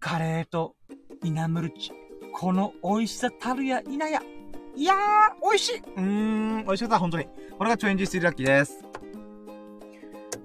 [0.00, 0.76] カレーと
[1.24, 1.90] イナムルチ。
[2.32, 4.20] この美味しさたるや否や。
[4.76, 4.96] いやー、
[5.42, 6.02] 美味しいうー
[6.60, 7.26] ん、美味しかった、本当に。
[7.58, 8.84] これが23ラッキーです。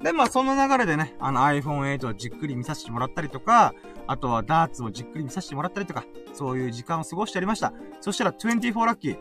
[0.01, 3.75] で、まあ、そんな流れでね、あの iPhone8 をじっくり見させてもらったりとか、
[4.07, 6.03] あとはダーツをじっくり見させてもらったりとか、
[6.34, 7.73] そういう時間を過ごしてやりました。
[8.01, 9.17] そしたら24ラッキー。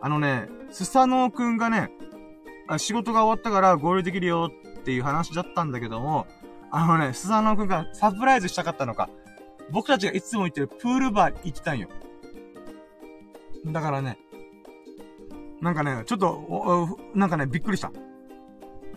[0.00, 1.92] あのね、スサノーくんがね、
[2.78, 6.26] 仕事が終わったから合流できるよっていう話だったんだけども、
[6.70, 9.08] あのね、スサノーくんがサプライズしたかったのか、
[9.70, 11.88] 僕たちがいつも行ってるプールバー行ってたんよ。
[13.66, 14.18] だからね、
[15.60, 17.88] なんかね、ちょっと、なんかね、びっくりした。
[17.90, 18.00] だか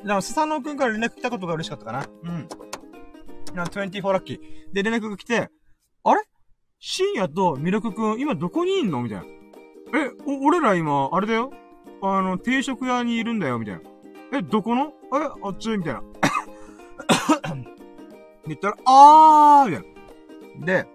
[0.04, 2.06] ら、スサノーくんから連絡来たことが嬉しかったかな。
[2.24, 2.48] うん。
[3.56, 4.40] な、24ラッキー。
[4.74, 5.50] で、連絡が来て、
[6.04, 6.22] あれ？
[6.80, 9.02] 深夜とミルクくん、今どこにいんの？
[9.04, 9.26] みたいな。
[9.26, 11.52] え、お、俺ら今、あれだよ
[12.02, 13.82] あの、定食屋にいるんだよみたいな。
[14.34, 14.94] え、どこの？
[15.14, 15.70] え、あっち？
[15.78, 16.02] みたいな。
[18.48, 19.91] 言ったら、あーみたいな。
[20.62, 20.88] で、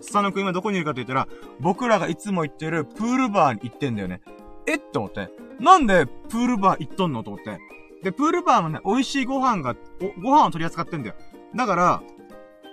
[0.00, 1.26] スサノくん今どこにいるかって言ったら、
[1.60, 4.20] 僕らがいつも行ってるプールバーに行ってんだよね。
[4.66, 4.78] えっ？
[4.78, 5.30] て思って。
[5.58, 7.58] なんでプールバー行っとんのと思って。
[8.02, 9.74] で、プールバーのね、美味しいご飯が、
[10.22, 11.16] ご飯を取り扱ってんだよ。
[11.56, 12.02] だから、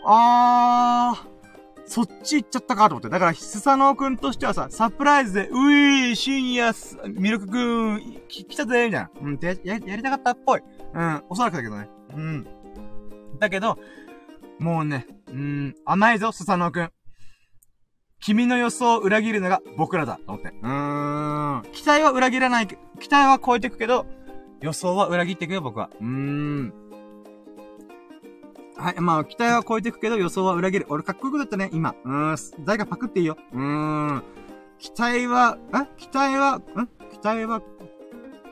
[0.05, 1.35] あー、
[1.87, 3.09] そっち行っちゃったかと思って。
[3.09, 6.73] だから、スサノーくんとしてはさ、サプライズで、ういー、深夜、
[7.07, 9.09] ミルクくん、来たぜみたいな。
[9.21, 10.61] うん、や、やりたかったっぽい。
[10.93, 11.89] うん、おそらくだけどね。
[12.15, 12.47] うん。
[13.39, 13.79] だけど、
[14.59, 16.91] もうね、うーん、甘いぞ、スサノーくん。
[18.19, 20.49] 君の予想を裏切るのが僕らだ、と思って。
[20.49, 21.63] うーん。
[21.73, 22.75] 期待は裏切らない、期
[23.09, 24.05] 待は超えていくけど、
[24.61, 25.89] 予想は裏切っていくよ、僕は。
[25.99, 26.73] うーん。
[28.77, 30.85] はい、まあ、期待は超えていくけど、予想は裏切る。
[30.89, 31.95] 俺かっこよくだったね、今。
[32.03, 32.65] うーん。
[32.65, 33.37] 誰かパクっていいよ。
[33.53, 34.23] うーん。
[34.79, 35.87] 期待は、え？
[35.97, 36.61] 期待は、ん
[37.11, 37.61] 期待は、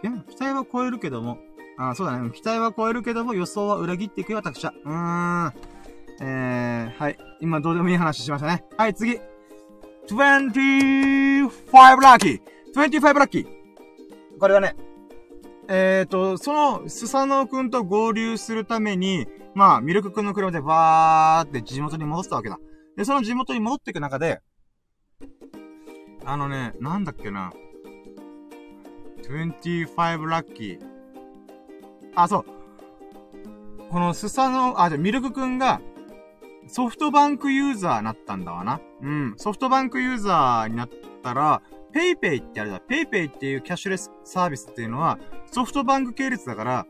[0.04, 1.40] え期待は超えるけども。
[1.78, 2.30] あ、そうだね。
[2.32, 4.74] 期待は超えるけども、予想は裏切っていくよ、私は。
[4.86, 5.54] うーん。
[6.26, 7.18] えー、はい。
[7.42, 8.64] 今どうでもいい話しましたね。
[8.78, 9.20] はい、次。
[10.08, 11.50] 25
[12.00, 12.42] ラッキー
[12.76, 13.48] !25 ラッキー
[14.40, 14.76] これはね、
[15.68, 22.58] えーと、その、スサノオくんと合流するために、まあ、ミルクくんの車でバーって地元に戻ったわけだ。
[22.96, 24.40] で、その地元に戻っていく中で、
[26.24, 27.52] あのね、なんだっけな。
[29.28, 30.80] 25ラッキー。
[32.16, 32.46] あ、そう。
[33.90, 35.82] このスサノオ、あ、じゃミルクくんが、
[36.68, 38.82] ソフトバンクユーザーになったんだわな。
[39.02, 39.34] うん。
[39.38, 40.90] ソフトバンクユーザーになっ
[41.22, 41.62] たら、
[41.92, 42.80] PayPay ってあれだ。
[42.80, 45.20] PayPay っていうキャッシュレスサービスっていうのは、
[45.52, 46.86] ソフトバンク系列だから、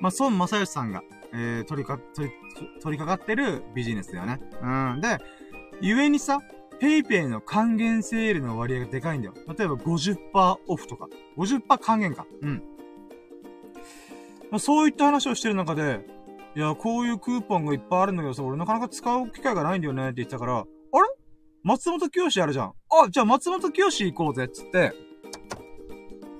[0.00, 1.02] まあ、孫正義さんが、
[1.32, 2.34] えー、取りか、取り、
[2.80, 4.40] 取り掛かってるビジネスだよね。
[4.62, 5.00] うん。
[5.00, 5.18] で、
[5.80, 6.40] ゆえにさ、
[6.78, 9.34] ペイペイの還元セールの割合がでかいんだよ。
[9.56, 11.08] 例えば50%オフとか。
[11.36, 12.26] 50%還元か。
[12.42, 12.62] うん。
[14.50, 16.06] まあ、そういった話をしてる中で、
[16.56, 20.66] いや、こういうクーポンがいっぱいあるんだけどさ、俺なかなか使う機会がないんだよねって言ってたから、あれ？
[21.64, 22.72] 松本清あるじゃん。
[22.90, 24.92] あ、じゃあ松本清行こうぜっつって、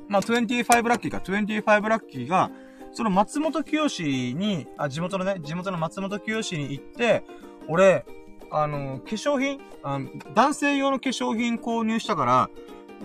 [0.09, 2.51] まあ、25ラッキーか、25ラッキーが、
[2.93, 7.25] その松本清に、あ、地元のね、地元の松本清に行って、
[7.69, 8.05] 俺、
[8.51, 9.61] あの、化粧品？
[9.83, 12.51] あの男性用の化粧品購入したから、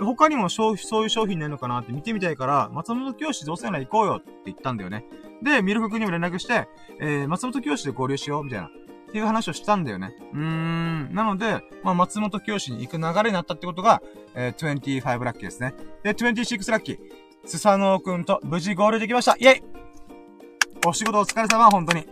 [0.06, 5.06] 他にもそういう商品ないのかなって見てみたいから、松本清どうせなら行こうよって言ったんだよね。
[5.42, 6.68] で、ミルク君にも連絡して、
[7.00, 8.68] えー、松本清で合流しよう、みたいな。
[8.68, 10.14] っていう話をしたんだよね。
[10.34, 11.14] うーん。
[11.14, 14.04] なので、まあ、松本清に行く流れになったってことが、
[14.36, 15.74] えー、25ラッキーですね。
[16.04, 16.98] で、26ラッキー。
[17.46, 19.36] スサノオくんと無事合流できました。
[19.40, 19.64] イェイ
[20.86, 22.06] お仕事お疲れ様、本当に。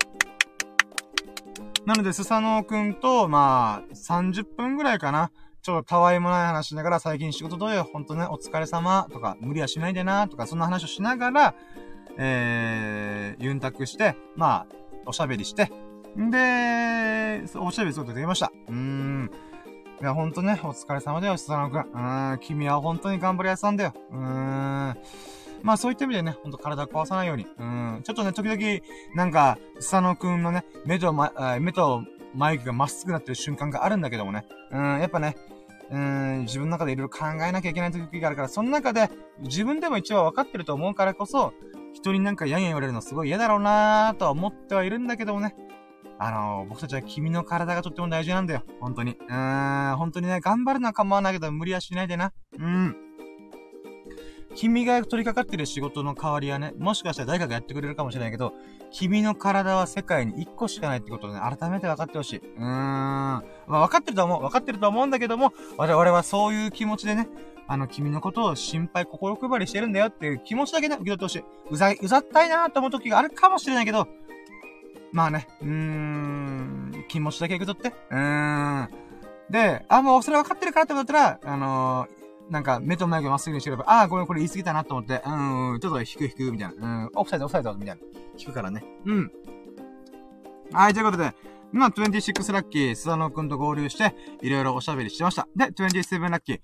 [1.86, 5.32] なので、スサノオくんと、まあ、30分ぐらいかな。
[5.68, 11.56] ちょっとたわいもない話しながら、最近仕事どうよ、ほんとね、お疲れ様とか、無理はしないでなとか、そんな話をしながら、
[12.18, 14.76] えー、ユンタクして、まあ、
[15.06, 15.70] おしゃべりして、
[16.18, 18.54] んで、おしゃべりすることできました。
[18.70, 19.30] うーん。
[20.00, 21.82] いや、ほんとね、お疲れ様だよ、スサノくん。
[21.82, 23.94] うーん、君は本当に頑張り屋さんだよ。
[24.10, 24.98] うーん。
[25.64, 27.46] まあそういった意味でね、ほんと体壊さないように。
[27.60, 28.02] うん。
[28.06, 28.58] ちょっとね、時々、
[29.16, 32.04] なんか、スサノくんのね、目とま、目と
[32.34, 34.46] 眉毛がまっすぐなってる瞬間があるんだけどもね。
[34.72, 35.36] うん、やっぱね、
[35.90, 39.10] うん、自分の中でいろいろ考えなきゃいけない時があるから、その中で、
[39.40, 41.54] 自分でも一応分かってると思うからこそ、
[41.94, 45.56] 人になんかやんや言われるのすごい嫌だろうなーとは思ってはいるんだけどもね。
[46.20, 48.64] あのー、僕たちは君の体がとっても大事なんだよ。
[48.82, 49.12] 本当に。
[49.12, 52.34] うーん、本当にね、頑張るのは構わないけど無理はしないでな。
[52.58, 53.07] うん。
[54.58, 58.54] 君が取り掛かってる仕事の代わりはね、もしかしたら誰かがやってくれるかもしれないけど、
[58.90, 62.38] 君の体は世界に一個しかないってことをね、改めて分かってほしい。
[62.40, 62.64] うーん。
[62.64, 64.42] まあ分かってると思う。
[64.42, 67.28] 分かってると思うんだけども、我々はそういう気持ちでね、
[67.68, 71.44] あの、君のことを心配、心配りしてるんだよっていう気持ちだけね、受け取ってほしい。
[71.70, 74.08] うざい、うざったいなーと思う時があるかもしれないけど、
[75.12, 77.96] まあね、うーん、気持ちだけ受け取って。
[78.10, 78.90] うーん。
[79.52, 82.17] で、あ、もうそれ分かってるからって思ったら、あのー、
[82.50, 87.04] なんか、目と眉毛まっすぐにしてれば、ああ、ごめん、これ言い過ぎたなと思って、うん、うん、ちょっと引く引く、みたいな。
[87.04, 88.02] うん、オフサイド、オフサイド、みたいな。
[88.38, 88.84] 引くからね。
[89.06, 89.32] うん。
[90.72, 91.34] はい、ということで、
[91.74, 95.48] 今、26ラッキー、スサノくんと合流して、いろいろおしゃべりしてました。
[95.56, 96.60] で、27ラッキー、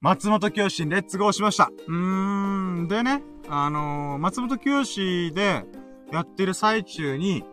[0.00, 1.70] 松本清にレッツゴーしました。
[1.86, 5.64] うーん、でね、あのー、松本清で
[6.10, 7.44] やってる最中に、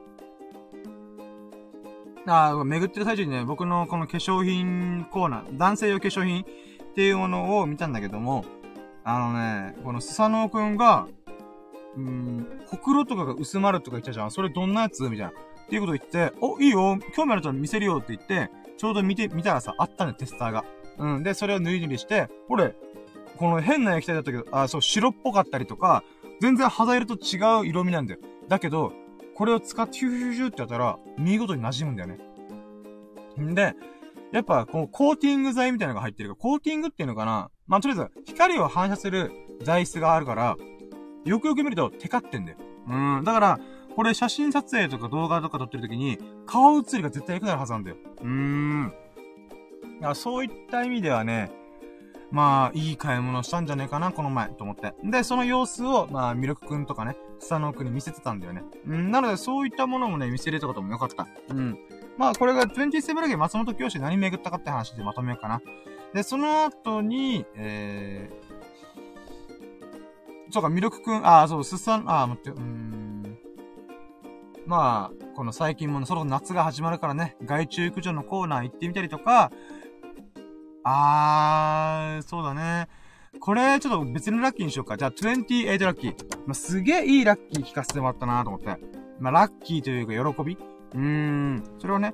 [2.25, 6.45] ああ、巡ってる最中にね、僕のこの化粧品コーナー、男性用化粧品
[6.99, 8.43] っていうものを見たんだけども、
[9.05, 11.07] あのね、このスサノオくんが、
[11.95, 14.31] うん、ほくろとかが薄まるとか言ったじゃん。
[14.31, 15.29] それどんなやつみたいな。
[15.29, 15.33] っ
[15.69, 20.65] ていうこと言って、お、いいよ、興味あると見せるよって言って、ちょうど見て、見たらさ、あったね、テスターが。
[20.97, 21.23] うん。
[21.23, 22.75] で、それを縫い塗りして、これ、
[23.37, 26.03] この変な液体だったけど、あ、そう、白っぽかったりとか、
[26.41, 28.19] 全然肌色と違う色味なんだよ。
[28.49, 28.91] だけど、
[29.35, 32.19] これを使ってヒューヒューヒューってやったら、見事に馴染むんだよね。
[33.41, 33.73] んで、
[34.31, 39.31] やっぱ、こう、コーティング剤みたいなのが入ってるから、コーティングっていうのかなまあ、とりあえず、光を反射する
[39.63, 40.55] 材質があるから、
[41.25, 42.57] よくよく見ると、テカってんだよ。
[42.87, 43.23] うん。
[43.23, 43.59] だから、
[43.95, 47.97] これ写真撮影とか動画とか撮ってる時に、顔写りが絶対良くなるはずなんだよ。
[48.21, 48.93] うーん。
[49.99, 51.51] だからそういった意味ではね、
[52.31, 54.93] まあ、いい買い物したんじゃねえかな、この前、と思って。
[55.03, 58.63] で、その様子を、まあ、ミルクくんとかね、スタノーくんに見せてたんだよね。
[58.87, 61.27] うん、なので、そういったものもね、見せれたこともよかった。
[61.49, 61.77] うん。
[62.19, 65.61] まあ、これが27ラゲ松本教師何巡ったかって話でまとめようかな。
[66.13, 73.39] で、その後に、えー、そうか、ミルクくん、あ、そう、すさん、あ、待って、うーん。
[74.65, 79.53] まあ、この最近もそろそろ夏が始まるからね、外注駆除のコーナー行ってみたりとか、
[80.83, 82.89] あー、そうだね。
[83.39, 84.97] これ、ちょっと別のラッキーにしようか。
[84.97, 86.15] じゃあ、28ラッキー。
[86.45, 88.75] まあ、すげえいいラッキー聞かせてもらったなと思って。
[89.21, 90.57] まあ、ラッキーというか、喜び
[90.93, 91.63] うーん。
[91.79, 92.13] それをね、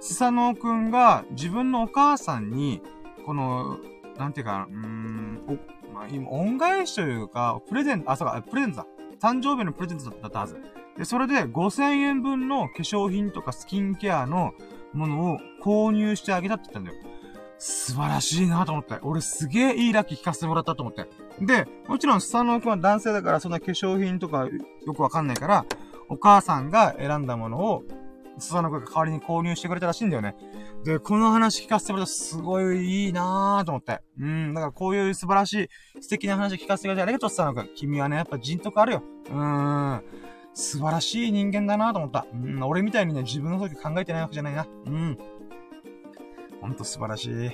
[0.00, 2.82] スサノオくんが自分のお母さんに、
[3.26, 3.78] この、
[4.16, 8.86] なんていうか、うーん、お、まあ、今、恩返しというか、プレゼント、あ、そうか、プレゼントだ。
[9.20, 10.56] 誕生日のプレゼントだったはず。
[10.96, 14.52] で、それで5000円分の化粧品とかスキンケアの
[14.92, 16.96] ものを購入してあげたって言ったんだよ。
[17.58, 18.98] 素晴らしいなと思って。
[19.02, 21.06] 俺すげえいいラッキー聞かせてもらったと思って。
[21.40, 25.66] で、もちろんスサノオくんは男性だからそんな化粧品とかよくわかんないから、
[26.08, 27.84] お母さんが選んだものを、
[28.38, 30.34] スサノオくんが代わりに購入してくれたらしいんだよね。
[30.84, 34.00] で、この話聞かせてもらったらすごいいいなぁと思って。
[34.18, 37.70] うん、だからこういう素晴らしい素敵な話聞かせてくれてありがとう、スサノオくん。
[37.74, 39.02] 君はね、やっぱ人徳あるよ。
[39.26, 40.04] うーん。
[40.54, 42.26] 素晴らしい人間だなと思った。
[42.32, 44.66] うん、俺みたいにね、自分の時考えてないわけじゃないな。
[44.86, 45.18] うん。
[46.60, 47.50] ほんと素晴らしい。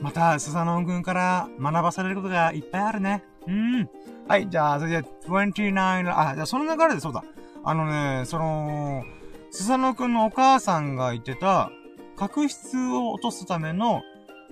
[0.00, 3.24] また、スサノン君から学ばされることがいっぱいあるね。
[3.46, 3.88] うん。
[4.28, 7.24] はい、じゃあ、それで、29、あ、じゃあその流れでそうだ。
[7.64, 9.04] あのね、その、
[9.50, 11.70] スサノ君のお母さんが言ってた、
[12.16, 14.02] 角質を落とすための、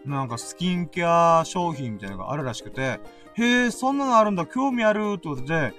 [0.04, 3.00] なんかスキンケア商品みたいなのがあるらしくて、
[3.34, 5.74] へえ、そんなのあるんだ、興味あるってことで、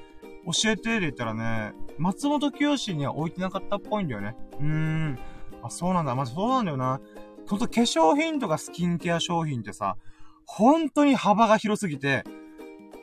[0.45, 4.35] 教えてって言ったらね、松本清には置いてなかったっぽいんだよね。
[4.59, 5.19] うーん。
[5.63, 6.13] あ、そうなんだ。
[6.15, 6.99] まず、そうなんだよな。
[7.47, 9.97] ほんと化粧品とかスキンケア商品ってさ、
[10.45, 12.23] 本当に幅が広すぎて、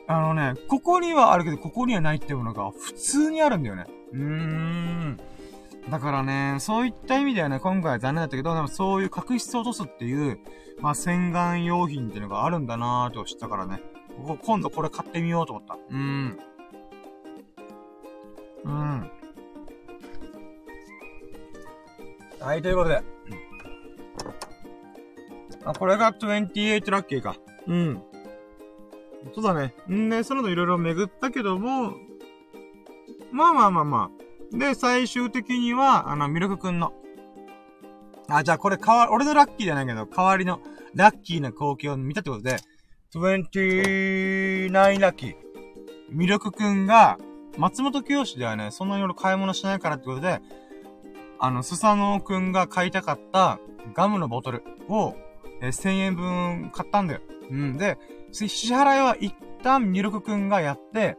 [0.07, 3.85] あのね、ここにはあるけど、ここにはないってものが普通にあるんだよね。
[4.11, 5.17] うーん。
[5.89, 10.39] だからね、そういった意味ではね、今回は残念だったけど、でもそういう角質を落とすっていう、
[10.79, 13.81] まあ、洗顔用品っていうのがあるんだなーと知ったからね。
[14.43, 15.73] 今度これ買ってみようと思った。
[15.73, 16.39] うーん。
[18.65, 19.11] うん。
[22.39, 23.03] はい、ということで。
[25.65, 27.35] あ、これが28ラッキーか。
[27.67, 28.01] うん。
[29.33, 29.73] そうだね。
[29.89, 31.93] んで、その後いろいろ巡ったけども、
[33.31, 34.22] まあまあまあまあ。
[34.53, 36.93] で、最終的には、あの、ミルクくんの。
[38.29, 40.59] あ、じゃあこれかわ、俺のラッキーじゃないけど、代わりの
[40.93, 42.57] ラッキーな光景を見たってことで、
[43.13, 45.35] 29ラッキー。
[46.09, 47.17] ミルクくんが、
[47.57, 50.41] 松本清ではね、そんなに俺買い物しないからってことで、
[51.39, 53.59] あの、スサノオくんが買いたかった
[53.93, 55.15] ガムのボトルを、
[55.61, 57.21] えー、1000円分買ったんだよ。
[57.49, 57.77] うん。
[57.77, 57.97] で、
[58.31, 61.17] 支払いは一旦ミルクくんがやって、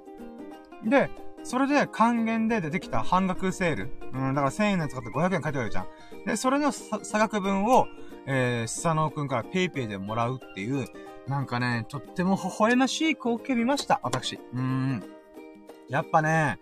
[0.85, 1.11] で、
[1.45, 3.91] それで還元で出てきた半額セール。
[4.13, 5.87] うん、だから1000円のやつ買って500円買ってくれるじゃん。
[6.27, 7.87] で、それの差額分を、
[8.27, 10.87] えー、スサノオくんから PayPay でもらうっていう、
[11.29, 14.41] なんかね、とっても微笑ましい光景見ました、私。
[14.55, 15.03] うん。
[15.89, 16.59] やっぱね、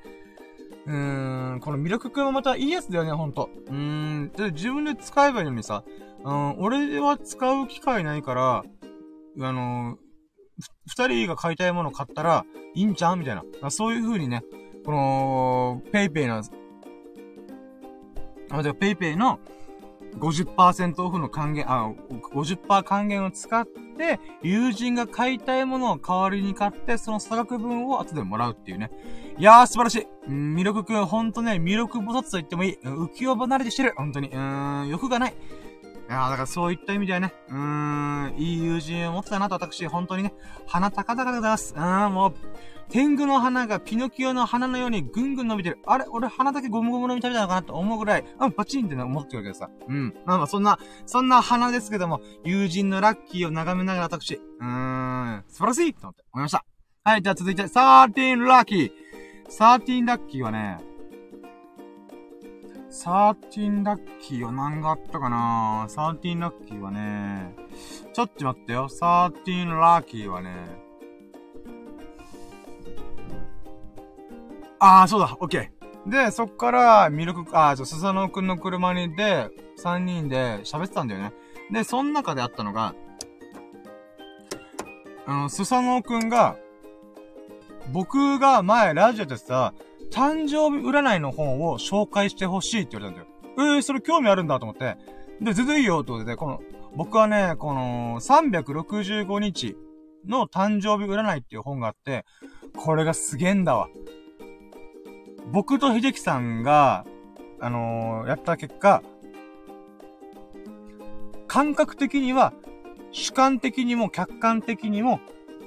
[0.87, 3.51] うーん、このミルクくんもまたいいやつだよね、ほんと。
[3.69, 5.85] うーん、で、自分で使えばいいのにさ、
[6.25, 8.65] うん、俺は使う機会ないから、
[9.41, 9.97] あの
[10.87, 12.45] 二人が買いたいもの買ったら、
[12.75, 13.17] いいんちゃう？
[13.17, 13.71] みたいな。
[13.71, 14.43] そういう風にね、
[14.85, 16.39] この、 PayPay の、
[18.51, 19.39] あ、じゃあ PayPay の
[20.19, 21.93] 50%オフの還元、あ、
[22.35, 28.91] 50%還元を使って、友人が買いたいものを代わりに買って、その差額分を後でもらうっていうね。
[29.39, 30.07] いやー、素晴らしい。
[30.29, 32.79] ミルクくん、ほんとね、ミルク菩薩と言ってもいい。
[32.83, 33.95] 浮世離れてしてる。
[33.97, 34.29] ほんとに。
[34.29, 35.35] うーん、欲がない。
[36.09, 40.35] いやだからそういった意味ではね、うーん、いい友人を持ってたなと私、本当にね、
[40.67, 41.75] 鼻高々でございます。
[41.75, 42.35] うーん、もう、
[42.93, 45.79] 天狗の花がピノキオの花のようにぐんぐん伸びてる。
[45.87, 49.71] あれ俺鼻だけゴムゴムのみ食べたのかなと思うぐらい、うん、パチンって、思ってるわけでさ。
[49.89, 50.15] うん。
[50.27, 56.67] まあまあ、そんな、そんな花ですけども、友人のラッキーを眺めながら私、うーん、素晴らしいと思って思いました。
[57.03, 58.93] はい、じゃあ続いて、13ラッキー。
[59.49, 60.79] 13ラッキーはね、
[62.91, 67.55] 13ラッキーは何があったかな ?13 ラッキーはね、
[68.13, 68.87] ちょっと待ってよ。
[68.91, 70.82] 13ラッキーはね、
[74.85, 76.11] ああ、そうだ、オッケー。
[76.11, 79.49] で、そっから、ミルク、ああ、じゃ、スサノオくんの車にで、
[79.81, 81.33] 3人で喋ってたんだよね。
[81.71, 82.97] で、その中であったのが、
[85.25, 86.57] あの、スサノオくんが、
[87.93, 89.73] 僕が前ラジオでさ、
[90.11, 93.77] 誕生日占いの本を紹介してほしいって言われたんだよ。
[93.77, 94.97] えー、それ興味あるんだと思って。
[95.41, 96.61] で、全然いいよってことで、この、
[96.97, 99.77] 僕はね、この、365日
[100.27, 102.25] の誕生日占いっていう本があって、
[102.77, 103.87] これがすげえんだわ。
[105.51, 107.05] 僕と秀樹さんが、
[107.61, 109.03] あのー、やった結果、
[111.47, 112.53] 感覚的には、
[113.11, 115.21] 主観的にも客観的にも、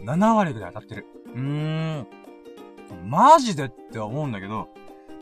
[0.04, 1.06] 7割ぐらい当たってる。
[1.34, 2.08] うーん。
[3.06, 4.70] マジでって思うんだけど、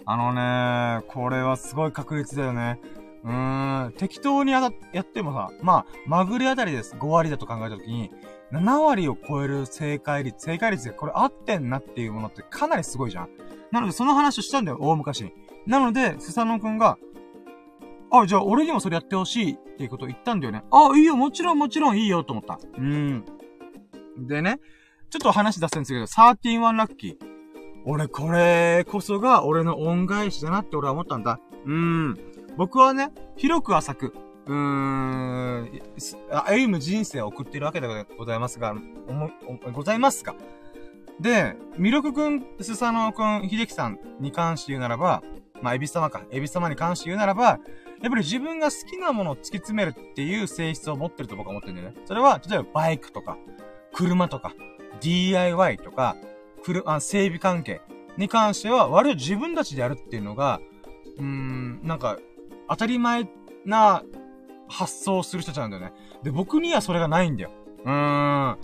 [0.05, 2.79] あのね、これはすごい確率だよね。
[3.23, 4.71] うーん、適当にやっ
[5.05, 6.95] てもさ、まあ、まぐれあたりです。
[6.95, 8.11] 5割だと考えたときに、
[8.51, 13.29] 7割を超える正解率、正解率でこれ合ってんなっていうものってかなりすごいじゃん。
[13.73, 15.33] なので、その話をしたんだよ、大昔に。
[15.65, 16.97] なので、スサノくんが、
[18.11, 20.63] あ、じゃあ俺にもそれやってほしいっていうことを言ったんだよね。
[20.71, 22.59] あ、いいよ、もちろんもちろんいいよと思った。
[22.77, 23.25] うん。
[24.19, 24.59] でね、
[25.09, 27.33] ちょっと話出すんですけど、13ラッキー。
[27.85, 31.39] 俺これこそが俺の恩返しだなって俺は思ったんだ。
[31.65, 32.17] うん。
[32.55, 34.13] 僕はね、広く浅く、
[34.45, 35.81] うーん、
[36.45, 38.75] 歩む人生を送っているわけでございますが、
[39.07, 39.31] 思、
[39.73, 40.35] ございますか？
[41.19, 45.23] で、魅力くん、スサノオくん、秀樹さんに関して言うならば、
[45.61, 46.23] まあ、エビス様か。
[46.31, 47.59] エビス様に関して言うならば、やっ
[48.01, 51.95] ぱり自分が好きなものを突き詰めるっていう性質を持ってると僕は思ってるんだよね。
[52.05, 53.37] それは、例えばバイクとか、
[53.93, 54.53] 車とか、
[54.99, 56.17] DIY とか、
[56.63, 57.81] くる、あ、整備関係
[58.17, 60.59] に関しては、割と自分たちでやるっていうのが、
[61.17, 62.17] うーん、なんか、
[62.67, 63.29] 当たり前
[63.65, 64.03] な
[64.67, 65.93] 発想をする人たちなんだよね。
[66.23, 67.51] で、僕にはそれがないんだよ。
[67.85, 68.57] うーん。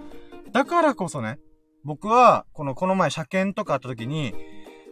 [0.51, 1.39] だからこそね、
[1.83, 4.33] 僕は、この、この前車検とかあった時に、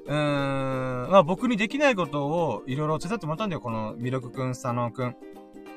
[0.05, 3.61] うーん、まあ僕にできないことをいろいろ手伝ってもらったんだよ。
[3.61, 5.15] この、ミルクくん、佐野くん、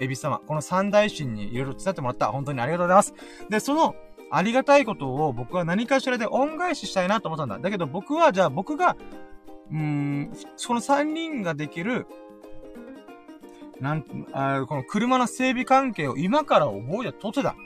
[0.01, 0.39] エビ様。
[0.39, 2.29] この三大神にいろいろ手伝ってもらった。
[2.29, 3.15] 本当にありがとうございます。
[3.49, 3.95] で、その、
[4.31, 7.59] ありがたいことを僕は何かしらで恩返ししたいなと思ったんだ。
[7.59, 8.97] だけど僕は、じゃあ僕が、
[9.71, 12.07] うーん、その三人ができる、
[13.81, 17.57] なんあ、この車の整備関係を今から覚えたとてだ。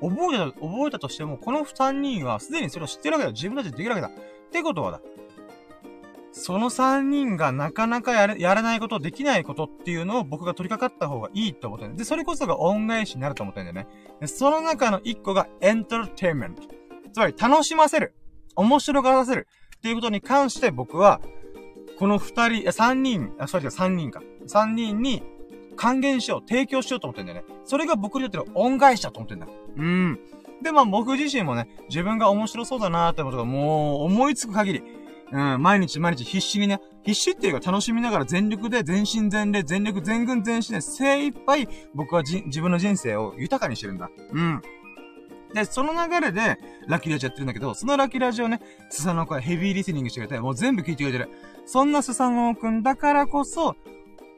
[0.00, 3.32] 覚えた、覚えたとしても、この三人はすでにそれを知ってるわけだ。
[3.32, 4.08] 自分たちでできるわけだ。
[4.08, 5.00] ってことはだ。
[6.32, 11.96] その三人がなかなかやれ、やらないこと、できないことっていうのを僕が取り掛かった方がいいと思ってる。
[11.96, 13.92] で、それこそが恩返しになると思ってるんだよね。
[14.20, 16.62] で、その中の一個がエンターテインメント。
[17.12, 18.14] つまり楽しませる。
[18.54, 19.48] 面白がらせる。
[19.78, 21.22] っていうことに関して僕は、
[21.98, 24.22] この二人、三人、あ、それじゃ三人か。
[24.46, 25.22] 三人に
[25.76, 27.44] 還元しよう、提供しようと思ってんだよね。
[27.64, 29.46] それが僕にとっての恩返しだと思ってんだ。
[29.76, 30.18] うん。
[30.62, 34.82] で、まあ僕自身もね、自分が面白そうだなーってことがもう思いつく限り、
[35.32, 44.08] うん、毎日毎日必死にね、必死っていうか楽しみながら全力で全身全霊、全力全軍全身で精一杯僕はじ自分の人生を豊かにしてるんだ。
[44.32, 44.62] うん。
[45.52, 51.30] で、その流れで、ラッキーラジオやってるんだけど、そのラッキーラジオね、スサノオくんヘビーリスニングしてくれて、もう全部聞いてくれてる。
[51.64, 53.74] そんなスサノオくんだからこそ、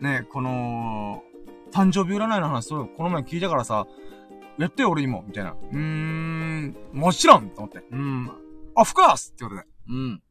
[0.01, 1.25] ね、この、
[1.71, 3.87] 誕生日占いの話、そう、この前聞いたからさ、
[4.59, 5.53] やってよ、俺にも、みたいな。
[5.53, 7.85] うーん、もちろんと思って。
[7.91, 8.31] うん、
[8.75, 9.63] オフコースってことで。
[9.89, 10.23] うん。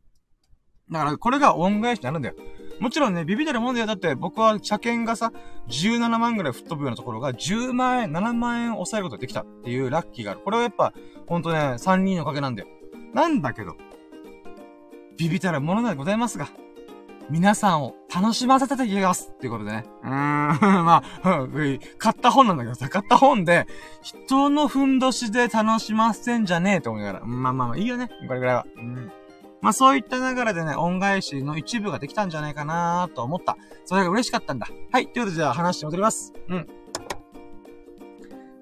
[0.91, 2.35] だから、これが恩返しになるんだよ。
[2.79, 3.87] もちろんね、ビビたるもんだよ。
[3.87, 5.31] だって、僕は車検がさ、
[5.69, 10.41] 17万ぐらい吹っ飛ぶようなところが、10万円、7万円抑えることができたっていうラッキーがある。
[10.41, 10.93] これはやっぱ、
[11.27, 12.67] ほんとね、3人のおかげなんだよ。
[13.13, 13.75] なんだけど、
[15.17, 16.49] ビビたるものでございますが、
[17.29, 19.31] 皆さんを楽しませていきます。
[19.33, 19.85] っていうことでね。
[20.03, 20.11] うーん、
[20.85, 21.47] まあ、
[21.97, 23.67] 買った本なんだけどさ、買った本で、
[24.01, 27.25] 人のふんどしで楽しませんじゃねえと思いながら。
[27.25, 28.09] まあまあまあ、いいよね。
[28.27, 28.65] これぐらいは。
[28.77, 29.11] うん。
[29.61, 33.57] まあそういった流れでね、恩返しの一部ができたんじゃないかなと思った。
[33.85, 34.67] それが嬉しかったんだ。
[34.91, 35.07] はい。
[35.07, 36.33] ということでじゃあ話して戻ります。
[36.47, 36.67] うん。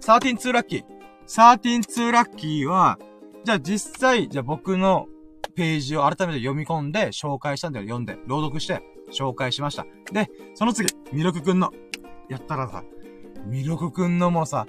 [0.02, 0.84] 132ラッキー。
[1.28, 2.98] 132ラッキーは、
[3.44, 5.08] じゃあ実際、じゃあ僕の
[5.50, 7.86] ページを改めて読み込んで紹介したんだよ。
[7.86, 8.82] 読んで、朗読して、
[9.12, 9.86] 紹介しました。
[10.12, 11.72] で、その次、ミルクくんの。
[12.30, 12.84] やったらさ、
[13.46, 14.66] ミルクくんのもさ、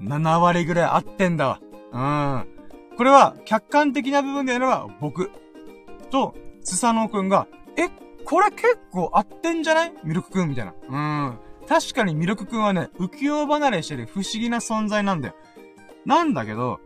[0.00, 1.60] 7割ぐらい合ってんだわ。
[1.92, 1.98] う
[2.44, 2.96] ん。
[2.96, 5.30] これは、客観的な部分で言えば、僕。
[6.10, 7.46] と、スサノオくんが、
[7.76, 7.88] え、
[8.24, 9.92] これ結構合ってんじゃない？
[10.04, 10.74] ミルクくんみたいな。
[10.88, 10.96] う
[11.32, 11.38] ん。
[11.68, 15.34] 確かにミルクくんはね、浮世離れしてる不思議な存在なんだよ。
[16.04, 16.80] なんだけど、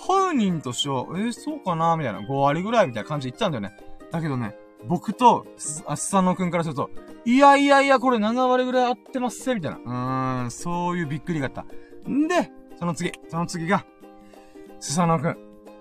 [0.00, 2.20] 本人としては、えー、そうかなみたいな。
[2.20, 3.76] 5割ぐらいみたいな感じで言ったんだよね。
[4.10, 4.56] だけどね、
[4.86, 6.90] 僕と、す、あ、スサノくんからすると、
[7.26, 9.78] いやいやいや、これ7割ぐらい合ってますせ、みたいな。
[9.78, 11.66] うーん、そういうびっくりがあった。
[12.08, 13.84] んで、その次、その次が、
[14.80, 15.36] スサノくん。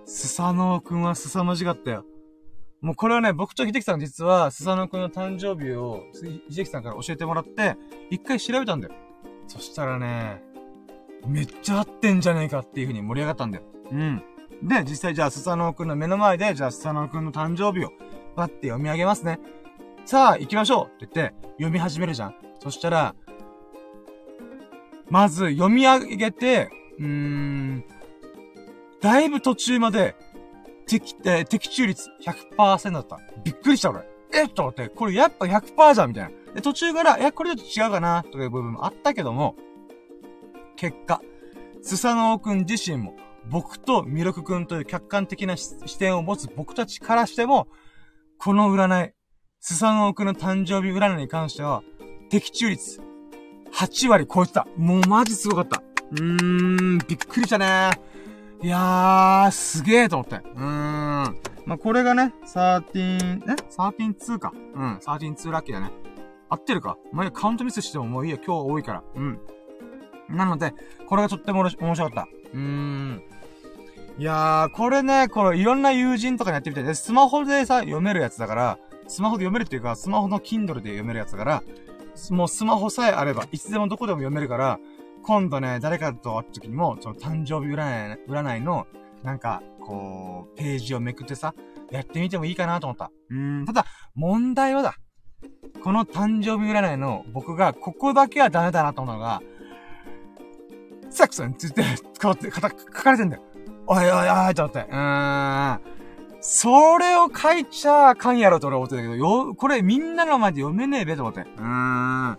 [0.06, 2.04] スサノくんは凄まじかったよ。
[2.82, 7.78] もうこれはね、僕と秀樹さん実は、スサノくんの誕生日を、秀樹さんから教えてもらって、
[8.10, 8.94] 一回調べたんだよ。
[9.48, 10.44] そしたらね、
[11.26, 13.64] めっちゃ合ってんじゃねえかっていう風に盛り上がったんだよ。
[13.92, 14.24] うん。
[14.64, 17.92] で、実際じゃあ、スサノオくんの目の前で、じゃあ、スサノオくんの誕生日を、
[18.36, 19.40] パって読み上げますね。
[20.06, 22.36] さあ、行きましょうって言って、読み始めるじゃん。
[22.60, 23.16] そしたら、
[25.10, 27.84] まず、読み上げて、うーん、
[29.02, 30.16] だいぶ途中まで、
[30.88, 32.10] 的、えー、的中率
[32.58, 33.20] 100%だった。
[33.44, 34.02] びっくりした俺。
[34.34, 34.50] えっ？
[34.50, 36.54] と思って、これやっぱ100%じゃんみたいな。
[36.54, 38.24] で、途中から、え、これちょっと違うかな？
[38.24, 39.56] という部分もあったけども、
[40.76, 41.22] 結果、
[41.82, 43.16] スサノオくん自身も、
[43.48, 47.68] 僕とミルクくんという客観的な視点を持つ僕たちからしても、
[48.38, 49.14] この占い、
[49.60, 51.84] スサノオくんの誕生日占いに関しては、
[52.30, 53.02] 的中率、
[53.74, 54.68] 8割超えてた。
[54.78, 55.82] もうマジすごかった。
[56.12, 57.92] うーん、びっくりしたね。
[58.62, 60.36] いやー、すげーと思って。
[60.36, 61.42] うーん。
[61.66, 64.52] まあ、これがね、13、ね ?13-2 か。
[64.74, 65.92] うん、13-2ラッキーだね。
[66.50, 66.98] 合ってるか？
[67.14, 69.04] まあ、カウントミスしてももういいや、今日多いから。
[69.16, 69.40] うん。
[70.30, 70.74] なので、
[71.08, 72.28] これがとっても面白かった。
[72.54, 73.24] うーん。
[74.18, 81.64] いやー、これね、これいろんな友人とかにやってみて、で、スマホでさ、読めるやつだから、スマホで読めるっていうか、スマホの Kindle で読めるやつだから、
[82.32, 84.80] もうスマホさえあれば、いつでもどこでも読めるから、
[85.24, 88.88] 今度ね、誰かと会った時にも、その誕生日占い、占いの、
[89.24, 91.54] なんか、こう、ページをめくってさ、
[91.92, 93.12] やってみてもいいかなと思った。
[93.30, 93.86] うん、ただ、
[94.16, 94.96] 問題はだ。
[95.82, 99.42] この誕生日占いの僕が、ここだけはダメだなと思うのが、
[101.10, 101.84] サクソンについて、
[102.22, 103.42] こうって、書かれてんだよ。
[103.88, 104.08] おいおい
[104.48, 104.80] おい、と思って。
[104.90, 105.80] うーん。
[106.42, 111.42] それを書いちゃあかんやろと俺思ってたけど、よ、これみんなの前で読めねえべと思って。
[111.42, 112.38] うーん。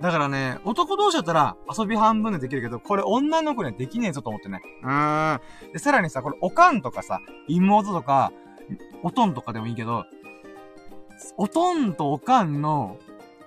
[0.00, 4.62] だからね、男同士だったら遊び半分でできるけど、これ女の子にはできねえぞと思ってね。
[4.82, 5.72] うーん。
[5.72, 8.32] で、さらにさ、これおかんとかさ、妹とか、
[9.02, 10.04] おとんとかでもいいけど、
[11.36, 12.98] おとんとおかんの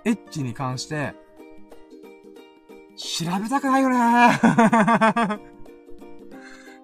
[0.06, 1.16] エッチに関して、
[2.96, 3.96] 調べたくないよね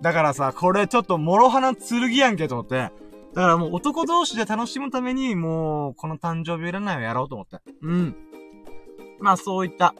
[0.01, 2.91] だからさ、これちょっと諸刃の剣やんけと思って。
[3.33, 7.57] だからもう男同士で楽しむために、もう、この誕生日占いをやろうと思って。
[7.81, 8.15] うん。
[9.19, 9.93] まあそういった、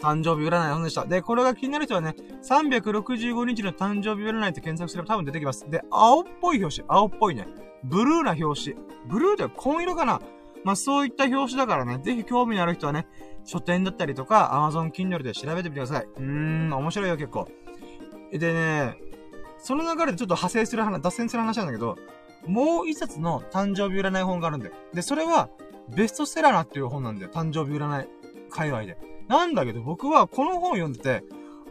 [0.00, 1.04] 誕生日占いの本でした。
[1.04, 5.68] で、これが気になる人はね、365日の誕生日占いって検索すれば多分出てきます。
[5.68, 6.88] で、青っぽい表紙。
[6.88, 7.46] 青っぽいね。
[7.84, 8.76] ブルーな表紙。
[9.06, 10.20] ブルーで紺色かな
[10.64, 13.06] まあそういった表紙だからね、ぜひ興味のある人はね、
[13.44, 16.04] 書店だったりとか、Amazon Kindle で調べてみてください。
[16.04, 17.48] うーん、面白いよ結構。
[18.30, 18.96] でね、
[19.58, 21.96] その流れでちょっと派生する話、脱線する話なんだけど、
[22.46, 24.74] もう一冊の誕生日占い本があるんだよ。
[24.92, 25.48] で、それは、
[25.88, 27.30] ベストセラーなっていう本なんだよ。
[27.30, 28.08] 誕生日占い
[28.50, 28.98] 界隈で。
[29.28, 31.24] なんだけど僕はこの本を読んでて、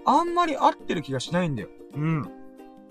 [0.05, 1.69] あんまり合ってる気がしないんだよ。
[1.93, 2.29] うん。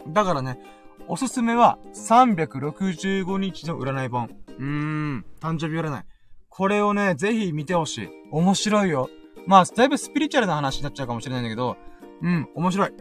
[0.09, 0.61] だからね、
[1.09, 4.31] おすすめは365日の占い本。
[4.59, 5.25] うーん。
[5.41, 6.05] 誕生日占い。
[6.51, 8.09] これをね、ぜひ見てほしい。
[8.31, 9.09] 面白いよ。
[9.47, 11.77] まあ、だいぶスピリチュアルな話になっちゃうかもしれないんだけど、
[12.23, 12.89] うん、面白い。
[12.89, 12.93] っ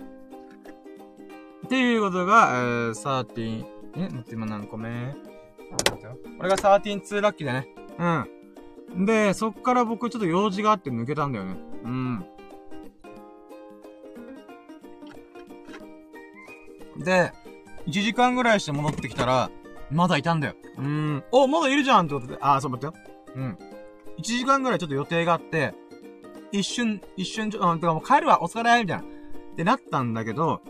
[1.68, 3.66] ていうことが、えー、13、
[3.98, 5.14] え待って、今何個目？
[6.38, 7.68] これが132ラッキーだね。
[8.96, 9.06] うん。
[9.06, 11.58] で、そっから僕ちょっと用事があって抜けたんだよね。
[11.84, 12.26] うん。
[16.98, 17.32] で、
[17.88, 19.52] 1時間ぐらいして戻ってきたら、
[19.92, 20.56] まだいたんだよ。
[20.78, 21.24] うん。
[21.32, 22.38] お、まだいるじゃんってことで。
[22.42, 23.04] あ、そう待ってよ。
[23.36, 23.58] うん。
[24.20, 25.74] 1時間ぐらいちょっと予定があって、
[26.52, 29.04] 一瞬、一瞬ちょ、うん、てかもう帰るわ、お疲れみたいな。
[29.04, 30.62] ってなったんだけど、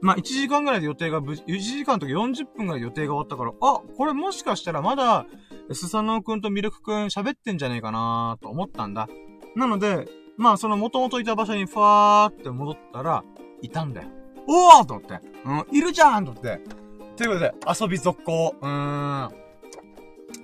[0.00, 5.26] まあ、1時間ぐらいで予定が、1時間の時40分ぐらいで予定が終わったから、あ、これもしかしたらまだ、
[5.72, 9.08] スサノオくんとミルクくん喋ってんじゃねえかなと思ったんだ。
[9.54, 13.22] なので、まあ、その元々いた場所にファーって戻ったら、
[13.60, 14.08] いたんだよ。
[14.48, 15.20] おーと思って。
[15.44, 16.60] うん、いるじゃんと思って。
[17.16, 18.56] ということで、遊び続行。
[18.60, 19.42] うーん。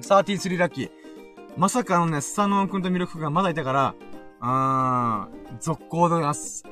[0.02, 0.90] 33ラッキー。
[1.58, 3.94] まさかのね、スサノオくんとミルクくんがまだいたから、
[4.40, 6.14] あー、続行で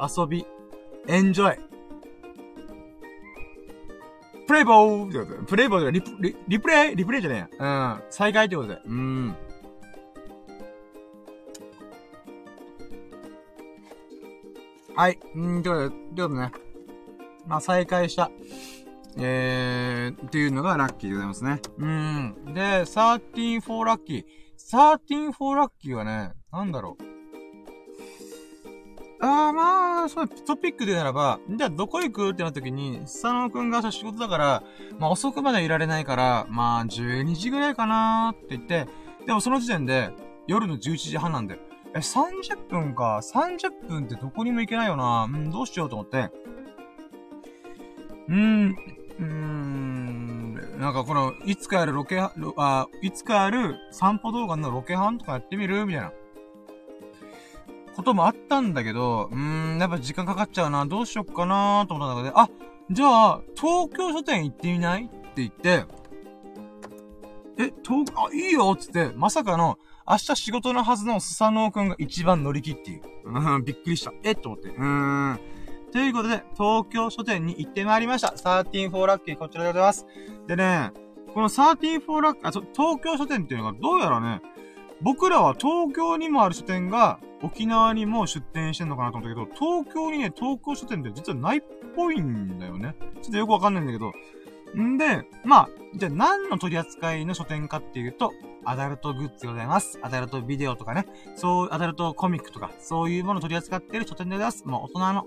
[0.01, 0.47] 遊び、
[1.09, 1.59] エンジョイ。
[4.47, 5.47] プレイボーってことで。
[5.49, 6.97] プレイボーでリプ、リ、リプレイ？
[6.97, 7.97] リプレイじゃねえや。
[7.97, 8.03] うん。
[8.11, 8.81] 再開ってことで。
[8.85, 9.37] うん。
[14.95, 15.19] はい。
[15.35, 16.53] うん、ということで、ということでね。
[17.49, 18.31] まあ、再開した。
[19.19, 21.61] えー、っていうのがラッキーでございますね。
[21.79, 22.55] うん。
[22.55, 24.46] で、13 for ラッキー。
[24.73, 27.17] 13 for ラッキーはね、なんだろう。
[29.25, 34.63] ああ、まあ、そう、トピックでならば、じゃあどこ行くってなった時に、佐野くんが仕事だから、
[34.99, 38.89] まあ遅くまでいられないから、まあ12時ぐらいかなーって言って、
[39.25, 40.11] でもその時点で、
[40.49, 41.61] 夜の11時半なんだよ。
[41.95, 43.21] え、30分か。
[43.23, 45.25] 30分ってどこにも行けないよな。
[45.25, 46.31] うん、どうしようと思って。
[48.29, 48.77] うーん、
[49.19, 50.36] うーん、
[50.79, 55.87] なんかこの、いつかやるロケ、あ、いつかやる散歩動画のロケハンとかやってみる？
[55.87, 56.13] みたいな。
[57.95, 62.49] こともあったんだけど、うーん、やっぱ時間かかっちゃうな、どうしよっかなと思った中で、あ、
[62.91, 65.05] じゃあ、東京書店行ってみない？
[65.05, 65.87] って言って、
[67.59, 73.03] え、東、あ、いいよつって、まさかの、明日仕事のはずのスサノオくんが一番乗り切っていう。
[73.25, 74.13] うん、びっくりした。
[74.23, 74.69] えと思って。
[74.69, 75.41] うーん。
[75.93, 78.29] ということで、東京書店に行ってまいりました。
[78.29, 80.07] 13 4ラッキー、こちらでございます。
[80.47, 80.93] でね、
[81.33, 84.43] この13 4ラッキー、あ、東京書店っていうのがどうやらね、
[85.01, 91.63] 僕らは東京にもある書店が沖縄にも出店してんのかなと思ったけど、東京にね、東京書店って実はないっ
[91.95, 92.95] ぽいんだよね。
[93.23, 94.13] ちょっとよくわかんないんだけど。
[94.77, 98.33] んで、まあ、じゃあ何の取り扱いの書店かっていうと、
[98.65, 99.99] アダルトグッズでございます。
[100.03, 101.07] アダルトビデオとかね、
[101.37, 104.63] そう、アダルトコミックとか、そういうものを取り扱っている書店でございます。
[104.67, 105.27] まあ、大人の、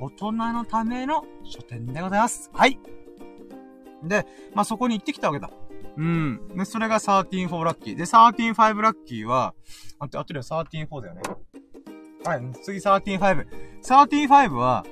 [0.00, 2.50] 大人のための書店でございます。
[2.52, 2.78] はい。
[4.02, 5.50] で、まあ、そこに行ってきたわけだ。
[5.96, 6.48] うん。
[6.56, 7.94] で、それが13 4ラッキー。
[7.96, 9.54] で、13 5ラッキーは、
[9.98, 11.22] あって、あってるよ、13 4だよね。
[12.24, 13.46] はい、次13 5。
[13.82, 14.84] 13 5は、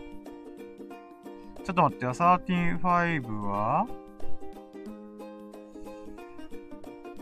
[1.65, 3.87] ちょっと待ってよ、13 5は、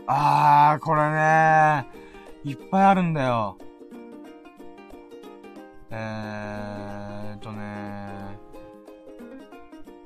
[0.07, 1.87] あー、これね
[2.43, 3.57] いっぱいあるんだよ。
[5.89, 6.84] えー、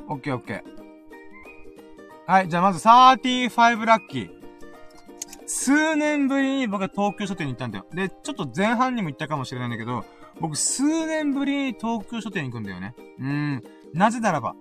[0.10, 0.64] オッケーオッケー。
[2.28, 4.30] はい、じゃあまず35ラッキー。
[5.46, 7.86] 数年ぶりに僕は東京書店に行ったんだよ。
[7.94, 10.06] で、ちょっと前半にも行ったかもしれないんだけど、
[10.40, 12.96] 僕数年ぶりに東京書店に行くんだよね。
[13.20, 13.64] うん。
[13.94, 14.56] なぜならば、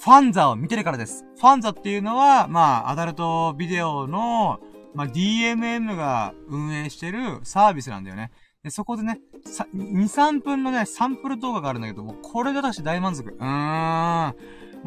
[0.00, 1.24] ファンザを見てるからです。
[1.36, 4.60] ファンザっていうのは、まあ、アダルトビデオの、
[4.94, 8.30] まあ、DMM が運営してるサービスなんだよね。
[8.64, 13.30] で、そこでね、さ2、3分のね、サンプル動画があるんだけどもう、これで私大満足。
[13.30, 13.38] うーん。
[13.44, 14.32] ま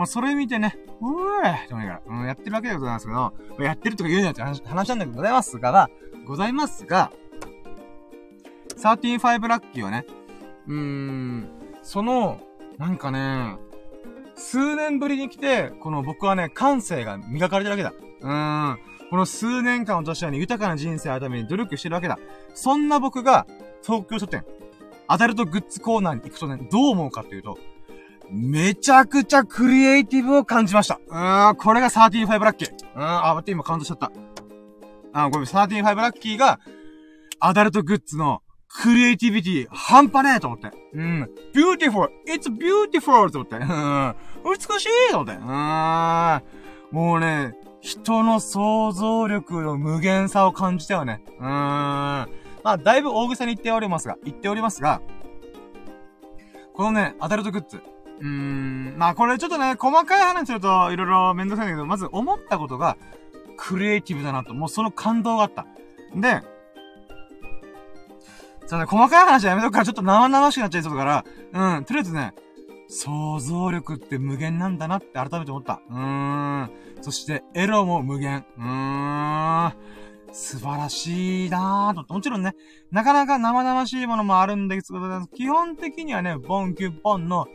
[0.04, 3.34] あ、それ見てね、うーって思いながら、うん、やってるわけでございますけど、
[3.64, 5.90] やってるとか言うなって話話なんだけどございますが、
[6.26, 7.12] ございますが、
[8.78, 10.06] 35ラッキーはね、
[10.68, 11.50] うーん、
[11.82, 12.40] その、
[12.78, 13.58] なんかね、
[14.36, 18.08] 数年ぶりに来て、この僕はね、感性が磨かれてるわけだ。
[18.22, 18.91] うーん。
[19.12, 22.18] この数年間を年はね、豊かな人生のために努力してるわけだ。
[22.54, 23.46] そんな僕が、
[23.84, 24.46] 東京書店、
[25.10, 27.58] アダルトグッズコーナーに行くとね、どう思うかっていうと、
[28.30, 30.98] めちゃくちゃクリエイティブを感じました。
[31.06, 32.72] うーん、これが35ラッキー。
[32.72, 34.14] うーん、あ、待って、今カウントしちゃった。
[35.12, 36.62] あ、ごめん、35ラッキーが、
[37.42, 40.72] アダルトグッズのクリエイティビティ、半端ねえと思って。
[40.94, 41.30] うん。
[41.54, 42.08] beautiful!
[42.30, 43.30] It's beautiful!
[43.30, 43.58] と思って。
[43.58, 44.16] うん。
[44.46, 45.34] 美しいと思って。
[45.34, 46.98] うん。
[46.98, 51.24] もうね、人の想像力の無限さを感じたよね。
[51.40, 51.48] うーん。
[51.48, 52.28] ま
[52.64, 55.02] あ、だいぶ大げさに言っておりますが、言っておりますが、
[56.74, 57.82] このね、アダルトグッズ。
[58.20, 58.96] うーん。
[58.98, 62.98] まあ、これちょっとね、細かい話すると、いろいろめんどくさいんだけど、まず思ったことが、
[63.58, 64.54] クリエイティブだなと。
[64.54, 65.66] もうその感動があった。
[66.16, 66.42] で、
[68.68, 72.34] そうね、細かい話はやめとくから、ちょっと生々しくなっちゃいそうだから、うん、とりあえずね、
[72.88, 75.82] 想像力って無限なんだなって改めて思った。
[75.90, 76.72] うーん。
[77.02, 78.46] そして、エロも無限。
[78.58, 79.74] うーん。
[80.34, 82.14] 素晴らしいなぁと。
[82.14, 82.56] もちろんね、
[82.92, 87.48] なかなか生々しいものもあるんですけど、基本的にはね、ボンキュッボンの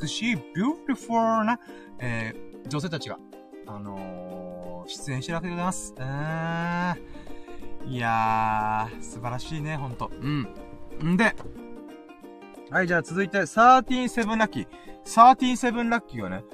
[0.00, 1.60] 美しい、 beautiful な、
[1.98, 3.18] えー、女性たちが、
[3.66, 5.94] あのー、出演してるわけでございます。
[5.96, 6.94] うー
[7.88, 7.92] ん。
[7.92, 10.10] いやー、素晴らしいね、ほんと。
[10.20, 10.48] うん。
[11.12, 11.34] んで、
[12.70, 14.66] はい、じゃあ続いて、137ラッキー。
[15.04, 16.44] 137ラッキーがね、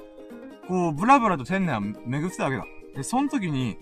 [0.71, 2.63] こう、ブラブラと店内を巡ってたわけだ。
[2.95, 3.77] で、その時に、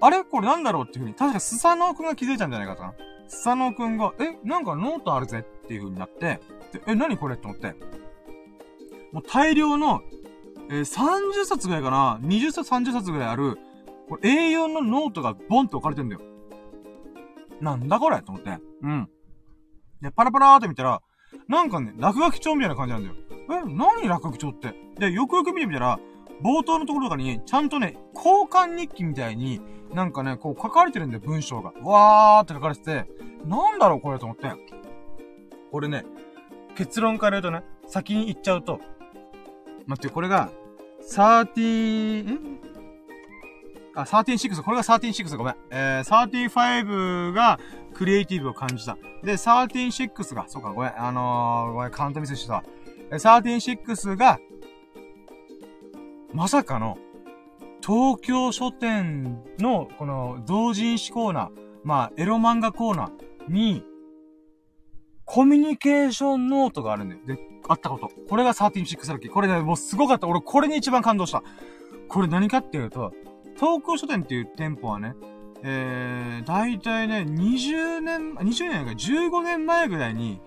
[0.00, 0.22] あれ？
[0.22, 2.94] これなんだろうっていう風に、確かスサノオくんが気づいたんじゃないかな。
[3.26, 6.40] スサノオくんが、え、なんかノートあるぜっていう風になって、
[6.72, 7.74] でえ、何これって思って。
[9.10, 10.02] もう大量の、
[10.70, 13.58] えー、30冊ぐらいかな ?20 冊30冊ぐらいある、
[14.08, 16.20] これ A4 のノートがボンと置かれてんだよ。
[17.60, 18.22] なんだこれ？
[18.22, 18.56] と思って。
[18.82, 19.08] うん。
[20.00, 21.02] で、パラパラーって見たら、
[21.48, 23.16] なんかね、落書き帳みたいな感じなんだよ。
[23.50, 24.74] え、何落書き帳って？
[24.98, 25.98] で、よくよく見てみたら、
[26.42, 29.60] 冒頭のところとかに、ちゃんとね、交換日記みたいに、
[29.92, 31.72] なんかね、こう書かれてるんだよ、文章が。
[31.82, 33.06] わーって書かれてて、
[33.46, 34.50] なんだろうこれと思って。
[35.70, 36.04] これね、
[36.76, 38.80] 結論から言うとね、先に言っちゃうと、
[39.86, 40.50] 待って、これが、
[41.08, 42.58] 30、ん？
[43.94, 45.54] あ、136、これが136、ごめん。
[45.70, 47.60] えー、35が
[47.94, 48.96] クリエイティブを感じた。
[49.22, 52.64] で、136が、そうか、ごめん、あのー、ごめん、カウントミスしてた。
[53.18, 54.38] 136が、
[56.32, 56.98] まさかの、
[57.84, 61.50] 東京書店の、この、同人誌コーナー、
[61.84, 63.84] まあ、エロ漫画コーナーに、
[65.24, 67.20] コミュニケーションノートがあるんだよ。
[67.26, 67.38] で、
[67.68, 68.10] あったこと。
[68.28, 69.30] これが136ラッキー。
[69.30, 70.26] これね、もうすごかった。
[70.26, 71.42] 俺、これに一番感動した。
[72.08, 73.12] これ何かっていうと、
[73.56, 75.14] 東京書店っていう店舗はね、
[75.62, 80.40] えー、だいたいね、20年、20年か15年前ぐらいに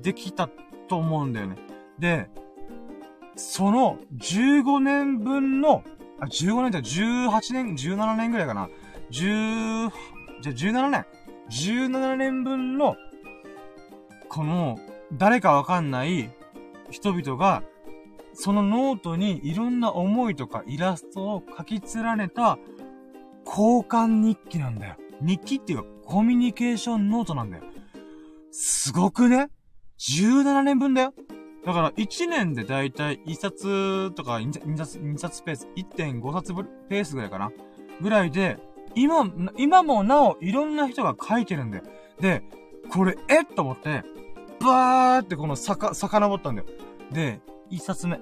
[0.00, 0.48] できた
[0.88, 1.56] と思うんだよね。
[1.98, 2.28] で、
[3.36, 5.82] その15年分の、
[6.20, 8.68] あ、15年って18年、17年ぐらいかな。
[9.10, 9.90] 10、
[10.40, 11.06] じゃあ17年。
[11.50, 12.96] 17年分の、
[14.28, 14.78] この、
[15.12, 16.30] 誰かわかんない
[16.90, 17.62] 人々が
[18.34, 22.58] そのノートにいろんな思いとかイラストを書き連ねた
[23.46, 24.96] 交換日記なんだよ。
[25.20, 27.62] 日記っていうかコミュニケーションノートなんだよ。
[28.50, 29.48] すごくね
[30.00, 31.14] ?17 年分だよ。
[31.64, 36.52] だから1年でだいたい1冊とか2冊、2冊ペース、1.5冊
[36.88, 37.52] ペースぐらいかな
[38.00, 38.58] ぐらいで、
[38.94, 39.26] 今、
[39.56, 41.84] 今もなおいろんな人が書いてるんだよ。
[42.20, 42.42] で、
[42.90, 44.04] これ、えと思って、
[44.60, 46.66] バーってこのさか、遡ったんだよ。
[47.10, 48.20] で、一冊目。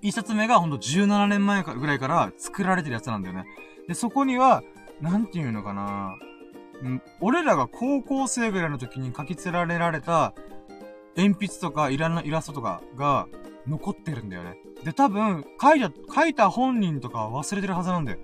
[0.00, 3.44] 一冊目がほんと17年前ぐらいから作られてるやつなんだよね。
[3.88, 4.62] で、そこには、
[5.00, 6.14] なんていうのかな
[6.82, 10.34] うん、俺らが高校生ぐらいの時に書き連れられた、
[11.16, 13.26] 鉛筆とかいらんなイラストとかが
[13.66, 14.58] 残ってるんだよね。
[14.84, 18.18] で、多分、書いた、書いた本人とか忘れてるはずなんだよ。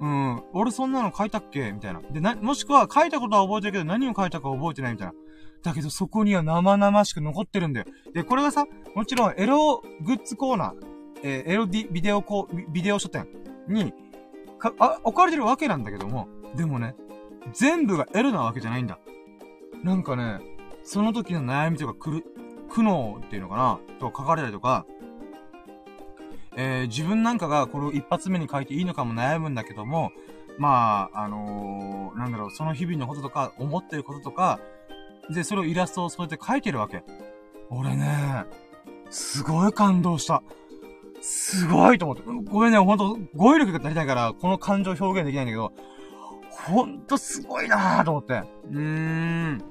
[0.00, 1.70] うん、俺そんなの書いたっけ？
[1.72, 2.00] みたいな。
[2.00, 5.14] で、な、もしくは書いたことは覚えてるけど何を書いたか覚えてないみたいな。
[5.62, 7.86] だけどそこには生々しく残ってるんだよ。
[8.12, 8.66] で、これがさ、
[8.96, 10.74] もちろんエログッズコーナー、
[11.22, 13.28] えー、エロディ、ビデオコビデオ書店
[13.68, 13.94] に、
[14.58, 16.26] か、あ、置かれてるわけなんだけども、
[16.56, 16.96] でもね、
[17.52, 18.98] 全部がエロなわけじゃないんだ。
[19.84, 20.40] なんかね、
[20.84, 22.24] その時の悩みとかくる、
[22.68, 23.78] 苦悩っていうのかな？
[23.98, 24.86] とか書かれたりとか、
[26.56, 30.10] えー、自分なんかがこれを一発目に書いていいのかも悩むんだけども、
[30.58, 34.60] まあ、あのー、なんだろう、その日々のこととか、思ってることとか、
[35.30, 37.04] で、それをイラストをそうやって書いてるわけ。
[37.70, 38.44] 俺ね、
[39.08, 40.42] すごい感動した。
[41.22, 42.22] すごいと思って。
[42.50, 45.72] ごめんね、ほんと、語彙力が足りないから、この感情表現できないんだけど、
[46.50, 48.34] ほんとすごいなぁと思って。
[48.34, 49.64] うーん。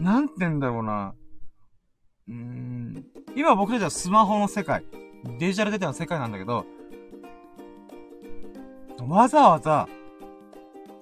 [0.00, 1.14] なんて言うんだろうな。
[2.28, 3.04] うーん。
[3.36, 4.84] 今僕たちはスマホの世界、
[5.38, 6.64] デジタルデータの世界なんだけど、
[9.06, 9.88] わざわざ、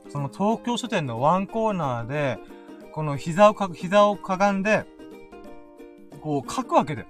[0.09, 2.39] その東京書店のワンコーナーで、
[2.93, 4.85] この膝をかく、膝をかがんで、
[6.21, 7.07] こう書くわけで。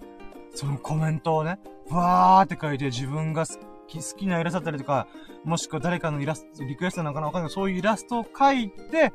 [0.55, 3.55] そのコメントをね、わーって書いて自分が好
[3.87, 5.07] き、好きなイラストだったりとか、
[5.45, 7.51] もしくは誰かのイラスト、リクエストなのかなわかんない。
[7.51, 9.13] そういうイラストを書いて、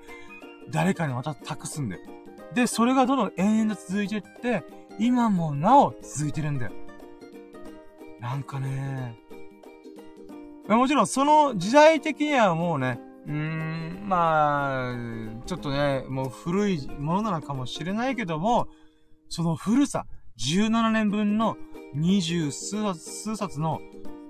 [0.70, 2.02] 誰かにまた託すんだよ。
[2.54, 4.64] で、それがどんどん延々と続いていって、
[5.00, 6.72] 今もなお続いてるんだよ。
[8.20, 9.18] なんかね、
[10.68, 18.68] もちろんその時代的にはもうね、うーん、まあ、ちょっとね、もう古いものなのかもしれないけども、
[19.30, 20.06] その古さ、
[20.40, 21.58] 17年分の
[21.94, 22.96] 二十数
[23.36, 23.82] 冊の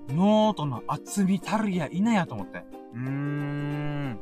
[0.09, 2.63] ノートの厚みたるやいなやと思って。
[2.93, 4.19] うーん。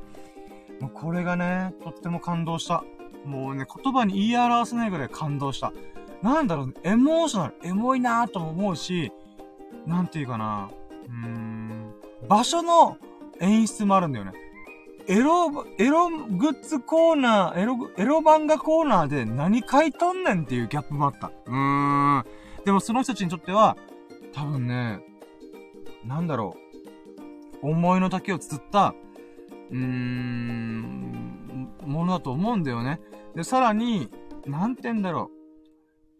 [0.79, 2.83] もうこれがね、とっても感動した。
[3.25, 5.73] もうね、言葉に言い表せないぐらい感動した。
[6.21, 9.11] なんだろう、ねエモーショナル、エモいなぁとも思うし、
[9.85, 10.69] なんていうかな、
[11.07, 11.93] うーん、
[12.27, 12.97] 場所の
[13.39, 14.33] 演出もあるんだよね。
[15.07, 21.31] エロ、エログッズコーナー、エロ、エロ漫画コーナーで何書いとんねんっていうギャップもあった。
[21.45, 22.25] うーん。
[22.65, 23.75] でもその人たちにとっては、
[24.31, 24.99] 多分ね、
[26.05, 26.55] なんだろ
[27.63, 27.67] う。
[27.71, 28.93] 思いの丈を綴った、
[29.71, 31.40] うーん、
[31.85, 32.99] ものだと思うんだよね。
[33.35, 34.09] で、さらに、
[34.45, 35.31] なんて言うんだろ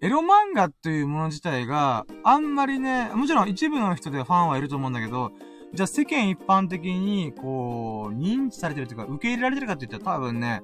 [0.02, 0.06] う。
[0.06, 5.32] エロ漫画っていうもの自体があんまりね、もちろん一部の人でファンはいると思うんだけど、
[5.74, 10.64] じゃあ世間一般的に、こう、認知されてるというか、受け入れられてるかって言ったら多分ね、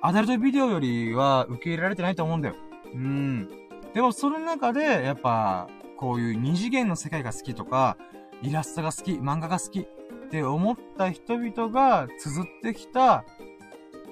[0.00, 2.56] アダルトビデオよりは受け入れられてないと思うんだよ。
[2.92, 3.48] うん。
[3.92, 7.96] でもその中で、やっぱ、こういう二次元の世界が好きとか、
[8.42, 9.84] イラストが好き、漫画が好きっ
[10.30, 13.24] て思った人々が綴ってきた、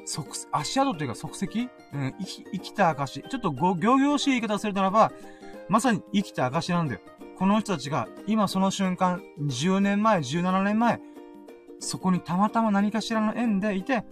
[0.04, 0.48] 足、
[0.80, 3.22] 跡というか足跡うん、生き、生きた証。
[3.22, 5.12] ちょっとご、行々しい言い方をするならば、
[5.68, 7.00] まさに生きた証なんだよ。
[7.36, 11.00] この人たちが今その瞬間、10年前、17年前、
[11.80, 14.04] そこにたまたま何かしらの縁でいて、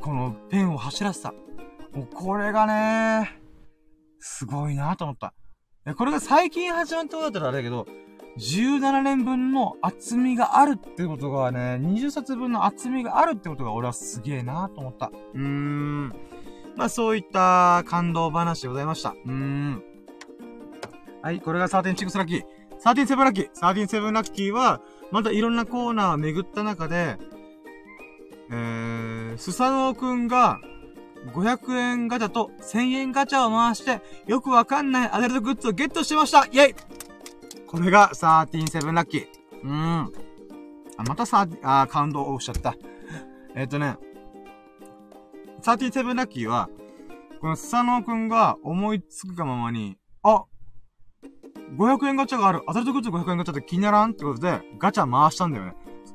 [0.00, 1.32] このペンを走らせた。
[1.92, 3.38] もうこれがね、
[4.18, 5.34] すごいなと思った。
[5.96, 7.86] これが最近始まったことだったらあれだけど、
[8.38, 15.10] 17年分の厚みがあるってことがね、20冊分の厚みがあるってことが俺はすげえなと思った。
[15.34, 16.08] うーん。
[16.76, 19.10] まあそういった感動話でございました。
[19.10, 19.82] うーん。
[21.20, 22.42] はい、これが13-6ラッキー。
[22.84, 23.50] 13-7ラッキー。
[23.52, 24.80] 13-7ラッキーは、
[25.10, 27.18] またいろんなコーナーを巡った中で、
[28.50, 30.58] えー、スサノオくんが、
[31.32, 36.74] 500円ガチャと1000円ガチャを回して、よくわかんないアダルトグッズをゲットしてましたイェイ
[37.72, 39.26] これが13-7ラッキー。
[39.62, 40.12] うーん。
[40.98, 42.76] あ、またさ、あ、カウントオフしちゃった。
[43.56, 43.96] えっ、ー、とね、
[45.62, 46.68] 13-7ラッキーは、
[47.40, 50.44] このスサノオくんが思いつくがままに、あ、
[51.78, 52.60] 500円ガチャがある。
[52.66, 54.10] アダルトグッズ500円ガチャって気にならん？
[54.10, 55.74] ってことで、ガチャ回したんだよね。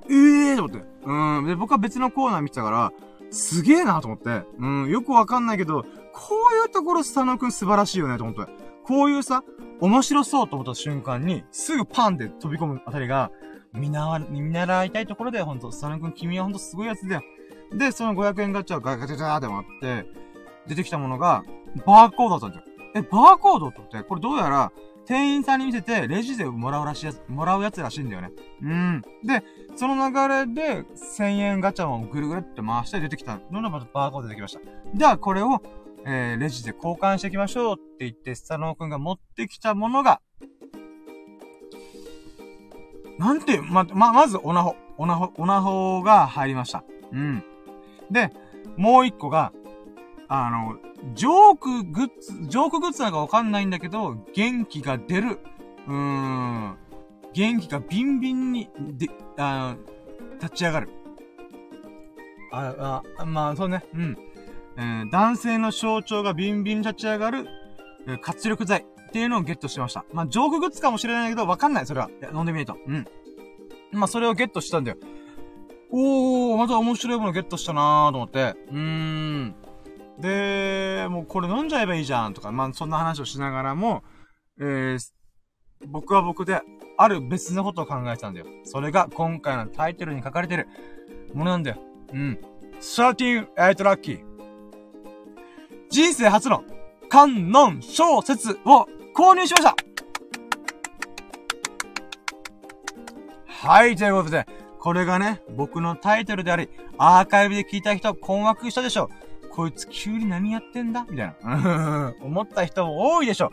[0.09, 0.13] え
[0.51, 0.87] えーと思って。
[1.05, 1.45] うん。
[1.47, 2.91] で、僕は別のコーナー見てたから、
[3.31, 4.43] すげえなと思って。
[4.59, 4.89] うん。
[4.89, 8.51] よくわかんないけど、こういうところ佐野くん素晴らしいよねと思って。
[8.83, 9.43] こういうさ、
[9.79, 13.31] 面白そうと思った瞬間に、すぐパンって飛び込むあたりが、
[13.73, 17.21] 見習見習いたいところで、ほんと、佐野くん君はほんとすごいやつだよ。
[17.71, 20.09] で、その500円ガチャをガチャガチャって回って、
[20.67, 21.43] 出てきたものが、
[21.85, 22.77] バーコードだったんだよ。
[22.95, 24.71] え、バーコードってって、これどうやら、
[25.05, 28.31] 店員さんに見せて、レジでもらうらしいやつ、もらうやつらしいんだよね。
[28.61, 29.01] うん。
[29.23, 29.43] で、
[29.75, 34.61] その流れで、1000円ガチャをぐるぐるって回して出てきたのがまたバーコード出てきました。
[34.93, 35.61] じゃあ、これを、
[36.09, 40.21] えー、レジで交換していきましょうって言って、スタノーくんが持ってきたものが、
[43.19, 44.75] なんて、ま、ま、まず、オナホ。
[44.97, 46.85] オナホ、オナホが入りました。
[47.11, 47.43] うん。
[48.09, 48.31] で、
[48.77, 49.51] もう一個が、
[50.29, 50.77] あの、
[51.13, 55.39] ジョークグッズ、ジョークグッズなんかわかんないんだけど、元気が出る。
[55.87, 56.77] うーん。
[57.33, 60.89] 元気がビンビンに、で、あの立ち上がる。
[62.53, 63.83] あ、あ、まあ、そうね。
[63.93, 64.17] うん。
[64.77, 67.47] えー、男性の象徴がビンビン立ち上がる、
[68.07, 70.05] えー、活力剤っていうのをゲットしました。
[70.13, 72.09] まあ、ジョークグッズかもしれないけど、わかんない、それは。
[72.33, 72.77] 飲んでみないと。
[72.85, 73.05] うん。
[73.91, 74.97] まあ、それをゲットしたんだよ。
[75.89, 78.55] おー、また面白いものゲットしたなーと思って。
[78.71, 79.55] うーん。
[80.19, 84.03] で、もうこれ飲んじゃえばいいじゃんとか、まあ、そんな話をしながらも、
[84.59, 85.11] えー、
[85.87, 86.61] 僕は僕で、
[86.97, 88.47] ある別のことを考えてたんだよ。
[88.63, 90.67] それが今回のタイトルに書かれてる
[91.33, 91.77] ものなんだよ。
[92.11, 92.39] うん。
[92.79, 94.26] 13 8 Lucky。
[95.89, 96.63] 人生初の
[97.09, 99.75] 観音小説を購入しました
[103.45, 104.45] はい、ということで、
[104.79, 109.09] これがね、僕のタイトルであり、アーカイブで聞いた人困惑したでしょ
[109.43, 109.49] う。
[109.49, 111.05] こいつ急に何やってんだ？
[111.09, 112.13] みたいな。
[112.21, 113.51] 思った人も多いでしょ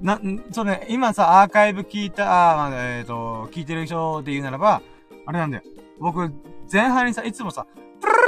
[0.00, 0.04] う。
[0.04, 0.20] な、
[0.52, 4.82] そうね、今さ、アーカイブ聞いた、あ、えっ、ー、と、聞いてる人で言うならば、
[5.24, 5.62] あれなんだよ。
[5.98, 6.30] 僕、
[6.70, 7.66] 前半にさ、いつもさ、
[8.04, 8.20] プルル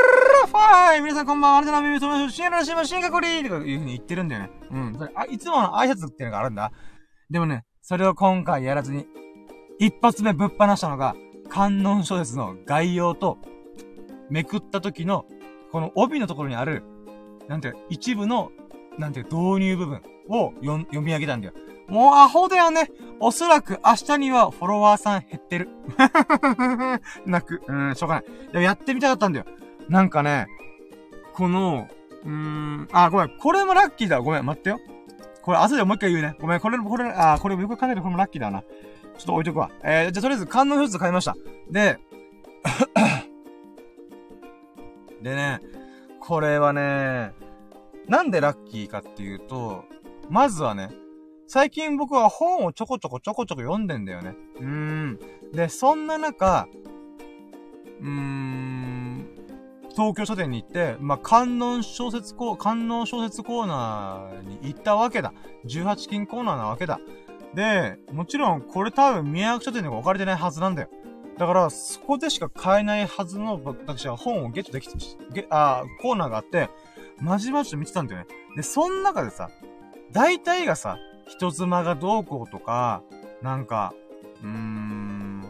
[0.42, 4.50] ルファイ皆さんこんばんは、あなたの耳とも、深夜の新聞、進化コリーとかいう風に言ってるんだよね。
[4.70, 4.94] うん。
[4.96, 6.72] それあ、いつもの挨拶っていうのがあるんだ。
[7.28, 9.06] でもね、それを今回やらずに、
[9.78, 11.14] 一発目ぶっ放したのが、
[11.50, 13.38] 観音書説の概要と、
[14.30, 15.26] めくった時の、
[15.72, 16.82] この帯のところにある、
[17.48, 18.50] なんていう、一部の、
[18.98, 21.52] なんていう、導入部分を読み上げたんだよ。
[21.88, 22.90] もうアホだよね。
[23.20, 25.68] おそらく明日にはフォロワーさん減ってる。
[27.26, 27.62] 泣く。
[27.68, 28.24] うん、しょうがない。
[28.24, 29.46] でもやってみたかったんだよ。
[29.88, 30.46] なんかね、
[31.34, 31.88] この、
[32.24, 33.38] うーん、あ、ごめん。
[33.38, 34.20] これもラッキーだ。
[34.20, 34.80] ごめん、待ってよ。
[35.42, 36.36] これ、後でもう一回言うね。
[36.40, 38.62] ごめん、これ、これ、あ、これよく考えてこれもラッキーだな。
[38.62, 38.66] ちょ
[39.22, 39.70] っと置いとくわ。
[39.84, 41.36] えー、じゃとりあえず、観音一つ買いました。
[41.70, 41.98] で、
[45.22, 45.60] でね、
[46.20, 47.32] これはね、
[48.08, 49.84] なんでラッキーかっていうと、
[50.28, 50.90] まずはね、
[51.48, 54.34] 最近僕は本をちょこちょこちょこちょこ読んでんだよね。
[54.56, 55.18] うーん。
[55.52, 56.68] で、そんな中、
[58.00, 58.85] うーん、
[59.96, 65.32] 東京書店に行って、まあ、観音小説コー、観音小説コーナーに行ったわけだ。
[65.64, 67.00] 18金コーナーなわけだ。
[67.54, 70.88] で、もちろんこれ多分宮脇書店に置かれてないはずなんだよ。
[71.38, 74.94] だから、そこでしか買えないはずの、私は本をゲットできて、
[75.32, 76.68] ゲあコーナーがあって、
[77.18, 78.26] まじまじと見てたんだよね。
[78.54, 79.48] で、その中でさ、
[80.12, 83.02] 大体がさ、人妻がどうこうとか、
[83.42, 83.94] なんか、
[84.42, 85.40] うーん、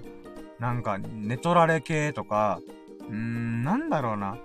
[0.60, 2.60] なんか、寝取られ系とか、
[3.08, 4.38] うーん、なんだろうな。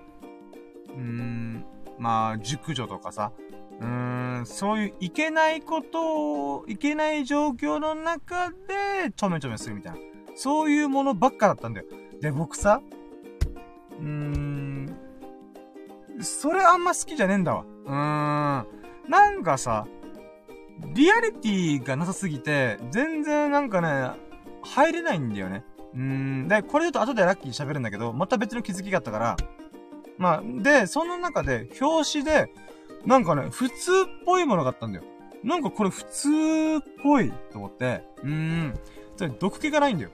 [0.89, 1.65] うーん、
[1.97, 3.31] まあ、熟女とかさ、
[3.79, 9.99] うーん、そういういけないことを、いけない状況の中で、ちょめちょめするみたいな。
[10.35, 11.87] そういうものばっかだったんだよ。
[12.21, 12.81] で、僕さ、
[13.99, 14.97] うーん、
[16.21, 17.63] それあんま好きじゃねえんだわ。
[17.63, 19.87] うーん、なんかさ、
[20.93, 24.11] リアリティがなさすぎて、全然なんかね、
[24.63, 25.63] 入れないんだよね。
[25.93, 26.47] うん。
[26.47, 29.37] で、これ言うと後でラッキー喋るんだけど、また別の気づきがあったから、
[30.17, 32.53] まあ、で、その中で、表紙で、
[33.05, 35.03] なんかね、普通っぽいものがあったんだよ。
[35.43, 38.79] なんかこれ普通っぽいと思って、うーん。
[39.17, 40.11] それ毒気がないんだよ。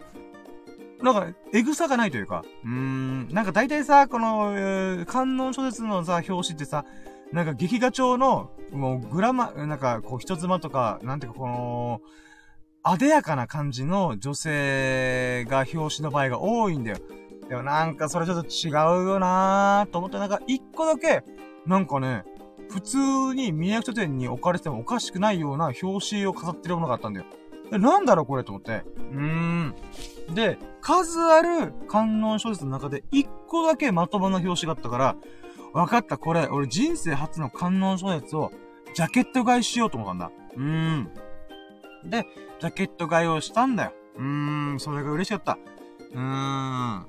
[1.01, 3.27] なんか、エグさがないというか、うーん。
[3.29, 6.85] なんか大体さ、この、えー、観音小説のさ、表紙ってさ、
[7.31, 12.01] なんか劇画調の、もうグラマ、なんかこう人妻とか、なんていうかこの、
[12.83, 16.97] あでやかな感じの女性が表紙の場合が多いんだよ。
[17.49, 18.73] でもなんかそれちょっと違う
[19.07, 21.23] よなーと思ってなんか一個だけ、
[21.65, 22.23] なんかね、
[22.69, 22.97] 普通
[23.33, 27.25] に宮役書店に置かれててもおかしくないような表紙を飾ってるものがあったんだよ。
[27.71, 28.83] で、なんだろうこれと思って。
[29.11, 29.75] うーん。
[30.33, 35.15] で、数ある観音小説の中で一個だけまともな表紙があったから、
[35.73, 38.51] わかった、これ、俺人生初の観音小説を、
[38.93, 40.31] ジャケット買いしようと思ったんだ。
[40.55, 41.11] うーん。
[42.09, 42.25] で、
[42.59, 43.93] ジャケット買いをしたんだよ。
[44.17, 45.57] うーん、それが嬉しかった。
[46.13, 47.05] うーん。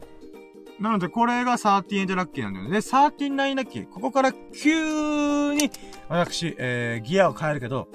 [0.80, 2.70] なので、これが13ラッキーなんだよね。
[2.70, 3.88] で、13ラッキー。
[3.88, 5.70] ここから急に、
[6.08, 7.88] 私、えー、ギアを変えるけど、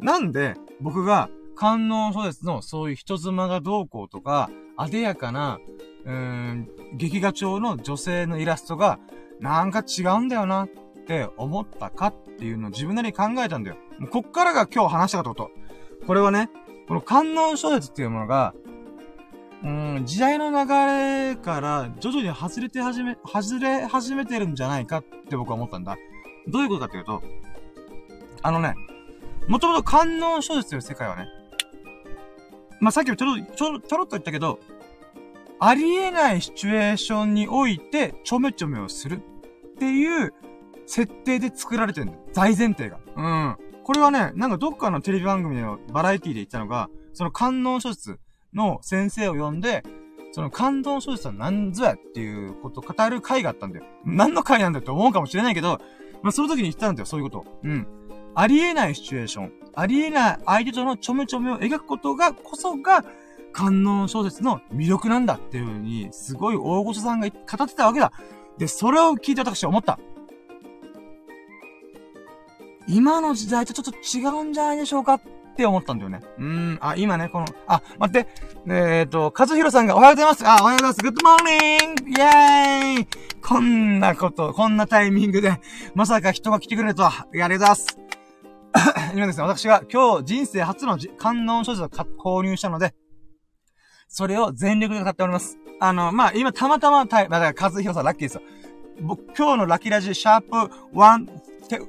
[0.00, 5.58] なんで、僕が、観音小説のそういう人妻がどうこうとか、あでやかな、
[6.04, 8.98] うーん、劇画調の女性のイラストが、
[9.40, 10.68] なんか違うんだよなっ
[11.06, 13.76] て思ったかっていうのを自分なりに考えたんだよ。
[13.98, 15.61] もうこっからが今日話したかったこと。
[16.06, 16.50] これはね、
[16.88, 18.54] この観音小説っていうものが、
[19.62, 25.96] うん、時代の流れから徐々に外れて始め、外れ始めてるんじゃないかって僕は思ったんだ。
[26.48, 27.22] どういうことかっていうと、
[28.42, 28.74] あのね、
[29.46, 31.26] もともと観音小説という世界はね、
[32.80, 34.58] まあ、さっきもちょろ、ちょ、ちょろっと言ったけど、
[35.60, 39.20] ありえないシチュエーションにおいて、ちょめちょめをするっ
[39.78, 40.34] ていう
[40.86, 42.14] 設定で作られてるんだ。
[42.34, 42.98] 大前提が。
[43.16, 43.56] うん。
[43.84, 48.18] これはね、なんかどっかのテレビ番組のバラエティで言ったのが、その観音書説
[48.54, 49.82] の先生を呼んで、
[50.32, 53.84] その観音書説は何ぞやっていうことを語る回があったんだよ。
[54.04, 55.80] 何の回なんだって思うかもしれないけど、
[56.22, 57.44] まあ、その時に言ったんだよ、そういうこと。
[57.64, 57.86] うん。
[58.34, 59.52] ありえないシチュエーション。
[59.74, 63.04] ありえない相手とのちょめちょめを描くことが、こそが、
[63.52, 68.12] 官能小説の魅力なんだっていう風に、すごい大御所さんが語ってたわけだ。
[68.56, 69.98] で、それを聞いて私は思った。
[72.86, 75.20] 今の時代とちょっと違うんじゃないでしょうかっ
[75.54, 76.20] て思ったんだよね。
[76.38, 78.28] うーん、あ、今ね、この、あ、待って、
[78.66, 80.48] えっ、ー、と、和弘さんがおはようございます。
[80.48, 81.00] あ、おはようございます。
[81.02, 83.08] Good morning イェーイ
[83.42, 85.60] こんなこと、こんなタイミングで、
[85.94, 87.98] まさか人が来てくれるとは、ありがとうございます。
[89.14, 91.88] 今ですね、私が今日人生初の観音書籍を
[92.18, 92.94] 購入したので、
[94.08, 95.58] それを全力で買っております。
[95.80, 98.42] あの、まあ、今たまたまタイ、まあ、だから、和弘さんラッキーですよ。
[99.00, 100.72] 僕、今日のラッキーラジシャープ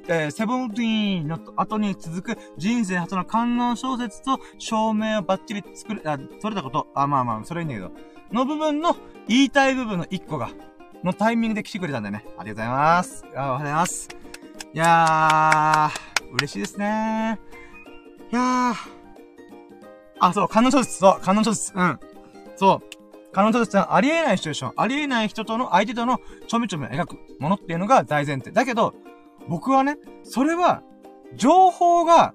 [0.08, 7.92] えー、セブンティーンの後に続く人生初の観音小説と証明をバッチリ作る、あ、取れたこと、あ、まあまあ、それいいんだけど、
[8.32, 8.96] の部分の、
[9.28, 10.50] 言いたい部分の1個が、
[11.02, 12.24] のタイミングで来てくれたんだよね。
[12.26, 13.24] ありがとうございます。
[13.34, 14.08] あおはようございます。
[14.72, 17.38] いやー、嬉しいですね
[18.32, 18.74] いやー。
[20.20, 22.00] あ、そう、観音小説、そう、観音小説、うん。
[22.56, 23.32] そう。
[23.32, 28.50] 観音小説はありえないシチュエーション、ありえない人との、相手とのちょみちょみを描くものっていうのが大前提。
[28.50, 28.94] だけど、
[29.48, 30.82] 僕はね、それは、
[31.36, 32.34] 情報が、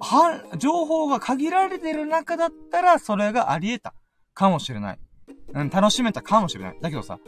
[0.00, 3.94] は、情報が限られてる中だったら、それがあり得た。
[4.34, 4.98] かもしれない。
[5.54, 6.78] うん、楽しめたかもしれない。
[6.80, 7.18] だけどさ、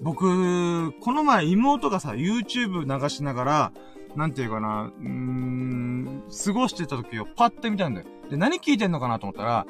[0.00, 3.72] 僕、この前妹がさ、YouTube 流しながら、
[4.16, 8.06] なんていうかな、うーん、過ごしてた時をパッて見たんだよ。
[8.28, 9.66] で、何聞いてんのかなと思ったら、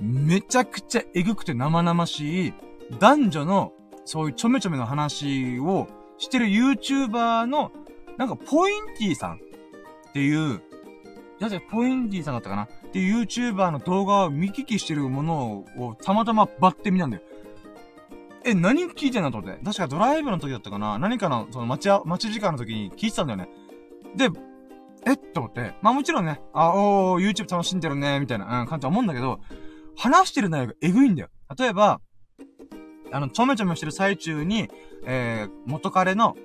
[0.00, 2.54] めちゃくちゃエグくて生々しい、
[2.98, 3.72] 男女の、
[4.04, 5.86] そういうちょめちょめの話を
[6.18, 7.70] してる YouTuber の
[8.18, 9.38] なんか、ポインティさんっ
[10.12, 10.60] ていう、
[11.40, 12.64] やじゃ、ポインティさんだったかな？
[12.64, 17.22] っていう YouTuber の動画を見聞きしてるものをたまたまバッて見たんだよ。
[18.44, 19.64] え、何聞いてんのと思って。
[19.64, 20.98] 確かドライブの時だったかな？
[20.98, 23.48] 何かの、その待ち、待ち時間の時に聞いてたんだよね。
[24.14, 24.28] で、
[25.04, 25.16] えっ？
[25.16, 25.74] と思って。
[25.80, 29.40] まあもちろんね、あ、おー、YouTube 楽しんでるね、みたいな、うん、感じは思うんだけど、
[29.96, 31.28] 話してる内容がエグいんだよ。
[31.58, 32.00] 例えば、
[33.10, 34.68] あの、ちょめちょめしてる最中に、
[35.06, 36.36] えー、元彼の、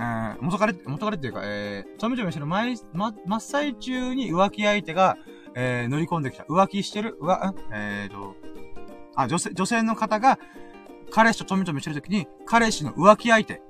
[0.00, 5.18] えー、元彼、元彼っていうか、えー、ちょめちょめしてる前、ま、真っ最中に浮気相手が、
[5.54, 6.44] えー、乗り込んできた。
[6.44, 8.34] 浮気してる、うわ、えーと、
[9.14, 10.38] あ、女性、女性の方が、
[11.10, 13.60] 彼氏とちょめちょめしてる時に、彼氏の浮気相手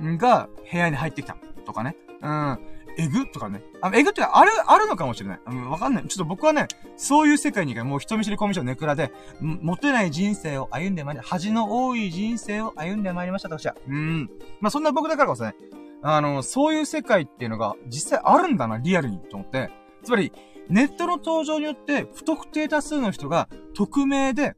[0.00, 1.36] が部屋に入ってきた。
[1.64, 1.96] とかね。
[2.22, 2.58] うん。
[2.96, 3.62] えぐとかね。
[3.80, 5.40] あ、えぐってある、あるのかもしれない。
[5.46, 6.06] うん、わかんない。
[6.06, 13.74] ちょっと僕はね、そういう世界にもう人見知りコミュ障ネクラで、モテない人生を歩んでまいり、恥の多い人生を歩んでまいりました、私は。
[13.88, 14.30] うん。
[14.60, 15.54] まあ、そんな僕だからこそね、
[16.02, 19.70] あの、そういう世界っていうのが実際あるんだな、リアルに、と思って。
[20.04, 20.32] つまり、
[20.68, 24.54] ネットの登場によって、不特定多数の人が、匿名で、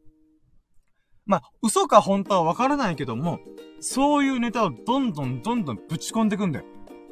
[1.25, 3.41] まあ、嘘か本当はわからないけども、
[3.81, 6.65] そういうネタをどんどんどんどんぶち込んでいくんだよ。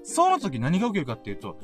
[0.04, 1.56] その時何が起きるかっていうと、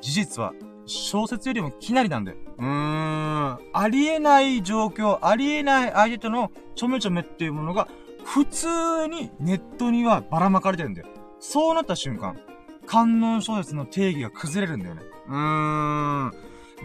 [0.00, 0.52] 事実は
[0.86, 2.38] 小説よりもきなりなんだよ。
[2.58, 3.58] うーん。
[3.72, 7.86] ありえない状況、ありえない相手とのちょめちょめっていうものが、
[8.24, 11.06] 普通にネットにはばらまかれてるんだよ。
[11.38, 12.38] そうなった瞬間、
[12.86, 15.02] 観音小説の定義が崩れるんだよね。
[15.28, 16.32] うーん。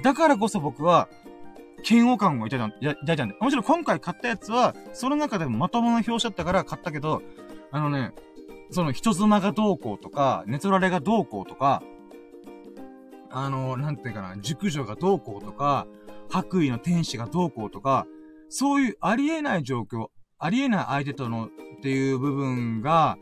[0.03, 1.07] だからこそ僕は、
[1.89, 3.35] 嫌悪感を抱いた、抱いたんで。
[3.39, 7.21] もちろん今回買ったやつは、その中でもまともな表紙だったから買ったけど、
[7.71, 8.11] あのね、
[8.75, 11.81] その人妻がどうこうとか、ネトラレがどうこうとか、
[13.31, 15.87] あの、なんていうかな、熟女がどうこうとか、
[16.29, 18.05] 白衣の天使がどうこうとか、
[18.49, 20.07] そういうありえない状況、
[20.39, 21.49] ありえない相手とのっ
[21.81, 23.17] ていう部分が、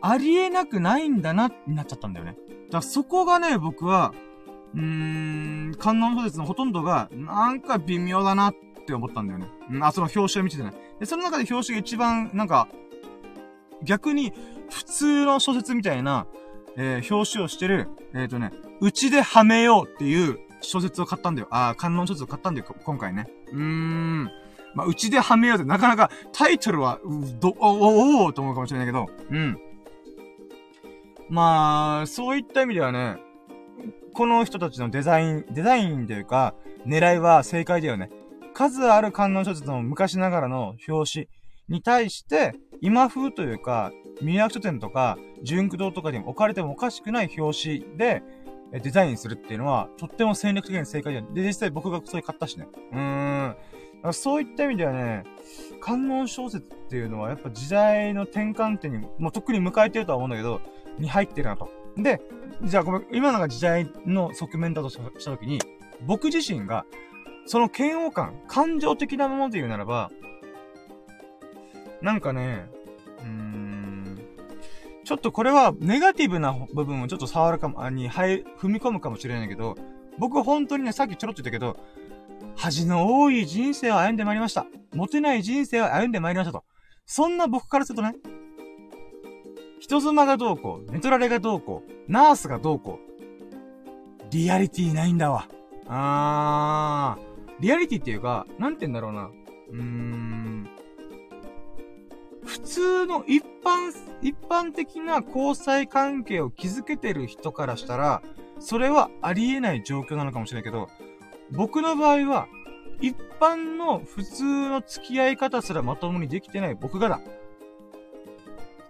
[0.00, 2.32] ありえなくないんだな、になっちゃったんだよね。
[2.32, 4.14] だからそこがね、僕は、
[4.72, 8.54] うーん、観音小説のほとんどが、なんか微妙だなっ
[8.86, 9.48] て思ったんだよね。
[9.82, 10.72] あ、その表紙を見ててね。
[10.98, 12.68] で、その中で表紙が一番、なんか、
[13.82, 14.32] 逆に、
[14.70, 16.26] 普通の小説みたいな、
[16.76, 21.48] えー、表紙をしてる、えっ、ー、とね、うちではめようっていう小説を買ったんだよ。
[21.50, 23.26] ああ、観音小説を買ったんだよ、今回ね。
[23.52, 24.30] うーん。
[24.74, 26.98] まあ、うちではめようってなかなかタイトルは、
[27.40, 29.58] ど、お、お、お、と思うかもしれないけど、うん。
[31.28, 33.18] まあ、そういった意味ではね、
[34.12, 36.54] この人たちのデザイン、デザインというか、
[36.86, 38.10] 狙いは正解だよね。
[38.52, 41.28] 数ある観音小説の昔ながらの表紙
[41.68, 43.92] に対して、今風というか、
[44.22, 48.22] 宮役書店とか、純駆堂とかに置かれてもおかしくない表紙で、
[48.72, 51.22] デザインするっていうのは、とっても戦略的に正解だ。
[51.22, 52.66] で、実際僕がそれ買ったしね。
[52.92, 54.12] うーん。
[54.12, 55.24] そういった意味ではね、
[55.80, 60.60] 観音小説っていうのはやっぱ時代の転換点に、もうとっくに迎えてるとは思うんだけど、
[60.98, 61.70] に入ってるなと。
[61.96, 62.20] で、
[62.62, 65.58] じゃあごめん、今のが時代の側面だとしたときに、
[66.06, 66.84] 僕自身が、
[67.46, 70.10] その嫌悪感、感情的なもので言うならば、
[72.04, 72.66] なんかね、
[73.20, 74.20] うーん、
[75.04, 79.74] ちょっとこれはネガティブな部分をちょっと触るかも、あに、はい、踏み込むかもしれないけど、
[80.18, 81.78] 僕本当にね、さっきちょろっと言ったけど、
[82.56, 84.66] 恥の多い人生を歩んでまいりました。
[84.94, 86.62] モテない人生を歩んでまいりましたと。
[87.06, 88.14] そんな僕からするとね、
[89.80, 95.48] 人妻がどうこう、ネトラレがどうこう、ナースがどうこう、リアリティないんだわ。
[95.88, 99.30] あー、リアリティっていうか、なんて言うんだろうな。
[99.70, 100.53] うーん、
[102.44, 103.92] 普通の一般、
[104.22, 108.22] 一般的な交際関係を築けてる人からしたら、
[108.58, 110.88] それはありえない状況なのかもしれないけど、
[111.50, 112.48] 僕の場合は、
[113.00, 117.20] 一般の普通の付き合い方すらまともにできてない僕がだ。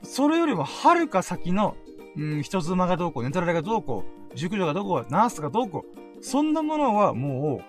[0.03, 1.77] それよりもはるか先の、
[2.17, 5.85] うん、人妻がどうこう、ネタラレがどうこう、熟女がどうこう、ナースがどうこ
[6.21, 7.61] う、そんなものはも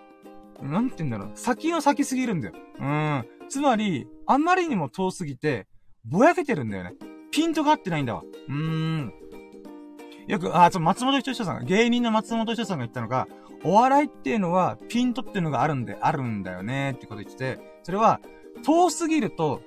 [0.62, 2.54] う、なんて言うんだろう、先の先すぎるんだよ。
[2.80, 3.26] うん。
[3.50, 5.68] つまり、あまりにも遠すぎて、
[6.08, 6.94] ぼやけてるんだよね。
[7.32, 8.24] ピントが合ってないんだわ。
[8.48, 9.14] うーん。
[10.28, 13.28] よく、あ、そう、松本人志さんが、芸人の松本人志さんが言ったのが、
[13.64, 18.20] お笑いっていうのは、ピントっていうのがあるんで、あるんだよね、ってこと言ってて、それは、
[18.64, 19.62] 遠すぎると、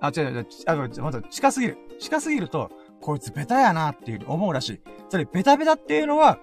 [0.00, 1.78] あ、違う違う、あ、まず、近すぎる。
[1.98, 2.70] 近すぎると、
[3.00, 4.80] こいつベタやなっていう思うらしい。
[5.08, 6.38] それ、ベタベタっていうのは、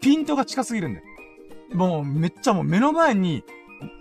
[0.00, 1.06] ピントが近すぎるんだよ。
[1.74, 3.42] もう、めっちゃもう目の前に、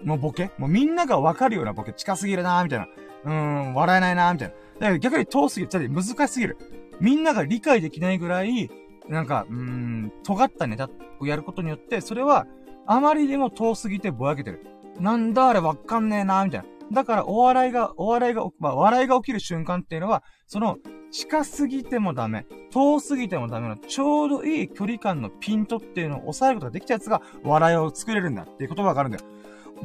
[0.03, 0.51] もうボケ？
[0.57, 2.87] もうみんながわかるようなボケ近すぎるなーみたいな。
[3.25, 4.53] うーん、笑えないなーみたいな。
[4.53, 5.69] だから逆に遠すぎる。
[5.69, 6.57] つまり難しすぎる。
[6.99, 8.69] みんなが理解できないぐらい、
[9.09, 10.89] なんか、うーん、尖ったネタ
[11.19, 12.47] をやることによって、それは、
[12.85, 14.65] あまりにも遠すぎてぼやけてる。
[14.99, 16.67] なんだあれわかんねえなみたいな。
[16.91, 20.77] だから、お笑いが、お笑いが、まあ、笑いが起きる瞬間っていうのは、その、
[21.11, 29.25] 近すぎてもダメ、遠すぎてもダメの、ちょうどいい距離感のピントっていうのを抑えることができたやつが、笑いを作れるんだっていう言葉があるんだよ。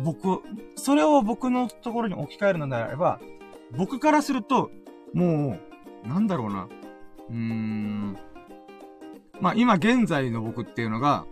[0.04, 0.42] 僕、
[0.76, 3.20] それを僕のところに置き換えるのであれば、
[3.76, 4.70] 僕からすると、
[5.12, 5.58] も
[6.04, 6.68] う、なんだろうな。
[7.28, 8.16] うーん。
[9.40, 11.26] まあ、今現在の僕っていうのが、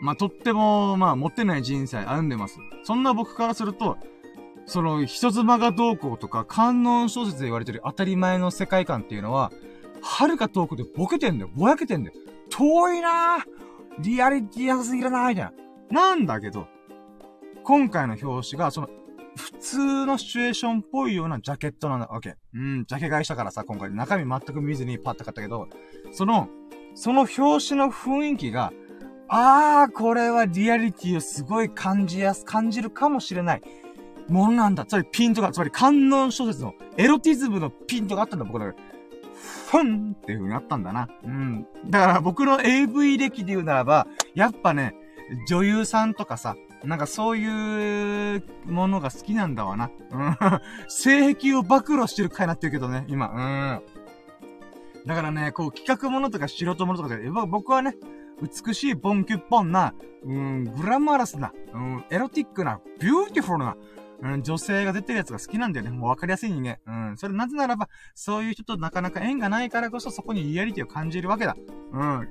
[0.00, 2.58] まあ、とっても、まあ、持ってない人生歩んでます。
[2.82, 3.98] そんな僕からすると、
[4.66, 9.50] その、人妻がどうこうとか、観音小説で言われてる当たり前の世界観っていうのは、
[10.02, 11.50] はるか遠くでボケてんだよ。
[11.54, 12.16] ぼやけてんだよ。
[12.50, 13.42] 遠いなぁ
[14.00, 15.52] リアリティ安すぎるなぁみたいな。
[15.90, 16.68] なんだけど、
[17.68, 18.88] 今回の表紙が、その、
[19.36, 22.36] 普通のシチュエーションっぽいようなジャケットなんだわけ。
[22.54, 25.68] うん、ジャケ買いしたからさ、今回中身全く見ずにパッと買ったけど、
[26.10, 26.48] その、
[26.94, 28.72] その表紙の雰囲気が、
[29.28, 33.62] あー、これはリアリティをすごい感じやす、感じるかもしれない。
[34.28, 34.86] ものなんだ。
[34.86, 38.84] つまりピントが、つまり観音小説のエロティズムのピントがあったんだ、僕だから。
[39.66, 41.06] ふんっていう風になったんだな。
[41.22, 41.66] うん。
[41.90, 44.94] だから僕の AV 歴で言うならば、やっぱね、
[45.46, 49.90] 女優さんとかさ、なんかそういうものが好きなんだわな。
[50.10, 50.36] うん。
[50.88, 53.82] 性癖を暴露してる回になってるけどね、今。
[55.04, 55.06] うん。
[55.06, 57.94] だからね、こう企画ものとか素人ものとかで、僕はね、
[58.40, 59.94] 美しいボンキュッボンな、
[60.24, 63.76] うん、グラマラスな、うん、エロティックな、 beautiful な、
[64.20, 65.90] うん、女性が出てるやつが好きなんだよね。
[65.90, 66.78] もうわかりやすい人間。
[66.86, 67.16] うん。
[67.16, 71.56] それなぜならば、そういう人となかなか縁がないからこそそこにリアリティを感じるわけだ。
[71.92, 72.28] うん。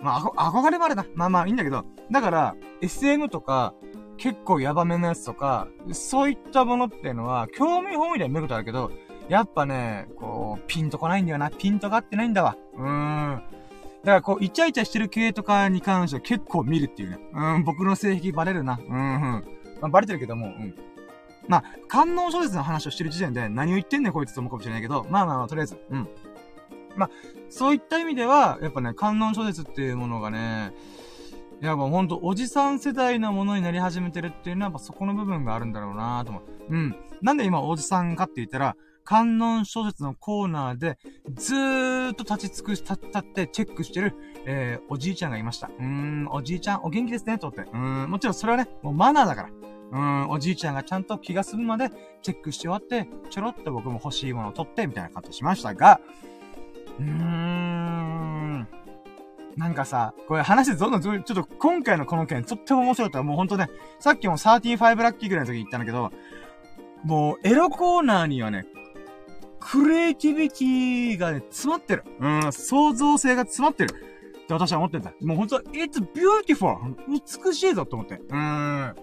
[0.00, 1.06] まあ、憧れまでだ。
[1.14, 1.84] まあまあいいんだけど。
[2.10, 3.74] だから、SM とか、
[4.18, 8.90] 結構ヤバめのやつとか、そういったものっていうのは、興味本位では見ることあるけど、
[9.28, 11.50] やっぱね、こう、ピンとこないんだよな。
[11.50, 12.56] ピントがってないんだわ。
[12.74, 13.42] うーん。
[14.04, 17.18] だからこう、イチャイチャしてる系とかに関しては結構見るっていうね。
[17.34, 18.78] うん、僕の性癖バレるな。
[18.78, 19.20] うん、うん。
[19.80, 20.74] まあ、バレてるけども、うん。
[21.48, 26.08] まあ、観音小説の話をしてる時点で何を言ってんねんこいつと思うかもしれないけど、まあまあまあ、とりあえず、うん。
[26.96, 27.10] まあ、
[27.50, 30.72] そういった意味では、やっぱね、観音小説っていうものがね、
[31.60, 36.42] やっぱほんと、おじさん世代のものになり始めてるっていうのは、やっぱそこの部分があるんだろうなと思う。
[36.68, 36.96] うん。
[37.22, 40.98] なんで今おじさんかって言ったら、観音小説のコーナーで、
[41.34, 44.14] ずーっと立ち尽くし、立ってチェックしてる、
[44.44, 45.68] えー、おじいちゃんがいました。
[45.68, 47.60] うーん、おじいちゃん、お元気ですね、とって。
[47.60, 49.48] うーん、もちろんそれはね、もうマナーだから。
[49.92, 51.90] うん、おじいちゃんがちゃんと気が済むまで
[52.20, 56.00] チェックして終わって、ちょろっと僕も欲しいものを取って、みたいな感じしましたが、
[56.98, 58.68] うーん、
[59.56, 63.22] なんかさ、これ話どんどん、ちょっと今回のこの件、とっても面白かった。
[63.22, 63.68] もうほんとね、
[63.98, 66.10] さっきも35ラッキーぐらいの時言ったんだけど、
[67.04, 68.66] もうエロコーナーにはね、
[69.60, 72.04] クリエイティビティがね、詰まってる。
[72.20, 73.94] うん、創造性が詰まってる。
[74.44, 75.12] って私は思ってんだ。
[75.22, 76.94] もうほんと、it's beautiful!
[77.08, 78.14] 美しいぞと思って。
[78.14, 78.94] うーん。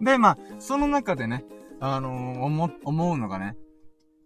[0.00, 1.44] で、まあ、その中でね、
[1.78, 3.56] あのー、思、思うのがね、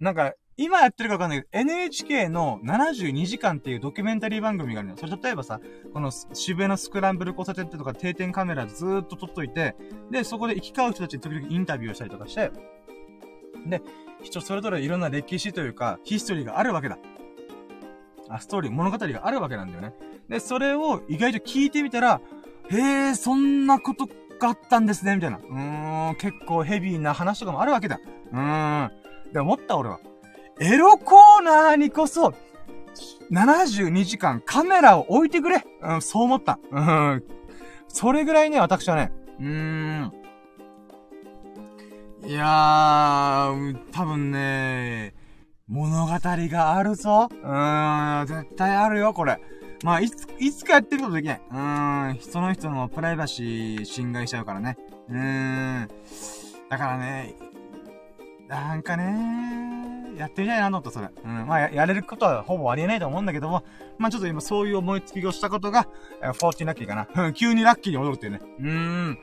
[0.00, 4.96] なんか、今やってるかわかんないけど、NHK の72時間っていうドキュメンタリー番組があるの。
[4.96, 5.60] それ例えばさ、
[5.92, 9.76] この渋谷のスクランブル交差点とか定点カメラずーっと撮っといて、
[10.10, 12.50] で、そこで行き交う人たちに時々インタビューをしたりとかして、
[13.66, 13.82] で、
[14.22, 16.98] 人それぞれいろんな歴史というか、ヒストリーがあるわけだ。
[18.30, 19.92] あ、ストーリー、物語があるわけなんだよね。
[20.28, 22.20] で、それを意外と聞いてみたら、
[22.70, 24.06] へえ、そんなこと
[24.40, 25.36] があったんですね、みたいな。
[25.36, 28.00] うーん、結構ヘビーな話とかもあるわけだ。
[28.32, 29.32] うーん。
[29.32, 30.00] で、思った俺は。
[30.58, 32.32] エロコーナーにこそ、
[33.30, 35.64] 72時間カメラを置いてくれ。
[35.82, 36.58] うん、そう思った。
[37.88, 40.12] それぐらいね、私はね、うーん。
[42.24, 45.14] いやー、多分ね、
[45.68, 47.28] 物語があるぞ。
[47.30, 49.38] うーん、絶対あるよ、これ。
[49.84, 51.40] まあ、いつ、いつかやってることできない。
[51.50, 54.78] うーん、その人のプライバシー侵害しちゃうからね。
[55.08, 55.16] うー
[55.84, 55.88] ん。
[56.68, 57.34] だからね、
[58.48, 61.10] なんかね、やってみたいなと思った、それ。
[61.24, 61.46] うん。
[61.46, 63.64] まあや、やれることはほぼありえないと思うんだけども、
[63.98, 65.88] まあちょっと今そういう思いつきをしたことが、
[66.22, 67.32] えー、14ラッキーかな。
[67.32, 68.40] 急にラッキーに戻るっていうね。
[68.60, 68.68] うー
[69.10, 69.18] ん。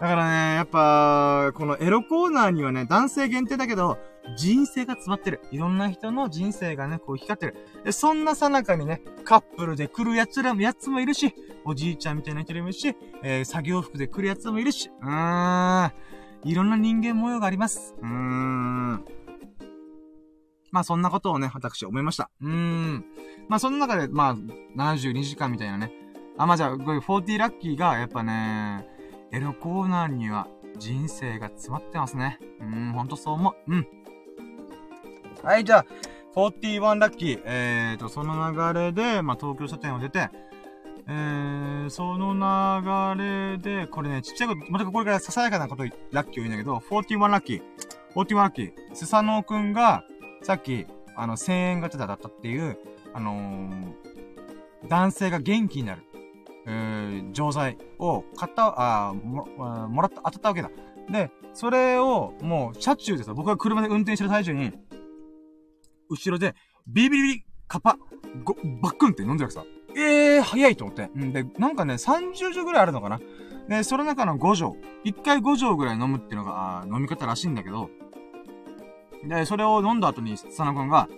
[0.00, 3.98] だからね、やっぱ、このエロコーナーにはね、男性限定だけど、
[4.36, 5.40] 人生が詰まってる。
[5.50, 7.56] いろんな人の人生がね、こう光ってる。
[7.84, 11.34] で、そんなさなかにね、カップルで来る奴らも、やつもいるし、
[11.64, 15.92] おじいちゃんみたいな人もいるし、えー、作業服で来る奴もいるし、うーん。
[16.44, 17.94] いろんな人間模様があります。
[18.00, 19.04] うーん。
[20.70, 22.30] まあそんなことをね、私思いました。
[22.40, 23.04] うーん。
[23.48, 24.34] まあその中で、まあ、
[24.76, 25.92] 72時間みたいなね。
[26.36, 28.86] あ、まあじゃあ、これ40ラッキーが、やっぱね、
[29.32, 30.46] エロコーナーには
[30.78, 32.38] 人生が詰まってますね。
[32.60, 33.74] うーん、ほんとそう思う。
[33.74, 33.86] うん。
[35.42, 35.86] はい、じゃあ、
[36.34, 37.42] 41ラッキー。
[37.44, 40.30] えーと、その流れで、まあ東京書店を出て、
[41.10, 47.62] えー、その流れで、これね、ちっちゃいこと、またこれからささやかなこと、ラッキーを言うんだけど、41ラッキー。
[48.14, 48.72] 41ラッキー。
[48.92, 50.04] スサノオくんが、
[50.42, 50.86] さっき、
[51.16, 52.78] あの、1000円ガチャだったっていう、
[53.14, 56.02] あのー、男性が元気になる、
[56.66, 59.46] えー、錠剤を買った、あも、
[59.88, 60.70] もらった、当たったわけだ。
[61.10, 64.72] で、それを、もう、車中でさ、僕が車で運転してる最中に、
[66.10, 66.54] 後ろで、
[66.86, 67.96] ビリビリビリ、カパ、
[68.44, 68.52] ご、
[68.82, 69.77] バックンって飲んでるわけさ。
[69.98, 71.10] ええー、早いと思って。
[71.14, 71.32] うん。
[71.32, 73.20] で、なんかね、30錠ぐらいあるのかな
[73.68, 74.76] で、その中の5錠。
[75.04, 77.90] 1回5錠ぐらい飲むっていうのが、あ飲み方らしいんだけど、
[79.24, 81.08] で、それを飲んだ後に、佐野くんが、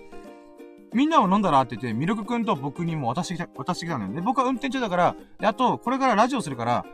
[0.93, 1.61] みんなも飲んだら？
[1.61, 4.13] って言って、ミルクくんと僕にも渡してきた、渡してきたんだよ。
[4.15, 6.85] で、僕は運転中だから、で、あと、これからラジオするから、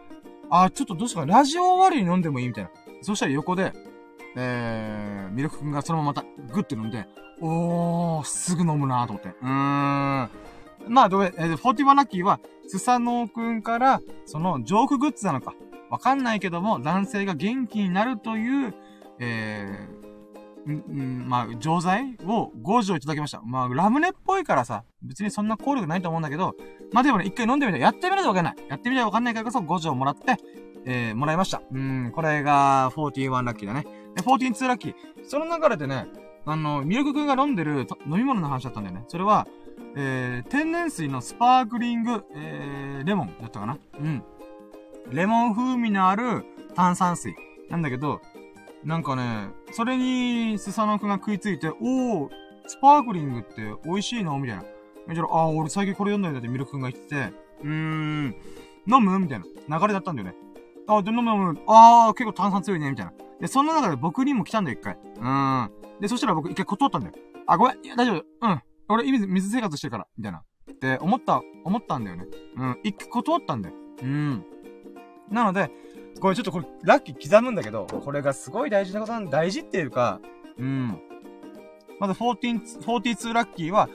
[0.50, 2.70] あ、ちょっとどうしようか、ラジオ終わりに飲んでもいいみたいな。
[3.02, 3.72] そしたら横で、
[4.36, 7.06] えー、ミルクくんがそのまままた、グッて飲んで、
[7.40, 9.28] おー、すぐ飲むなーと思って。
[9.28, 10.30] うーん。
[10.88, 15.54] まあ、どうえ、ー、41ラッキーは、スサノーくんから、その、ジョークグッズなのか、
[15.90, 18.74] わかんないけども、男性が元気になるという、
[19.18, 23.40] えー、ん、ん、まあ、錠剤を5錠いただきました。
[23.42, 26.54] まあ、ラムネっぽいからさ、別にそんな効力ないと思うんだけど、
[26.92, 28.56] まあでもね、一回飲んでみたやってみないとわかんない。
[28.68, 30.36] やってみないとわかんないからこそ5錠もらって、
[30.84, 31.62] えー、もらいました。
[31.72, 33.86] うん、これが41ラッキーだね。
[34.14, 34.94] で、142ラッキー。
[35.24, 36.06] その流れでね、
[36.44, 39.04] あの、ミルクくんが飲んでる飲み物の話だったんだよね。
[39.08, 39.46] それは、
[39.98, 43.78] えー、天然水のスパークリング、えー、レモンだったかな？
[43.98, 44.22] うん。
[45.10, 46.44] レモン風味のある
[46.74, 47.34] 炭酸水。
[47.70, 48.20] なんだけど、
[48.84, 52.30] なんかね、それに、スサノくんが食いついて、おー、
[52.66, 54.38] スパークリングって美味しいの？
[54.38, 54.64] みたいな。
[55.06, 57.32] めちゃあ、俺最近これ読んだんだってミルクくんが言ってて、
[57.62, 58.34] うーん、
[58.86, 59.18] 飲む？
[59.18, 60.34] みたいな流れだったんだよね。
[60.88, 61.58] あ、で、飲む飲む。
[61.66, 63.12] あー、結構炭酸強いね、みたいな。
[63.40, 64.98] で、そんな中で僕にも来たんだよ、一回。
[65.16, 65.70] うーん。
[66.00, 67.14] で、そしたら僕一回断ったんだよ。
[67.46, 67.84] あ、ごめん。
[67.84, 68.24] いや、大丈夫。
[68.42, 68.62] うん。
[68.88, 70.42] 俺、水、水生活してるから、みたいな。
[70.70, 72.26] って思った、思ったんだよね。
[72.56, 72.80] うん。
[72.82, 73.74] 一回断ったんだよ。
[74.02, 74.44] うん。
[75.30, 75.70] なので、
[76.20, 80.20] これちょっとこれ、ラッキー刻むんだけど、これがすごい大事なことなん、大事っていうか、
[80.58, 81.00] うん。
[81.98, 83.88] まず14、42ラッキーは、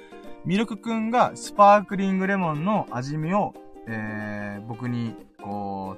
[0.45, 3.53] ミルクくんがスパークリングレモンの味見を、
[3.87, 5.97] えー、僕に、こ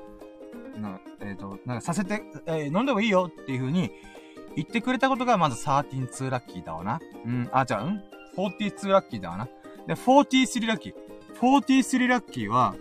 [0.76, 3.92] う、な、えっ、ー、と、なんかさせて、えー、飲んでもいいよっていう風に
[4.56, 7.00] 言ってくれたことがまず13ラッキーだわな。
[7.26, 8.04] うん、あ、じゃあ、うん
[8.38, 9.46] 42ラッキーだわな。
[9.88, 10.94] で、43ラッキー。
[11.40, 12.76] 43ラッキーは、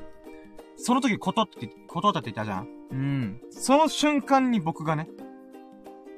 [0.77, 3.41] その時断って、断ったって言ったじゃんうん。
[3.51, 5.09] その瞬間に僕がね、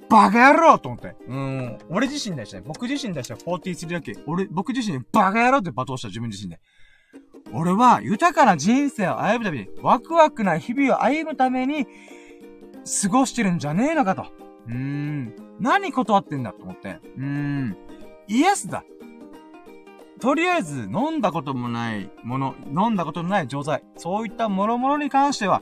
[0.09, 1.17] バカ野郎と思って。
[1.27, 1.79] うん。
[1.89, 2.65] 俺自身でしたね。
[2.67, 4.23] 僕自身でした43ラッキー。
[4.27, 6.61] 俺、僕自身バカ野郎って罵倒した自分自身で。
[7.53, 11.87] 俺は豊かな人生を歩むために、ワクワクな日々を歩むために、
[13.03, 14.27] 過ごしてるんじゃねえのかと。
[14.69, 15.35] うーん。
[15.61, 17.01] 何断ってんだと思って。
[17.17, 17.77] うーん。
[18.29, 18.85] イエスだ。
[20.25, 25.61] とりあえず、飲んだこともないもの、飲んだことのない錠剤、そういった諸々に関しては、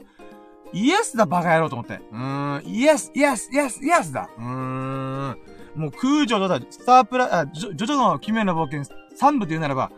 [0.71, 1.99] イエスだ、バカ野郎と思って。
[2.13, 4.29] うーん、イエス、イエス、イエス、イエスだ。
[4.37, 5.37] うーん。
[5.75, 8.83] もう空城だ、スタープラ、あ、ジョジョの奇妙な冒険
[9.19, 9.91] 3部で言うならば、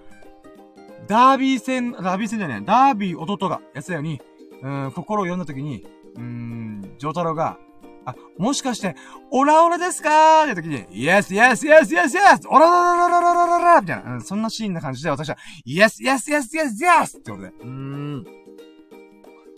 [1.07, 4.19] ダービー戦、ダービー戦じゃねえ、ダービー弟がやつだように、
[4.63, 5.85] うん、心を読んだ時に、
[6.15, 7.59] うーん、ジョタロが、
[8.05, 8.95] あ、もしかして、
[9.31, 10.43] オラオラですか？
[10.43, 12.47] ーって時に、Yes, yes, yes, yes, yes!
[12.49, 17.17] オラララララララララみたいな、うん、そんなシーンな感じで私は、Yes, yes, yes, yes, yes!
[17.19, 17.49] ってことで。
[17.49, 18.25] うーん。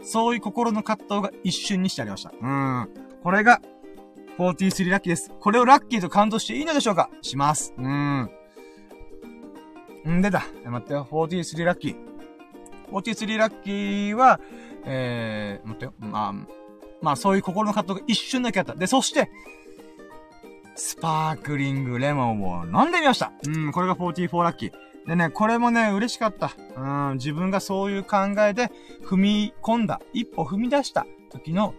[0.03, 2.31] そういう心の葛藤が一瞬にしてありました。
[2.41, 2.89] うん。
[3.23, 3.61] これが、
[4.37, 5.31] 43ラッキーです。
[5.39, 7.73] これをラッキーとカウントしていいのでしょうかします。
[7.77, 8.29] うん。
[10.07, 10.45] んでだ。
[10.63, 11.07] 待ってよ。
[11.11, 11.95] 43ラッキー。
[12.91, 14.39] 43ラッキーは、
[14.85, 15.93] えー、待ってよ。
[15.99, 16.33] まあ、
[17.01, 18.75] まあそういう心の葛藤が一瞬だけあった。
[18.75, 19.29] で、そして、
[20.75, 23.31] スパークリングレモンを飲んでみました。
[23.47, 24.71] うん、これが44ラッキー。
[25.07, 26.51] でね、これもね、嬉しかった。
[26.75, 28.71] うん、自分がそういう考えで
[29.03, 31.73] 踏み込んだ、一歩踏み出した時の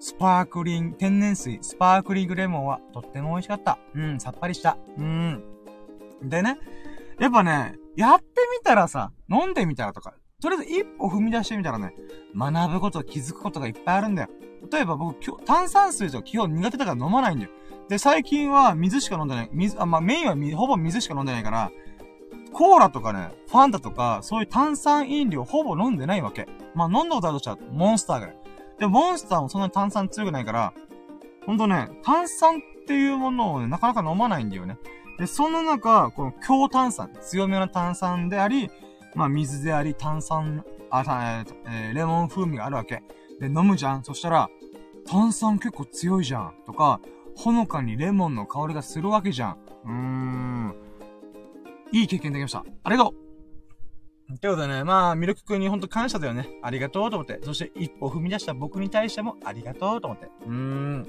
[0.00, 3.78] スパークリング、天然水、スパークリングレモンはとっても美味しかった。
[3.94, 4.76] うん、さっぱりした。
[4.98, 5.44] うん。
[6.24, 6.58] でね、
[7.20, 8.24] やっぱね、やって
[8.58, 11.94] みたらさ、飲んでみたらとか、とりあえず一歩踏み出してみたらね、
[12.36, 14.28] 学ぶこと、気づくことがいっぱいあるんだよ。
[14.72, 17.50] 例えば僕、炭酸水とか基本苦手だから飲まないんだよ。
[17.88, 19.50] で、最近は水しか飲んでない。
[19.52, 21.70] 水、あ、まあ、メインはほぼ水しか飲んでないから、
[22.52, 26.48] コーラとかね、ファンタとか、そういう炭酸飲料ほぼ飲んでないわけ。
[26.74, 28.36] まあ、飲んだことあるとしたら、モンスターぐらい。
[28.80, 30.72] で、モンスターもそんなに炭酸強くないから、
[31.46, 34.76] ほんとね、炭酸っていうものをね、なかなか飲まないんだよね。
[35.18, 38.70] で、そんな中、この強炭酸、強めの炭酸であり、
[39.14, 43.02] まあ、水であり、炭酸、あ、えー、レモン風味があるわけ。
[43.40, 44.48] で、飲むじゃんそしたら、
[45.06, 47.00] 炭酸結構強いじゃんとか、
[47.36, 49.58] ほのかにレモンの香りがするわけじゃん。
[49.84, 50.74] うーん。
[51.92, 52.64] いい経験できました。
[52.84, 53.14] ありがと
[54.30, 56.48] うということでね、まあ、ミルク君にほんと感謝だよね。
[56.62, 57.38] ありがとうと思って。
[57.42, 60.26] そして一歩踏み出した僕に対してもありがとうと思って。
[60.46, 61.06] うーん。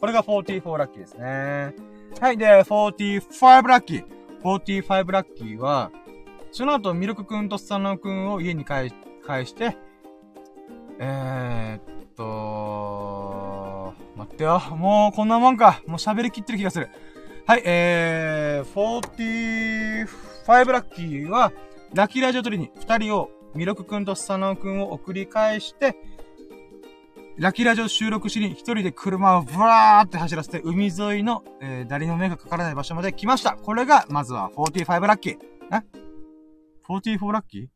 [0.00, 1.74] これが44ラッキーですね。
[2.20, 4.04] はい、で、45ラッキー。
[4.42, 5.90] 45ラッキーは、
[6.50, 8.92] その後、ミルクくんとスサノくんを家に帰、
[9.26, 9.76] 返して、
[10.98, 14.60] えー、っと、待ってよ。
[14.76, 15.82] もうこんなもんか。
[15.86, 16.88] もう喋りきってる気がする。
[17.46, 20.06] はい、えー、
[20.46, 21.52] 45ラッキーは、
[21.94, 25.96] ラッキーラジオ取りに二人を、ミルクくんとスサノくんを送り返して、
[27.38, 33.52] ラキラジオ収録しに一人で車をブワーって走らせて海沿いの、えー、誰の目がかからない場所まで来ました。
[33.52, 35.38] これが、まずは45ラッキー。
[35.72, 36.07] え
[36.88, 37.66] 44ラッキー？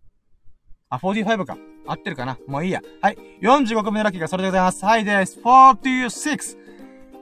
[0.89, 1.59] あ、45か。
[1.87, 2.39] 合ってるかな？
[2.47, 2.81] もういいや。
[3.03, 3.19] はい。
[3.43, 4.85] 45個目のラッキーがそれでございます。
[4.85, 5.39] はいです。
[5.41, 6.57] 46。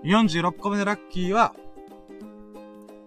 [0.04, 1.52] 46個目のラッキーは、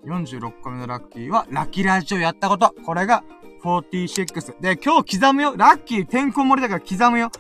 [0.06, 2.76] 46個目のラッキーは、ラッキーラジオやったこと。
[2.86, 3.24] これが、
[3.64, 4.60] 46。
[4.60, 5.54] で、今日刻むよ。
[5.56, 7.32] ラッキー、てんこ盛りだから刻むよ。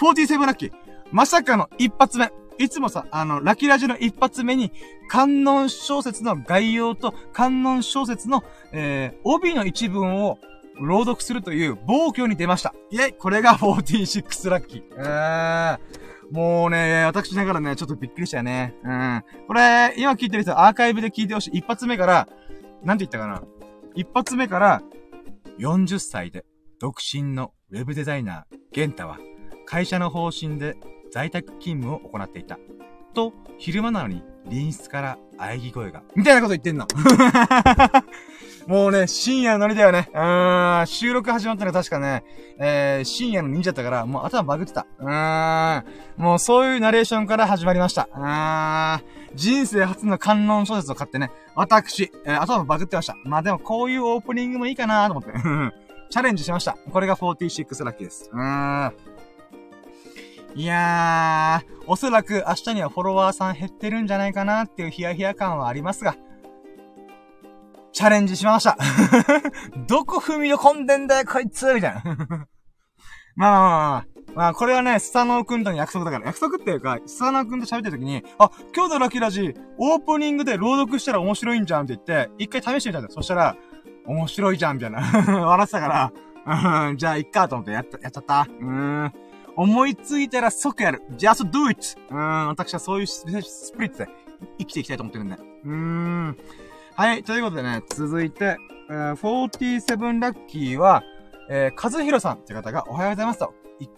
[0.00, 0.72] 47ラッキー。
[1.12, 2.32] まさかの一発目。
[2.58, 4.72] いつもさ、あの、ラッキーラジオの一発目に、
[5.08, 8.42] 観音小説の概要と、観音小説の、
[8.72, 10.38] えー、帯の一文を
[10.80, 12.74] 朗読するという暴挙に出ました。
[12.90, 14.82] イェイこれが46ラッキー。
[14.96, 16.08] えー。
[16.30, 18.74] もうね、私ながらね、ちょっとびっくりしたよね。
[18.84, 19.24] うん。
[19.46, 21.58] これ、今聞いてる人、アーカイブで聞いてほしい。
[21.58, 22.28] 一発目から、
[22.82, 23.42] なんて言ったかな。
[23.94, 24.82] 一発目から、
[25.58, 26.44] 40歳で、
[26.80, 29.18] 独身のウェブデザイナー、ゲンタは、
[29.64, 30.76] 会社の方針で
[31.10, 32.58] 在宅勤務を行っていた。
[33.14, 36.02] と、昼間なのに、隣室から喘ぎ声が。
[36.14, 36.86] みたいなこと言ってんの。
[38.68, 40.10] もうね、深夜のノリだよね。
[40.12, 42.22] うん、収録始まったの確かね、
[42.58, 44.86] えー、深夜の忍者だったから、もう頭バグってた。
[44.98, 48.10] うん、もうそういうナレーションから始まりました。
[48.14, 49.00] うー、
[49.34, 53.16] 人生初の観音小説を買ってね、私、えー、頭バグってました。
[53.24, 55.32] まあでもこういうオープニングもいいかなと思って。
[56.10, 56.76] チャレンジしました。
[56.90, 58.30] これが46ラッキーです。
[58.32, 58.92] うーん。
[60.54, 66.16] いやー、おそらく明日にはフォロワーさん減ってるんじゃないかなっていうヒヤヒヤ感はありますが、
[67.92, 68.76] チャレンジしました
[69.88, 72.02] どこ踏み込んでんだよ、こいつみたいな
[73.36, 74.04] まあまあまあ
[74.34, 74.54] まあ。
[74.54, 83.14] これはね、スサノーくんとの約束だから、約束っていうか、スサノーくんと喋ってる時に、あ、今日のラッキーラジ、オープニングで朗読したら面白いんじゃんって言って、一回試してみたんだよ。
[83.14, 83.56] そしたら、
[84.06, 85.00] 面白いじゃん、みたいな。
[85.46, 86.12] 笑ってたか
[86.46, 88.46] ら、じゃあ、いっかと思ってやっやっちゃった。
[88.60, 89.12] うーん。
[89.58, 91.02] 思いついたら即やる。
[91.16, 91.96] just do it!
[92.10, 94.08] うーん、私はそういうスピリッツで
[94.56, 95.34] 生きていきたいと思ってるんで。
[95.34, 96.38] うーん。
[96.94, 98.56] はい、ということでね、続いて、
[98.88, 101.02] えー、47ラッキーは、
[101.50, 103.52] えー、和弘さんって方がおはようございますと。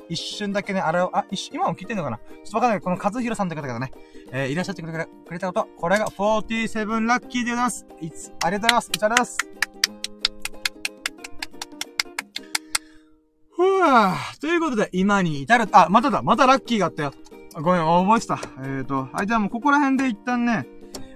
[0.09, 2.17] 一瞬だけね、あれを、あ、一瞬、今も聞いてんのかな？
[2.17, 2.85] ちょっとわかんないけど。
[2.85, 3.93] この和弘さんって方がね、
[4.33, 4.93] えー、いらっしゃってくれ
[5.27, 7.87] くれたこと、これが47ラッキーでございます。
[8.01, 8.89] いつ、ありがとうございます。
[8.89, 9.50] いただきます。
[13.61, 17.13] ふぅということで、今に至る、あ、まただ、またラッキーがあったよ。
[17.55, 18.41] ごめん、覚えてた。
[18.63, 20.67] えっ、ー、と、あ、じゃあもうここら辺で一旦ね、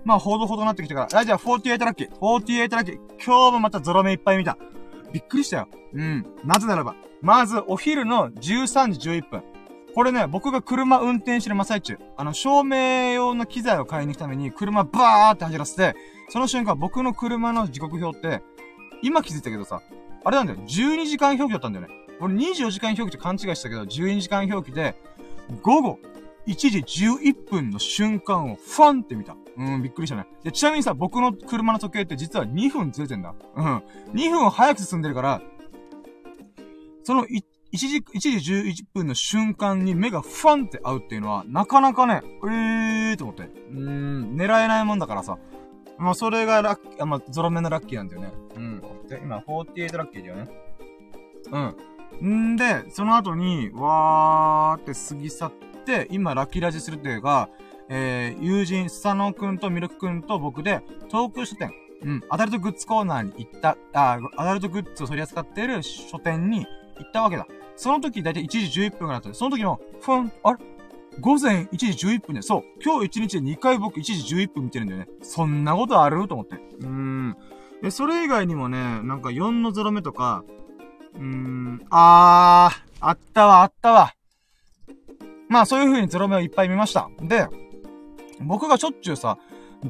[0.04, 1.20] まあ、ほどほどなってきたから。
[1.20, 2.10] あ、じゃあ、48ラッキー。
[2.18, 2.98] 48ラッキー。
[3.24, 4.58] 今日もまたゾロ目いっぱい見た。
[5.10, 5.68] びっくりしたよ。
[5.94, 6.26] うん。
[6.44, 9.42] なぜならば、まず、お昼の13時11分。
[9.94, 15.94] これね、僕が車運転してる真っ最中、あの、照明用の機材を買いに行くために、車バーって走らせて、
[16.28, 18.42] その瞬間、僕の車の時刻表って、
[19.02, 19.80] 今気づいたけどさ、
[20.24, 22.03] あれなんだよ、12時間表記だったんだよね。
[22.20, 24.94] 俺24時間表記と勘違いしたけど、12時間表記で、
[25.62, 25.98] 午後
[26.46, 29.36] 1時11分の瞬間をファンって見た。
[29.56, 30.26] うん、びっくりしたね。
[30.42, 33.34] で、ちなみにさ、僕の車の時計って実は2分ずれてんだ。
[33.56, 33.82] うん。
[34.12, 35.42] 2分早く進んでるから、
[37.04, 37.42] その1
[37.72, 43.42] 時、1時11分の瞬間に目がファンって合うっていうのは、なかなかね、えーと思って。
[43.42, 45.38] うーん、狙えないもんだからさ。
[45.98, 48.32] まあ、それがラッキー、まあ、ゾロ目のラッキーなんだよね。
[48.56, 48.80] うん。
[49.08, 50.48] で、今、48ラッキーだよね。
[51.52, 51.76] うん。
[52.24, 55.52] んで、その後に、わーって過ぎ去っ
[55.84, 57.48] て、今、ラッキーラジするっていうか、
[57.88, 61.72] えー、友人、スサノくんとミルクくんと僕で、東京書店、
[62.02, 66.66] うん、アダルトグッズコーナーに行った、あ、アダルトグッズを取り扱っている書店に
[66.98, 67.46] 行ったわけだ。
[67.76, 69.34] その時、だいたい1時11分ぐらいだった。
[69.34, 70.58] その時も、ふん、あれ？
[71.20, 75.08] 午前1時11分で、そう、今日1日で2回僕1時11分見てるんだよね。
[75.22, 76.26] そんなことある？
[76.26, 76.56] と思って。
[76.56, 77.36] うーん。
[77.82, 80.42] で、それ以外にもね、なんか4のゾロ目とか、
[81.14, 84.14] うーん、あー、あったわ、あったわ。
[85.48, 87.08] まあそういう風にゾロ目をいっぱい見ました。
[87.20, 87.46] で、
[88.40, 89.38] 僕がしょっちゅうさ、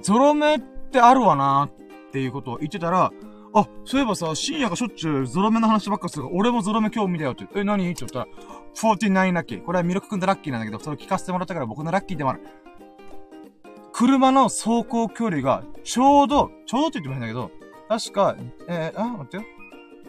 [0.02, 3.10] ゾロ目ってあるわなーっていうことを言ってたら、
[3.56, 7.46] あ、そういえばさ、深夜がしょっちゅうゾロ目の話ばっかするから、俺もゾロ目今日見たよって。
[7.54, 7.88] え、何？
[7.90, 8.26] って言ったら、
[8.74, 9.62] 49ラッキー。
[9.64, 12.40] これはミルクくんとラッキーなんだけど、それを聞かせてもらったから僕のラッキーでもある。
[13.92, 17.52] 車の走行距離が、ちょうど、ちょうどって言っても変だけど、
[17.88, 18.36] 確か、
[18.68, 19.44] えー、あ、待ってよ。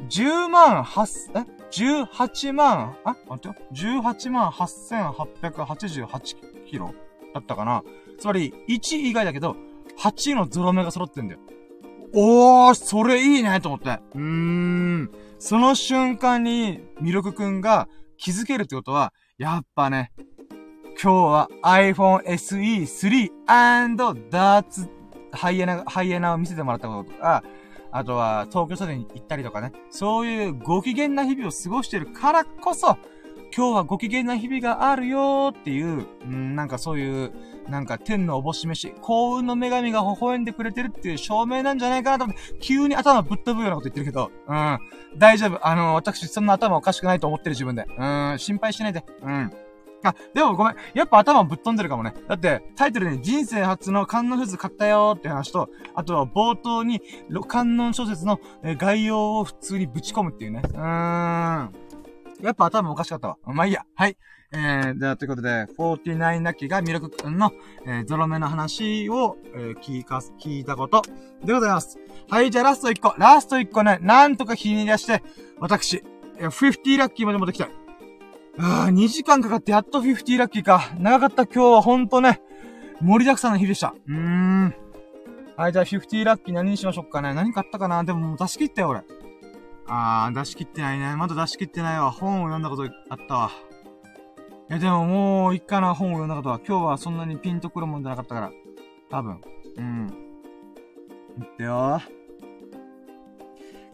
[0.10, 3.16] 10万8、え ?18 万、あ？
[3.28, 3.56] 待ってよ。
[3.74, 6.94] 18万8888キロ
[7.34, 7.84] だったかな。
[8.20, 9.56] つまり、1以外だけど、
[10.00, 11.40] 8のゾロ目が揃ってんだよ。
[12.14, 13.90] おー、それいいねと思って。
[13.90, 15.12] うーん。
[15.40, 20.12] その瞬間に、ミルクくんが気づけるってことは、やっぱね、
[21.02, 24.90] 今日は iPhone SE3& ダーツ
[25.34, 27.44] ハイエナ、ハイエナを見せてもらったこととか、
[27.96, 32.98] あとは東京書店に行ったりとかね、そういうご機嫌な日々を過ごしてるからこそ、
[33.56, 37.32] 今日はご機嫌な日々があるよーっていう、んなんかそういう、
[37.70, 44.80] なんか天のおぼし飯、幸運の女神が微笑んでくれてるっていう証明なんじゃないかなと思って、急に頭ぶっ飛ぶようなこと言ってるけど、うん。
[45.18, 45.66] 大丈夫。
[45.66, 47.86] あの、私そんな頭おかしくないと思ってる自分で。
[47.98, 49.06] うん、心配しないで。
[49.22, 49.52] うん。
[50.10, 50.76] あ、でもごめん。
[50.94, 52.14] やっぱ頭ぶっ飛んでるかもね。
[52.28, 57.02] だって、タイトルに人生初の観音フーズ買ったよーって話と、あとは冒頭に
[57.48, 60.62] 観音小説の概要を普通にぶち込むっていうね。
[60.64, 60.82] うーん。
[62.42, 63.38] やっぱ頭おかしかったわ。
[63.46, 63.86] まあいいや。
[63.96, 64.18] はい。
[64.52, 67.52] えー、では、ということで、49ナッキーがミルクくんの、
[67.86, 71.02] えー、ゾロ目の話を、えー、聞かす、聞いたこと
[71.44, 71.98] でございます。
[72.30, 73.16] はい、じゃあラスト1個。
[73.18, 75.24] ラスト1個ね、なんとかひねり出して、
[75.60, 76.04] 私
[76.38, 77.85] え、50ラッキーまで持ってきたい。
[78.58, 80.92] ああ、2時間かかってやっと50ラッキーか。
[81.00, 82.42] 長かった今日はほんとね、
[83.02, 83.94] 盛りだくさんの日でした。
[84.08, 84.76] うーん。
[85.58, 87.34] はい、じゃあ50ラッキー何にしましょうかね。
[87.34, 89.04] 何買ったかなでももう出し切ったよ、俺。
[89.88, 91.16] あー、出し切ってないね。
[91.16, 92.12] まだ出し切ってないわ。
[92.12, 93.52] 本を読んだことあったわ。
[94.70, 96.60] いや、でももう、いっかな、本を読んだことは。
[96.66, 98.52] 今日はそんなにピンとくるもんじゃなかったから。
[99.10, 99.42] 多分。
[99.78, 100.08] うん。
[101.38, 102.02] 言ってよ。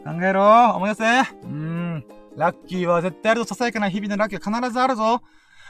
[0.03, 1.03] 考えろ思い出せ
[1.43, 2.05] うん。
[2.35, 3.45] ラッキーは絶対あるぞ。
[3.45, 5.21] ささやかな日々のラッキーは必ずあるぞ。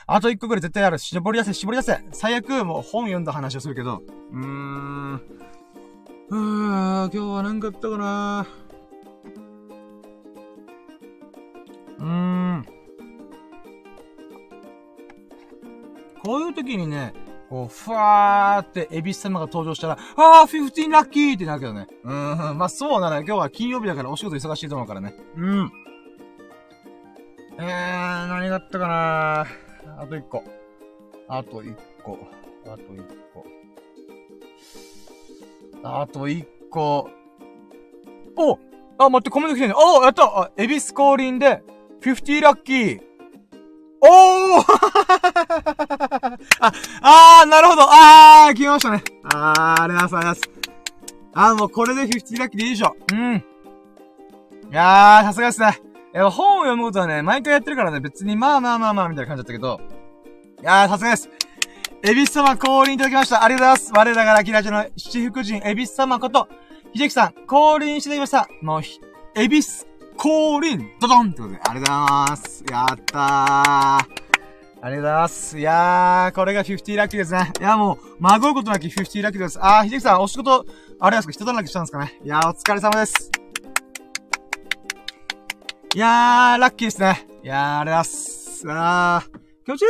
[0.08, 0.98] あと一個ぐらい絶対ある。
[0.98, 2.04] 絞り出せ、絞り出せ。
[2.12, 4.02] 最悪、もう本読んだ話をするけど。
[4.32, 5.14] うーん。
[6.30, 8.48] うーん、今日は何かあったかな
[12.00, 12.66] うーん。
[16.24, 17.14] こういう時にね、
[17.50, 21.88] こう、ふわーって、エビス様が登場したら、あー、15ラッキーってなるけどね。
[22.04, 23.22] うーん、まあそうなのよ。
[23.22, 25.16] 今日は金曜日だからお仕事忙しいと思うからね。
[25.36, 25.72] うん。
[27.64, 29.42] えー、何があったかな
[30.02, 30.44] あと一個。
[31.28, 32.18] あと一個。
[32.66, 33.46] あと一個。
[35.84, 37.10] あと一個。
[38.36, 38.58] お
[38.98, 39.76] あ、待って、コメント来てんね。
[39.78, 41.62] おやったあ、エビス降臨で、
[42.02, 43.02] 50ラッキー。
[44.02, 44.64] おー
[46.60, 46.72] あ、
[47.02, 47.84] あー、なるほど。
[47.84, 49.04] あー、来ましたね。
[49.36, 50.42] あー、ありがとうございます。
[51.34, 52.96] あー、もうこれで50ラッキーでいいでしょ。
[53.12, 53.36] うん。
[53.36, 53.44] い
[54.72, 55.91] やー、さすがですね。
[56.18, 59.80] や、本を読むことはね、毎回やってるからね、別にまあまあまあまあ、みたいな感じだったけど。
[60.62, 61.30] いやー、さすがです。
[62.04, 63.44] エビス様降臨いただきました。
[63.44, 63.94] ありがとうございます。
[63.94, 66.48] 我らがラキラジの七福神、エビス様こと、
[66.94, 68.48] 秀樹さん、降臨していただきました。
[68.62, 68.82] もう、
[69.40, 72.64] エビス降臨ドドンってことで、ありがとうございます。
[72.70, 74.22] やったー。
[74.84, 75.60] ありがとうございます。
[75.60, 77.52] いやー、これが50ラッキーですね。
[77.60, 79.60] いや、もう、孫うことなき50ラッキーです。
[79.62, 80.66] あー、秀樹さん、お仕事、
[81.00, 82.20] あれですか人だらけしたんですかね。
[82.24, 83.41] いやー、お疲れ様です。
[85.94, 87.28] いやー、ラッキーですね。
[87.44, 89.24] いやー、ありがとうございます。
[89.24, 89.88] あー、気持ちいい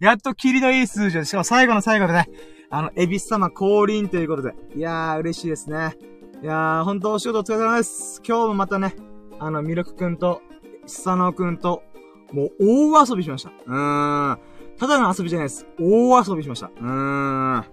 [0.04, 2.28] やっと霧のいい数字で、しかも最後の最後でね、
[2.68, 4.54] あの、エビス様降臨ということで。
[4.74, 5.96] いやー、嬉しいですね。
[6.42, 8.20] いやー、ほんとお仕事お疲れ様です。
[8.26, 8.94] 今日もまたね、
[9.38, 10.42] あの、ミルクくんと、
[10.84, 11.82] スサノくんと、
[12.32, 13.52] もう大遊びしました。
[13.66, 14.38] うーん。
[14.76, 15.66] ただの遊びじゃないです。
[15.80, 16.66] 大遊びしました。
[16.66, 17.64] うーん。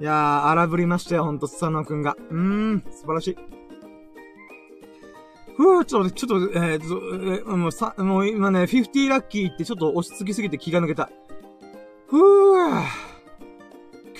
[0.00, 2.16] いやー、荒ぶりましたよ、ほんと、スサノくんが。
[2.30, 3.59] うーん、素晴らしい。
[5.56, 11.10] ふぅ、ちょっと、ちょっと、えー、と、もうさ、もう今ね、50ラッキーってちょっと落ち着きすぎて気が抜けた。
[12.06, 12.82] ふぅ、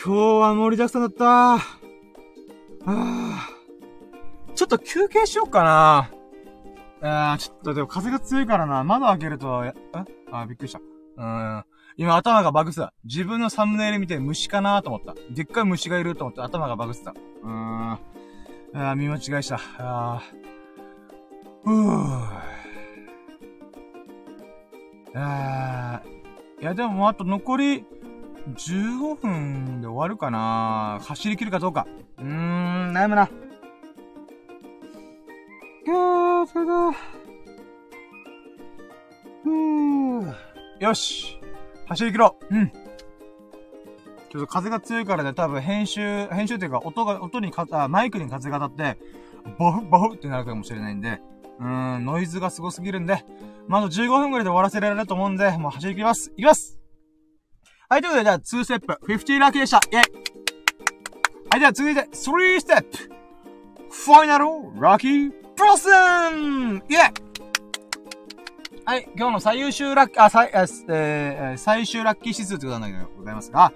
[0.02, 1.24] 今日は盛りだくさんだった。
[1.24, 4.54] はぁ。
[4.54, 6.10] ちょっと休憩しようかな。
[7.02, 8.84] えー、ちょっとでも風が強いからな。
[8.84, 9.72] 窓開けると、え
[10.30, 10.80] あ、びっくりした。
[11.16, 11.64] うん。
[11.96, 12.92] 今頭がバグってた。
[13.04, 15.14] 自分のサムネイル見て虫かなと思った。
[15.34, 17.10] でっかい虫がいると思って頭がバグってた。
[17.10, 17.98] うーん。
[18.72, 19.60] あ見間違いした。
[19.78, 20.39] あふぅ。
[25.14, 26.02] あ
[26.60, 27.84] いや、でもあと残り
[28.54, 31.86] 15分で終わるかな走り切るかどうか。
[32.18, 33.24] うーん、悩むな。
[33.24, 33.28] い
[35.88, 36.92] やー、それだ。
[39.42, 40.34] ふぅ。
[40.80, 41.40] よし。
[41.86, 42.54] 走り切ろう。
[42.54, 42.70] うん。
[44.30, 48.98] ちょっと風が強いからね、多分編集、編集っていうか、音が、音にか、あ、マイクに風が当たって、
[49.58, 51.20] ボフ、ボフってなるかもしれないんで、
[51.60, 53.22] うん、ノイズがすごすぎるんで、
[53.68, 56.32] まあ、あと15分くらいで終わらせられると思うんで、もう走り切ります。
[56.36, 56.78] いきます。
[57.88, 59.78] はい、ということで、じゃあ、2ステップ、50ラッキーでした。
[59.78, 59.96] イェイ。
[61.50, 62.88] はい、じゃあ、続いて、3ステップ。
[63.90, 64.46] ファイナル
[64.80, 65.30] ラッキー。
[65.54, 66.80] プロセンイェイ。
[68.86, 73.74] はい、今日の最優秀ラッキー、あ、最、えー、最終ラッキー指数ということなんでございますが、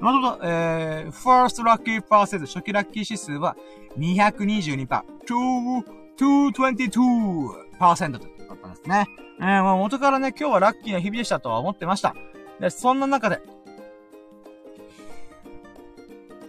[0.00, 3.56] まずと、えー、ファーストラッキーパーセント、初期ラッキー指数は
[3.96, 9.06] 222%、222%ということですね。
[9.40, 12.14] えー、まあ元からね、今日はラッキーな日々でしたとは思ってました。
[12.60, 13.40] で、そんな中で、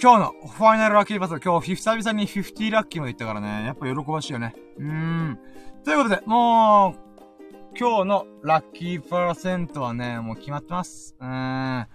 [0.02, 4.54] 今日のファイナルラッキーパス、今日久々に50ラッキーも言ったからね、やっぱ喜ばしいよね。
[4.78, 5.40] うーん。
[5.86, 11.16] ということで、もう、今日のラッキーパーセントはね、もう決まってます。
[11.20, 11.88] うーん。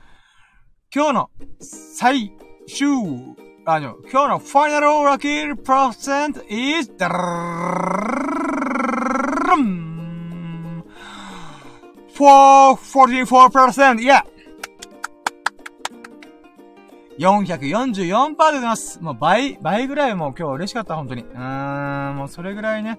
[0.94, 1.30] 今日の
[1.60, 2.32] 最
[2.66, 2.88] 終、
[3.70, 7.16] あ、の、今日のファイナルラッキーパーセント is, ダラ
[9.56, 10.82] ン
[12.14, 13.98] 444%!
[13.98, 14.22] Yeah!
[17.18, 19.02] 444%でございます。
[19.02, 21.24] もう倍、倍ぐらいもう今日嬉しかった、本当に。
[21.24, 22.98] うーん、もうそれぐらいね、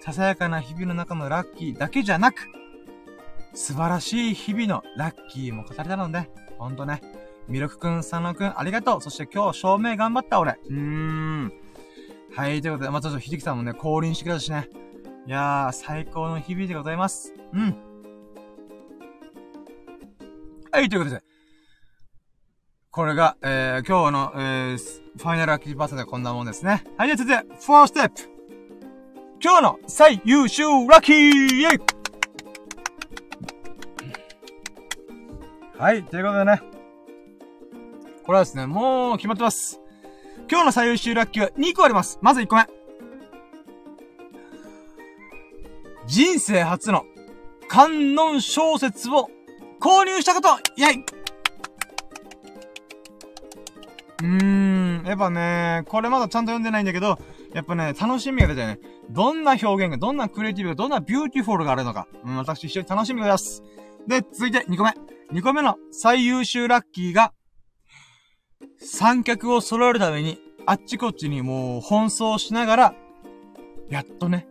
[0.00, 2.48] ささやかな日々の中のラッキーだけじゃなく、
[3.52, 7.02] 素晴らしい日々のラッキーも語れたので、ほんとね、
[7.48, 9.00] ミルクくん、サノくん、ありがとう。
[9.00, 10.58] そして今日、証明頑張った、俺。
[10.68, 11.52] うーん。
[12.36, 14.68] はい、ということで、またちょっと、ひじきさんもね、降臨してくれたしね。
[15.26, 17.34] いやー、最高の日々でございます。
[17.54, 17.74] うん。
[20.70, 21.22] はい、ということで。
[22.90, 24.78] これが、えー、今日の、えー、
[25.16, 26.84] ファイナルラッキーパーでこんなもんですね。
[26.98, 28.22] はい、じゃあ続いて、フォーステップ。
[29.42, 31.80] 今日の最優秀ラッキーイェイ
[35.78, 36.77] はい、ということでね。
[38.28, 39.80] これはですね、もう決まってます。
[40.50, 42.18] 今日の最優秀ラッキーは2個あります。
[42.20, 42.66] まず1個目。
[46.06, 47.06] 人生初の
[47.68, 49.30] 観音小説を
[49.80, 51.04] 購入したことイェイ
[54.18, 57.18] うーん、やっぱね、これまだちゃんと読んでないんだけど、
[57.54, 58.78] やっぱね、楽しみが出たよね。
[59.08, 62.08] どんな表現が、どんなクリエイティブが、どんな beautiful があるのか。
[62.26, 63.62] うん、私一緒に楽しみがます。
[64.06, 64.92] で、続いて2個目。
[65.32, 67.32] 2個目の最優秀ラッキーが、
[68.78, 72.94] 三脚を揃えるために、あっちこっちにもう奔走しながら、
[73.88, 74.48] やっとね、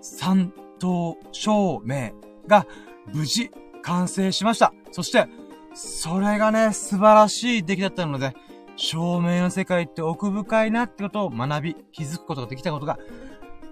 [0.00, 2.12] 三灯照明
[2.46, 2.66] が
[3.12, 3.50] 無事
[3.82, 4.72] 完成しました。
[4.92, 5.26] そして、
[5.74, 8.34] それがね、素晴らしい出来だったので、
[8.76, 12.98] 照明の世界って奥深いなってことを学び、気づくことができたことが、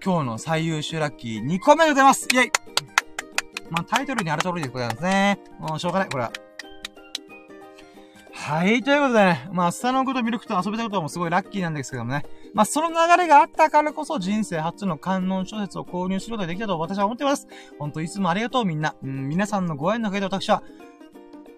[0.04, 2.50] 今日の最優秀ラッキー2個目でございますイェイ
[3.70, 5.40] まあ、タイトルにある通りでございますね。
[5.58, 6.32] もうしょうがない、これは。
[8.38, 12.24] はい、ということでね、まあ、スタのことミルクと遊べたこともすごいラッキーなんですけどもね。
[12.54, 17.48] まあ、その流れがあったからこそ人生初の観音小説を購入することができたと私は思ってます。
[17.78, 18.94] ほんといつもありがとうみんな。
[19.02, 20.62] うん、皆さんのご縁のおかげで私は、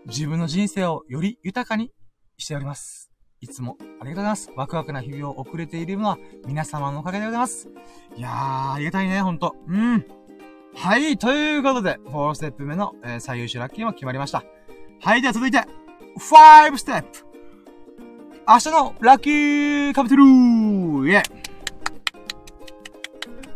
[0.07, 1.91] 自分の人生をより豊かに
[2.39, 3.11] しております。
[3.41, 4.51] いつもありがとうございます。
[4.57, 7.69] ワクワクな日々を送れているのは皆様のおかげでございます。
[8.17, 9.57] いやー、ありがたいね、ほんと。
[9.67, 10.07] うん。
[10.75, 14.45] はい、ということで、4ステップ目の、えー、最優秀ラッキーも決まりました。
[15.01, 15.65] はい、では続いて、
[16.17, 17.25] 5ステップ
[18.49, 21.23] 明日のラッキーカプテルーイェイ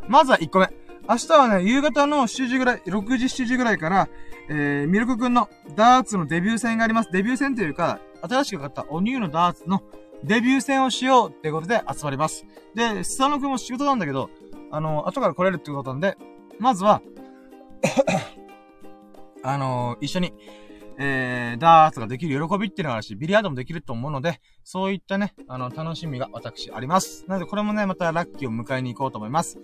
[0.08, 0.68] まずは1個目。
[1.08, 4.08] 明日はね、夕方の7時ぐらい、6時、7時ぐらいから、
[4.50, 7.10] えー、ミルクくんのダーツのデビュー戦があります。
[7.10, 9.82] デビュー戦というか、新しく買ったおニューのダーツの
[10.24, 12.44] デビュー戦をしようってことで集まります。
[12.74, 14.28] で、スタノくんも仕事なんだけど、
[14.70, 16.18] あの、後から来れるってことなんで、
[16.58, 17.02] まずは
[19.42, 20.32] あの一緒に、
[21.04, 27.24] えー、ダーツができる喜びっていうのがあるし、ビリヤードもできると思うので、そういったね、あの、楽しみが私あります。
[27.26, 29.58] なので、これもね、またラッキーを迎えに行こうと思います。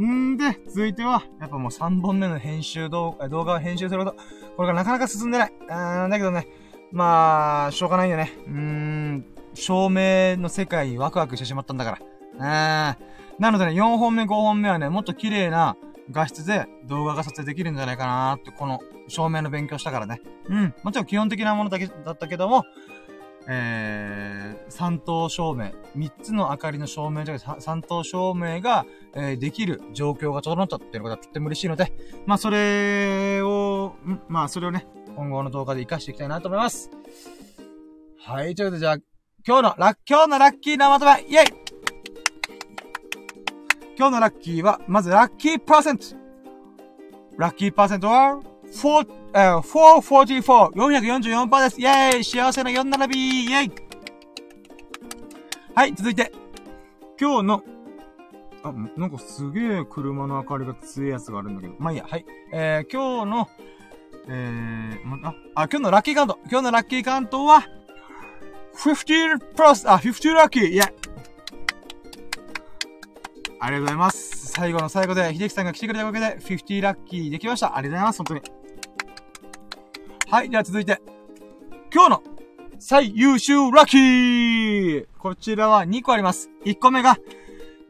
[0.00, 4.16] んで、続いては、やっぱもう3本目の編集動画、動画を編集すること、
[4.56, 5.52] これがなかなか進んでない。
[5.52, 6.48] うん、だけどね、
[6.90, 8.32] まあ、しょうがないよね。
[8.48, 12.00] うーん、照明の世界にワクワクしてしまったんだか
[12.38, 12.96] ら。
[12.96, 13.00] う
[13.38, 13.42] ん。
[13.42, 15.76] なのでね、4本目、5本目はね、もっと綺麗な
[16.10, 20.20] 画質で動画が撮影できるんじゃないかなーって、この照明の勉強したからね。
[20.48, 20.74] うん。
[20.82, 22.64] もちろん基本的なものだけだったけども、
[23.48, 31.92] えー、三灯照明、三つの明かりの照明じゃなくて、三灯照明が、えー、できる状況が整ったっていうことはとっても嬉しいので、
[32.26, 36.90] まあ、それを、んまあ、それをね、今後の動画で活かしていきたいなと思います。
[38.18, 38.96] はい、ということで、じゃあ、
[39.44, 41.61] 今日のラッ、今日のラッキーなまとめ、イェイ
[43.96, 46.04] 今日のラッキーは、まずラッキーパーセント。
[47.36, 48.40] ラッキーパーセントは、
[48.72, 51.80] 4、えー、444、444%です。
[51.80, 53.72] イェーイ幸せな4並びイェイ
[55.74, 56.32] はい、続いて。
[57.20, 57.62] 今日の、
[58.62, 61.74] あ、なんかすげえ車の明かりが強いやつがあるんだけど。
[61.78, 62.24] まあいいや、はい。
[62.52, 63.48] えー、今日の、
[64.28, 66.38] えー、あ、あ、今日のラッキーカウント。
[66.50, 67.62] 今日のラッキーカウントは、
[68.74, 70.90] 15プラス、あ、50ラッキー、いや。
[73.64, 74.46] ありがとうございます。
[74.48, 77.76] 最後の最後で、秀樹さんが来てくれたわけで、50ラッキーできました。
[77.76, 78.42] ありがとうございます、本当に。
[80.28, 81.00] はい、では続いて、
[81.94, 82.22] 今日の
[82.80, 86.50] 最優秀ラッキーこちらは2個あります。
[86.64, 87.16] 1個目が、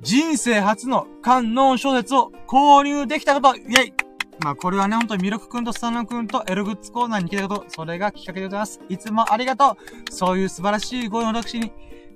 [0.03, 3.95] 人生初の観音小説を購入できたことイェイ
[4.41, 8.79] まあこれはね、ほんとミルクくんとスタノくんとエルグッズコーナーに来たこと、それがきっかけでございます。
[8.91, 9.79] いつもありがと
[10.11, 11.73] うそういう素晴らしいご用の私に、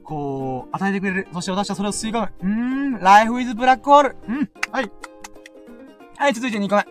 [0.07, 1.28] こう、与えてくれる。
[1.35, 2.33] そして私はそれを吸い込む。
[2.41, 4.15] うーん、Life is Black Hole。
[4.28, 4.91] うん、はい。
[6.17, 6.86] はい、続いて2個目。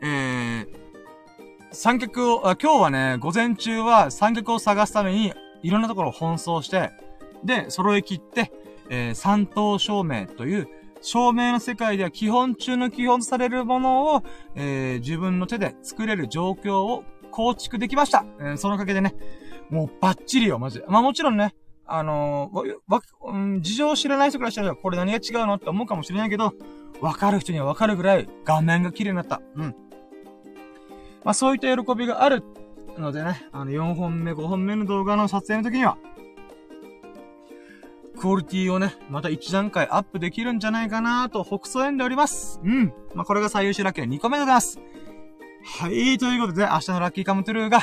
[0.00, 0.66] えー、
[1.70, 6.90] 三脚を、今日はね、午前中は三脚を探すために、いろんなところを奔走して、
[7.44, 8.50] で、揃え切って、
[8.88, 10.68] えー、三等照明という、
[11.02, 14.22] 照明の世界では基本中の基本とされるものを、
[14.56, 18.24] えー、自分の手で作れる状況を構築できました。
[18.40, 19.14] えー、そのおかげでね、
[19.70, 20.86] もうバッチリよ、マジで。
[20.88, 21.54] まあもちろんね、
[21.88, 26.52] あのー、わ、うん、事情を知らない人からしたら、これ何が違うのって思うかもしれないけど、
[27.00, 29.40] わかる人にはわかるぐらい画面が綺麗になった。
[29.56, 29.74] うん。
[31.24, 32.44] まあそういった喜びがある
[32.98, 35.96] のでね、あの4本目、5本目の動画の撮影の時には、
[38.18, 42.60] クオリティをね、また1段階アップできるんじゃないかなと、北総園でおります。
[42.64, 42.92] うん。
[43.14, 44.80] まあ、これが最優秀ラッキーの2個目でございます。
[45.64, 47.80] はい、ということで、明日のラッキーカムトゥルーが、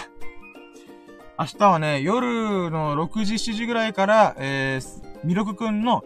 [1.37, 6.03] 明日はね、夜の6時、7時ぐらいから、えー、ミルクくんの、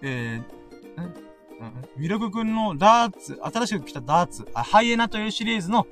[0.00, 0.52] えー、
[1.96, 5.86] ミルクくんのダーツ、新しく来たダーツ、あ、ハイエナというシリーズの、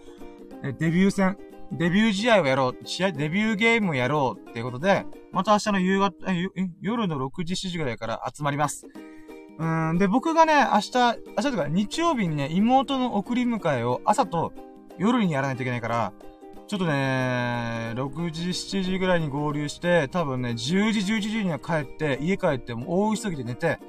[0.63, 1.37] えデビュー戦、
[1.73, 6.49] デビュー試合をやろう、試合、デビューゲームをやろうっていうことで、また明日の夕方、え
[6.81, 8.87] 夜の6時、7時ぐらいから集まります。
[9.59, 10.93] うん、で、僕がね、明日、
[11.37, 14.55] 明日とか日曜日にね、妹の送り迎えを朝と
[14.97, 16.13] 夜にやらないといけないから、
[16.71, 23.81] ちょっとね、6時、7時ぐらいに合流して、多分ね、10時、11時には帰って、家帰ってもう大急ぎで寝て、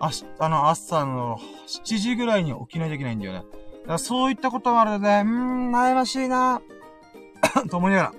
[0.00, 3.38] 明日の朝の7時ぐらいに起きないといけないんだよね。
[3.38, 3.52] だか
[3.94, 6.62] らそういったこともあるので、うーん、悩ましいな
[7.68, 8.12] と思いながら、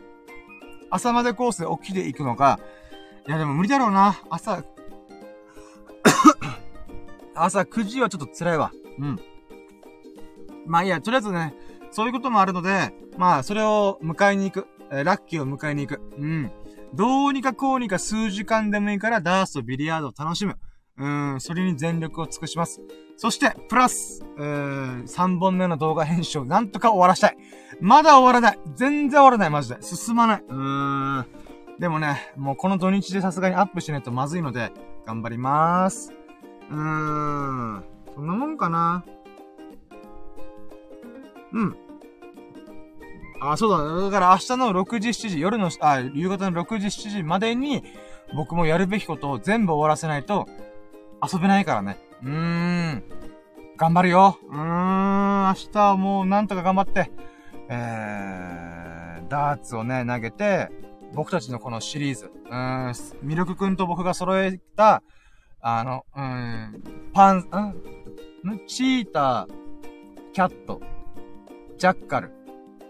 [0.90, 2.59] 朝までコースで起きていくのか、
[3.30, 4.19] いやでも無理だろうな。
[4.30, 4.61] 朝
[7.33, 8.74] 朝9時はちょっと辛いわ。
[8.99, 9.19] うん。
[10.65, 11.53] まあいいや、とりあえずね、
[11.95, 14.67] そういうこともあるので、まあ、それを迎えに行く。
[14.91, 16.01] えー、ラッキーを迎えに行く。
[16.17, 16.51] うん。
[16.93, 20.57] どうにかこうにか数時間でもいいからダースとビリヤードを楽しむ。
[20.98, 22.82] うん、それに全力を尽くします。
[23.15, 27.38] そして、プラス、えー、3本目の動画編集をなんとか終わらしたい。
[27.80, 28.59] まだ終わらない。
[28.75, 29.77] 全然終わらない、マジで。
[29.82, 30.43] 進まない。
[30.45, 31.25] うーん。
[31.80, 34.74] でもね、もうこの土日でさすがにアップしないとまずいので、
[35.06, 36.11] 頑張りまーす。
[36.69, 37.85] うーん。
[38.14, 39.06] そんなもんかな。
[41.53, 41.84] うん。
[43.39, 44.01] あ、そうだ。
[44.05, 47.83] だから明日の6時、7時、夜の、あ、夕方の6時、7時までに、
[48.35, 50.47] 僕もやるべきことを全部終わらせないと、
[51.22, 51.97] 遊べないからね。
[52.23, 53.03] うーん。
[53.77, 54.38] 頑張るよ。
[54.49, 55.47] うーん。
[55.47, 57.11] 明日はもうなんとか頑張って、
[57.69, 60.69] えー、ダーツをね、投げて、
[61.14, 65.01] 僕たちのこのシリーズ、うーん、ミルクくんと僕が揃えた、
[65.61, 66.83] あの、うん、
[67.14, 67.45] パン、ん？
[68.67, 70.81] チーター、キャット、
[71.77, 72.31] ジャッカル、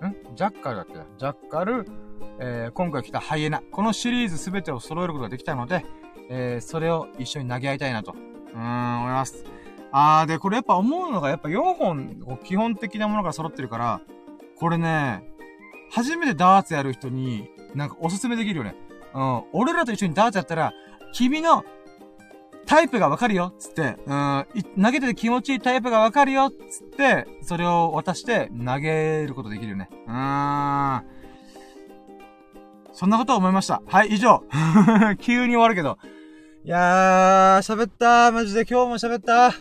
[0.02, 0.36] ん？
[0.36, 1.86] ジャッカルだっけジャッカル、
[2.40, 3.62] えー、今回来たハイエナ。
[3.72, 5.86] このシリーズすべてを揃えることができたので、
[6.30, 9.46] えー、それを一緒に投げ合いたいなと、うーん、思います。
[9.92, 14.02] あー、で、これやっぱ思うのが、やっぱ4本、基本的なものが揃ってるから、
[14.58, 15.24] これね、
[15.92, 18.76] 初めてダーツやる人に、なんかおすすめできるよね。
[19.14, 19.44] うん。
[19.54, 20.74] 俺らと一緒にダーツやったら、
[21.14, 21.64] 君の
[22.66, 24.46] タイプがわかるよつって、うん、
[24.82, 29.90] 投げてて気持ちいいタイプがわかるよつって、それを渡して投げることできるよね。
[30.08, 31.04] うーん。
[32.94, 33.82] そんなことを思いました。
[33.86, 34.44] はい、以上。
[35.20, 35.98] 急に終わるけど。
[36.64, 39.54] いやー、喋ったーマジで今日も喋ったー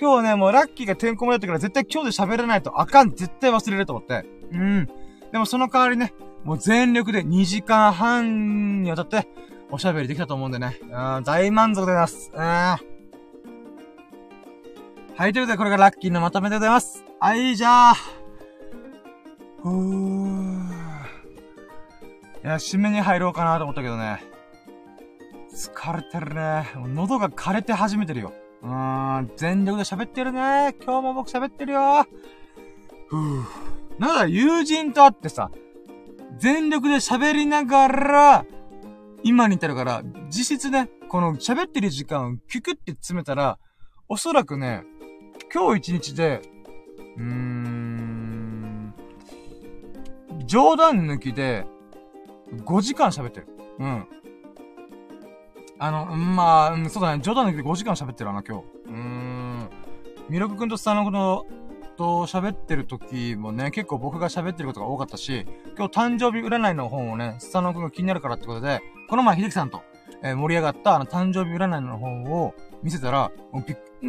[0.00, 3.10] 今日ね、もうラッキーがてんこ盛りだったから絶対今日で喋らないとあかん。
[3.10, 4.24] 絶対忘れると思って。
[4.52, 4.88] うん。
[5.32, 9.28] でもその代わりね、もう全力で2時間半にわたって、
[9.70, 10.78] おしゃべりできたと思うんでね。
[10.82, 10.86] う
[11.20, 12.30] ん、大満足でございます。
[12.32, 12.40] うん。
[15.16, 17.04] はい、ということで、これがラッキーのまとめでございます。
[17.18, 17.94] はい、じゃあ。
[19.62, 20.66] ふー。
[22.44, 24.22] いや、締めに入ろうかなと思ったけどね。
[25.52, 26.66] 疲れてるね。
[26.76, 28.32] 喉が枯れて始めてるよ。
[28.62, 30.74] うーん、全力で喋ってるね。
[30.84, 32.06] 今日も僕喋ってるよ。
[33.08, 33.44] ふぅ。
[33.98, 35.50] なんだ、友人と会ってさ、
[36.38, 38.44] 全力で喋りながら、
[39.26, 43.58] 今に至るから、実質ね、この喋ってる時間をキュキュって詰めたら、
[44.08, 44.84] おそらくね、
[45.52, 46.42] 今日一日で、
[47.16, 48.94] うーん、
[50.46, 51.66] 冗談抜きで、
[52.52, 53.48] 5時間喋ってる。
[53.80, 54.06] うん。
[55.80, 58.64] あの、まあ、そうだね、冗談抜きで5時間喋ってるな、今日。
[58.86, 59.70] うーん。
[60.28, 61.46] ミロク君とスタノの
[61.96, 69.82] と喋ってる時もね、結構僕が喋ってることが多かったし、今日誕生日占いの本をね、スタノ君が気になるからってことで、この前、秀樹さんと、
[70.22, 73.30] え、盛り上がったあの誕生日占いの本を見せたら、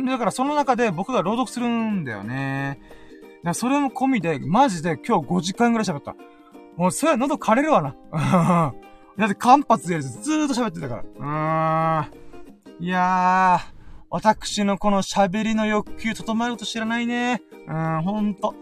[0.06, 2.80] だからその中で僕が朗読するんだよね。
[2.80, 6.16] だからそれも込みで、マジで今日5時間ぐらい喋った。
[6.76, 7.96] もうそれは喉枯れるわな。
[9.18, 11.02] だって間髪でずーっと喋ってたから。
[11.02, 12.86] うーん。
[12.86, 13.78] いやー。
[14.10, 17.42] 私のこの喋りの欲求整えると知らないね。
[17.68, 18.56] うん、ほんと。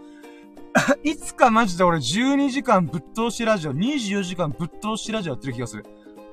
[1.02, 5.84] いつかマジで俺12時間ぶっ通しラジオ、24時間ぶっ通しラジオやってる気がする。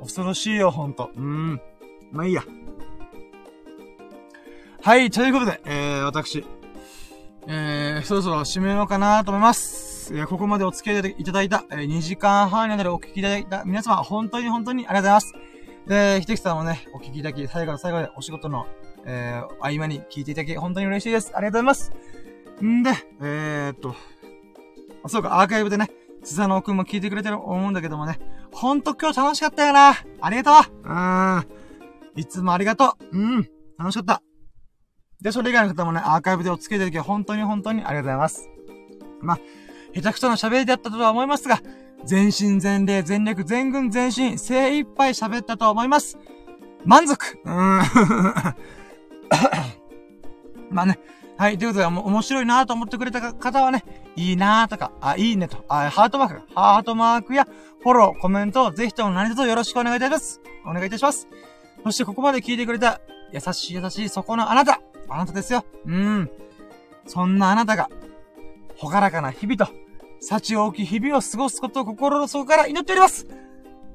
[0.02, 1.12] 恐ろしいよ、ほんと。
[1.16, 1.62] うーん。
[2.12, 2.44] まあいいや。
[4.82, 6.46] はい、ということで、えー、私、
[7.48, 10.14] えー、そろそろ締めようかなと思います。
[10.14, 15.34] えー、ここまでお付き合いいただいた、えー、2時間半になるお聞きいただいた皆様、本当に本当にありがとうございます。
[15.88, 18.68] で、ひてきさんもね、お聞きいただき、最後の最後でお仕事の、
[19.06, 21.32] えー、合間に聞いていただき、本当に嬉しいです。
[21.34, 22.23] ありがとうございます。
[22.62, 22.92] んで、
[23.22, 23.96] えー、っと、
[25.08, 25.90] そうか、アーカイブでね、
[26.24, 28.20] スサノくんも聞いてくれてる思うんだけどもね、
[28.52, 29.94] ほんと今日楽しかったよな。
[30.22, 30.90] ありがとう。
[30.90, 31.44] うん。
[32.16, 33.18] いつもありがとう。
[33.18, 33.50] うん。
[33.78, 34.22] 楽しかった。
[35.22, 38.50] で、それ以外の方もね、アーカイブでお付き合いいただき、本当に本当にありがとうございます。
[39.22, 39.40] まあ、
[39.94, 41.62] 下手くそな喋りだったとは思いますが、
[42.06, 46.18] 全身全霊、全力、全軍全身、精一杯喋ったと思います。
[46.86, 47.56] 満足うーん。
[50.70, 51.00] まあね。
[51.38, 51.58] はい。
[51.58, 53.84] ということで、面白いなと思ってくれた方はね、
[54.16, 57.48] いいなとか、あ、いいねと、あ、ハートマーク、ハートマークや、
[57.82, 60.42] フォロー、コメントをぜひとも何卒よろしくお願いいたします。
[60.66, 61.28] お願いいたします。
[61.84, 64.80] そしてここまで聞いてくれた、優しい優しいそこのあなた、
[65.10, 65.66] あなたですよ。
[65.86, 66.30] うん。
[67.08, 67.90] そんなあなたが、
[68.78, 69.68] ほがらかな日々と、
[70.22, 73.28] 幸多き日々を過ごすことを心の底から祈っております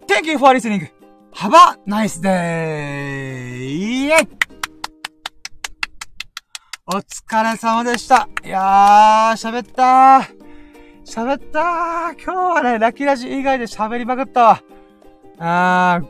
[0.07, 0.91] !Thank you for listening!
[1.33, 3.49] Have a nice day!
[6.91, 8.31] お疲れ様でした。
[8.43, 10.29] いやー、喋ったー。
[11.05, 12.25] 喋ったー。
[12.25, 14.63] 今日はね、ラッキーラジ以外で喋りまくったわ。
[15.39, 16.07] あー、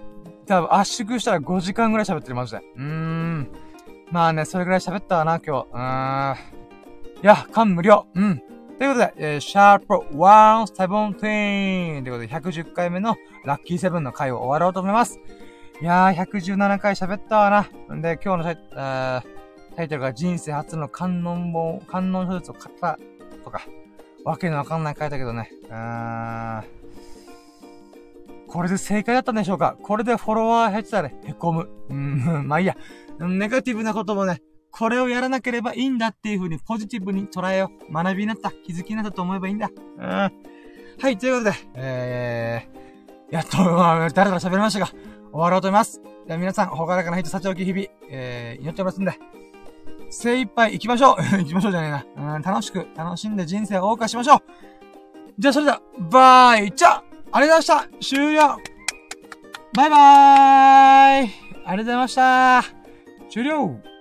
[0.47, 2.59] 多分圧縮したら5時間ぐらい喋ってる、マジで。
[2.77, 3.49] うーん。
[4.13, 5.67] まあね、それぐらい喋ったわな、今日。
[5.73, 6.37] うーん。
[6.37, 8.07] いや、感無量。
[8.15, 8.39] うん。
[8.79, 15.19] ということで、えー、シャープ117ということで、110回目のラッキーセブンの回を終わろうと思います。
[15.83, 17.97] いやー、117回喋ったわな。
[17.97, 19.38] んで、今日の、えー、
[19.79, 22.99] タイトルが人生初の観音本、観音小説を買った
[23.45, 23.61] とか、
[24.25, 25.53] わけのわかんない書いたけどね。
[25.71, 26.65] うーん。
[28.49, 29.77] これで正解だったんでしょうか？
[29.81, 31.69] これでフォロワー減ってたらへこむ。
[31.91, 32.77] うん、まあいいや。
[33.21, 34.43] ネガティブなこともね、
[34.73, 37.93] これをやらなければいいんだっていう風にポジティブに捉えよう。
[37.93, 38.51] 学びになった。
[38.51, 39.71] 気づきになったと思えばいいんだ。
[39.71, 40.05] うん。
[40.09, 40.33] は
[41.09, 44.97] い、ということで、えー、やっと、だらだら喋りましたが、終
[45.35, 46.03] わろうと思います。
[46.27, 49.13] では皆さん、ほがらかな日と幸き日々、えー、祈っておりますんで、
[50.11, 51.23] 精一杯行きましょう。
[51.39, 52.35] 行きましょうじゃねえな。
[52.37, 54.43] うん、楽しく、楽しんで人生を謳歌しましょう。
[55.39, 55.81] じゃあそれでは、
[56.11, 56.73] バイ。
[56.73, 57.99] チャありがとうございました。
[58.01, 58.57] 終了。
[59.77, 61.31] バイバーイ。
[61.65, 62.65] ありがとうございました。
[63.29, 63.98] 終了。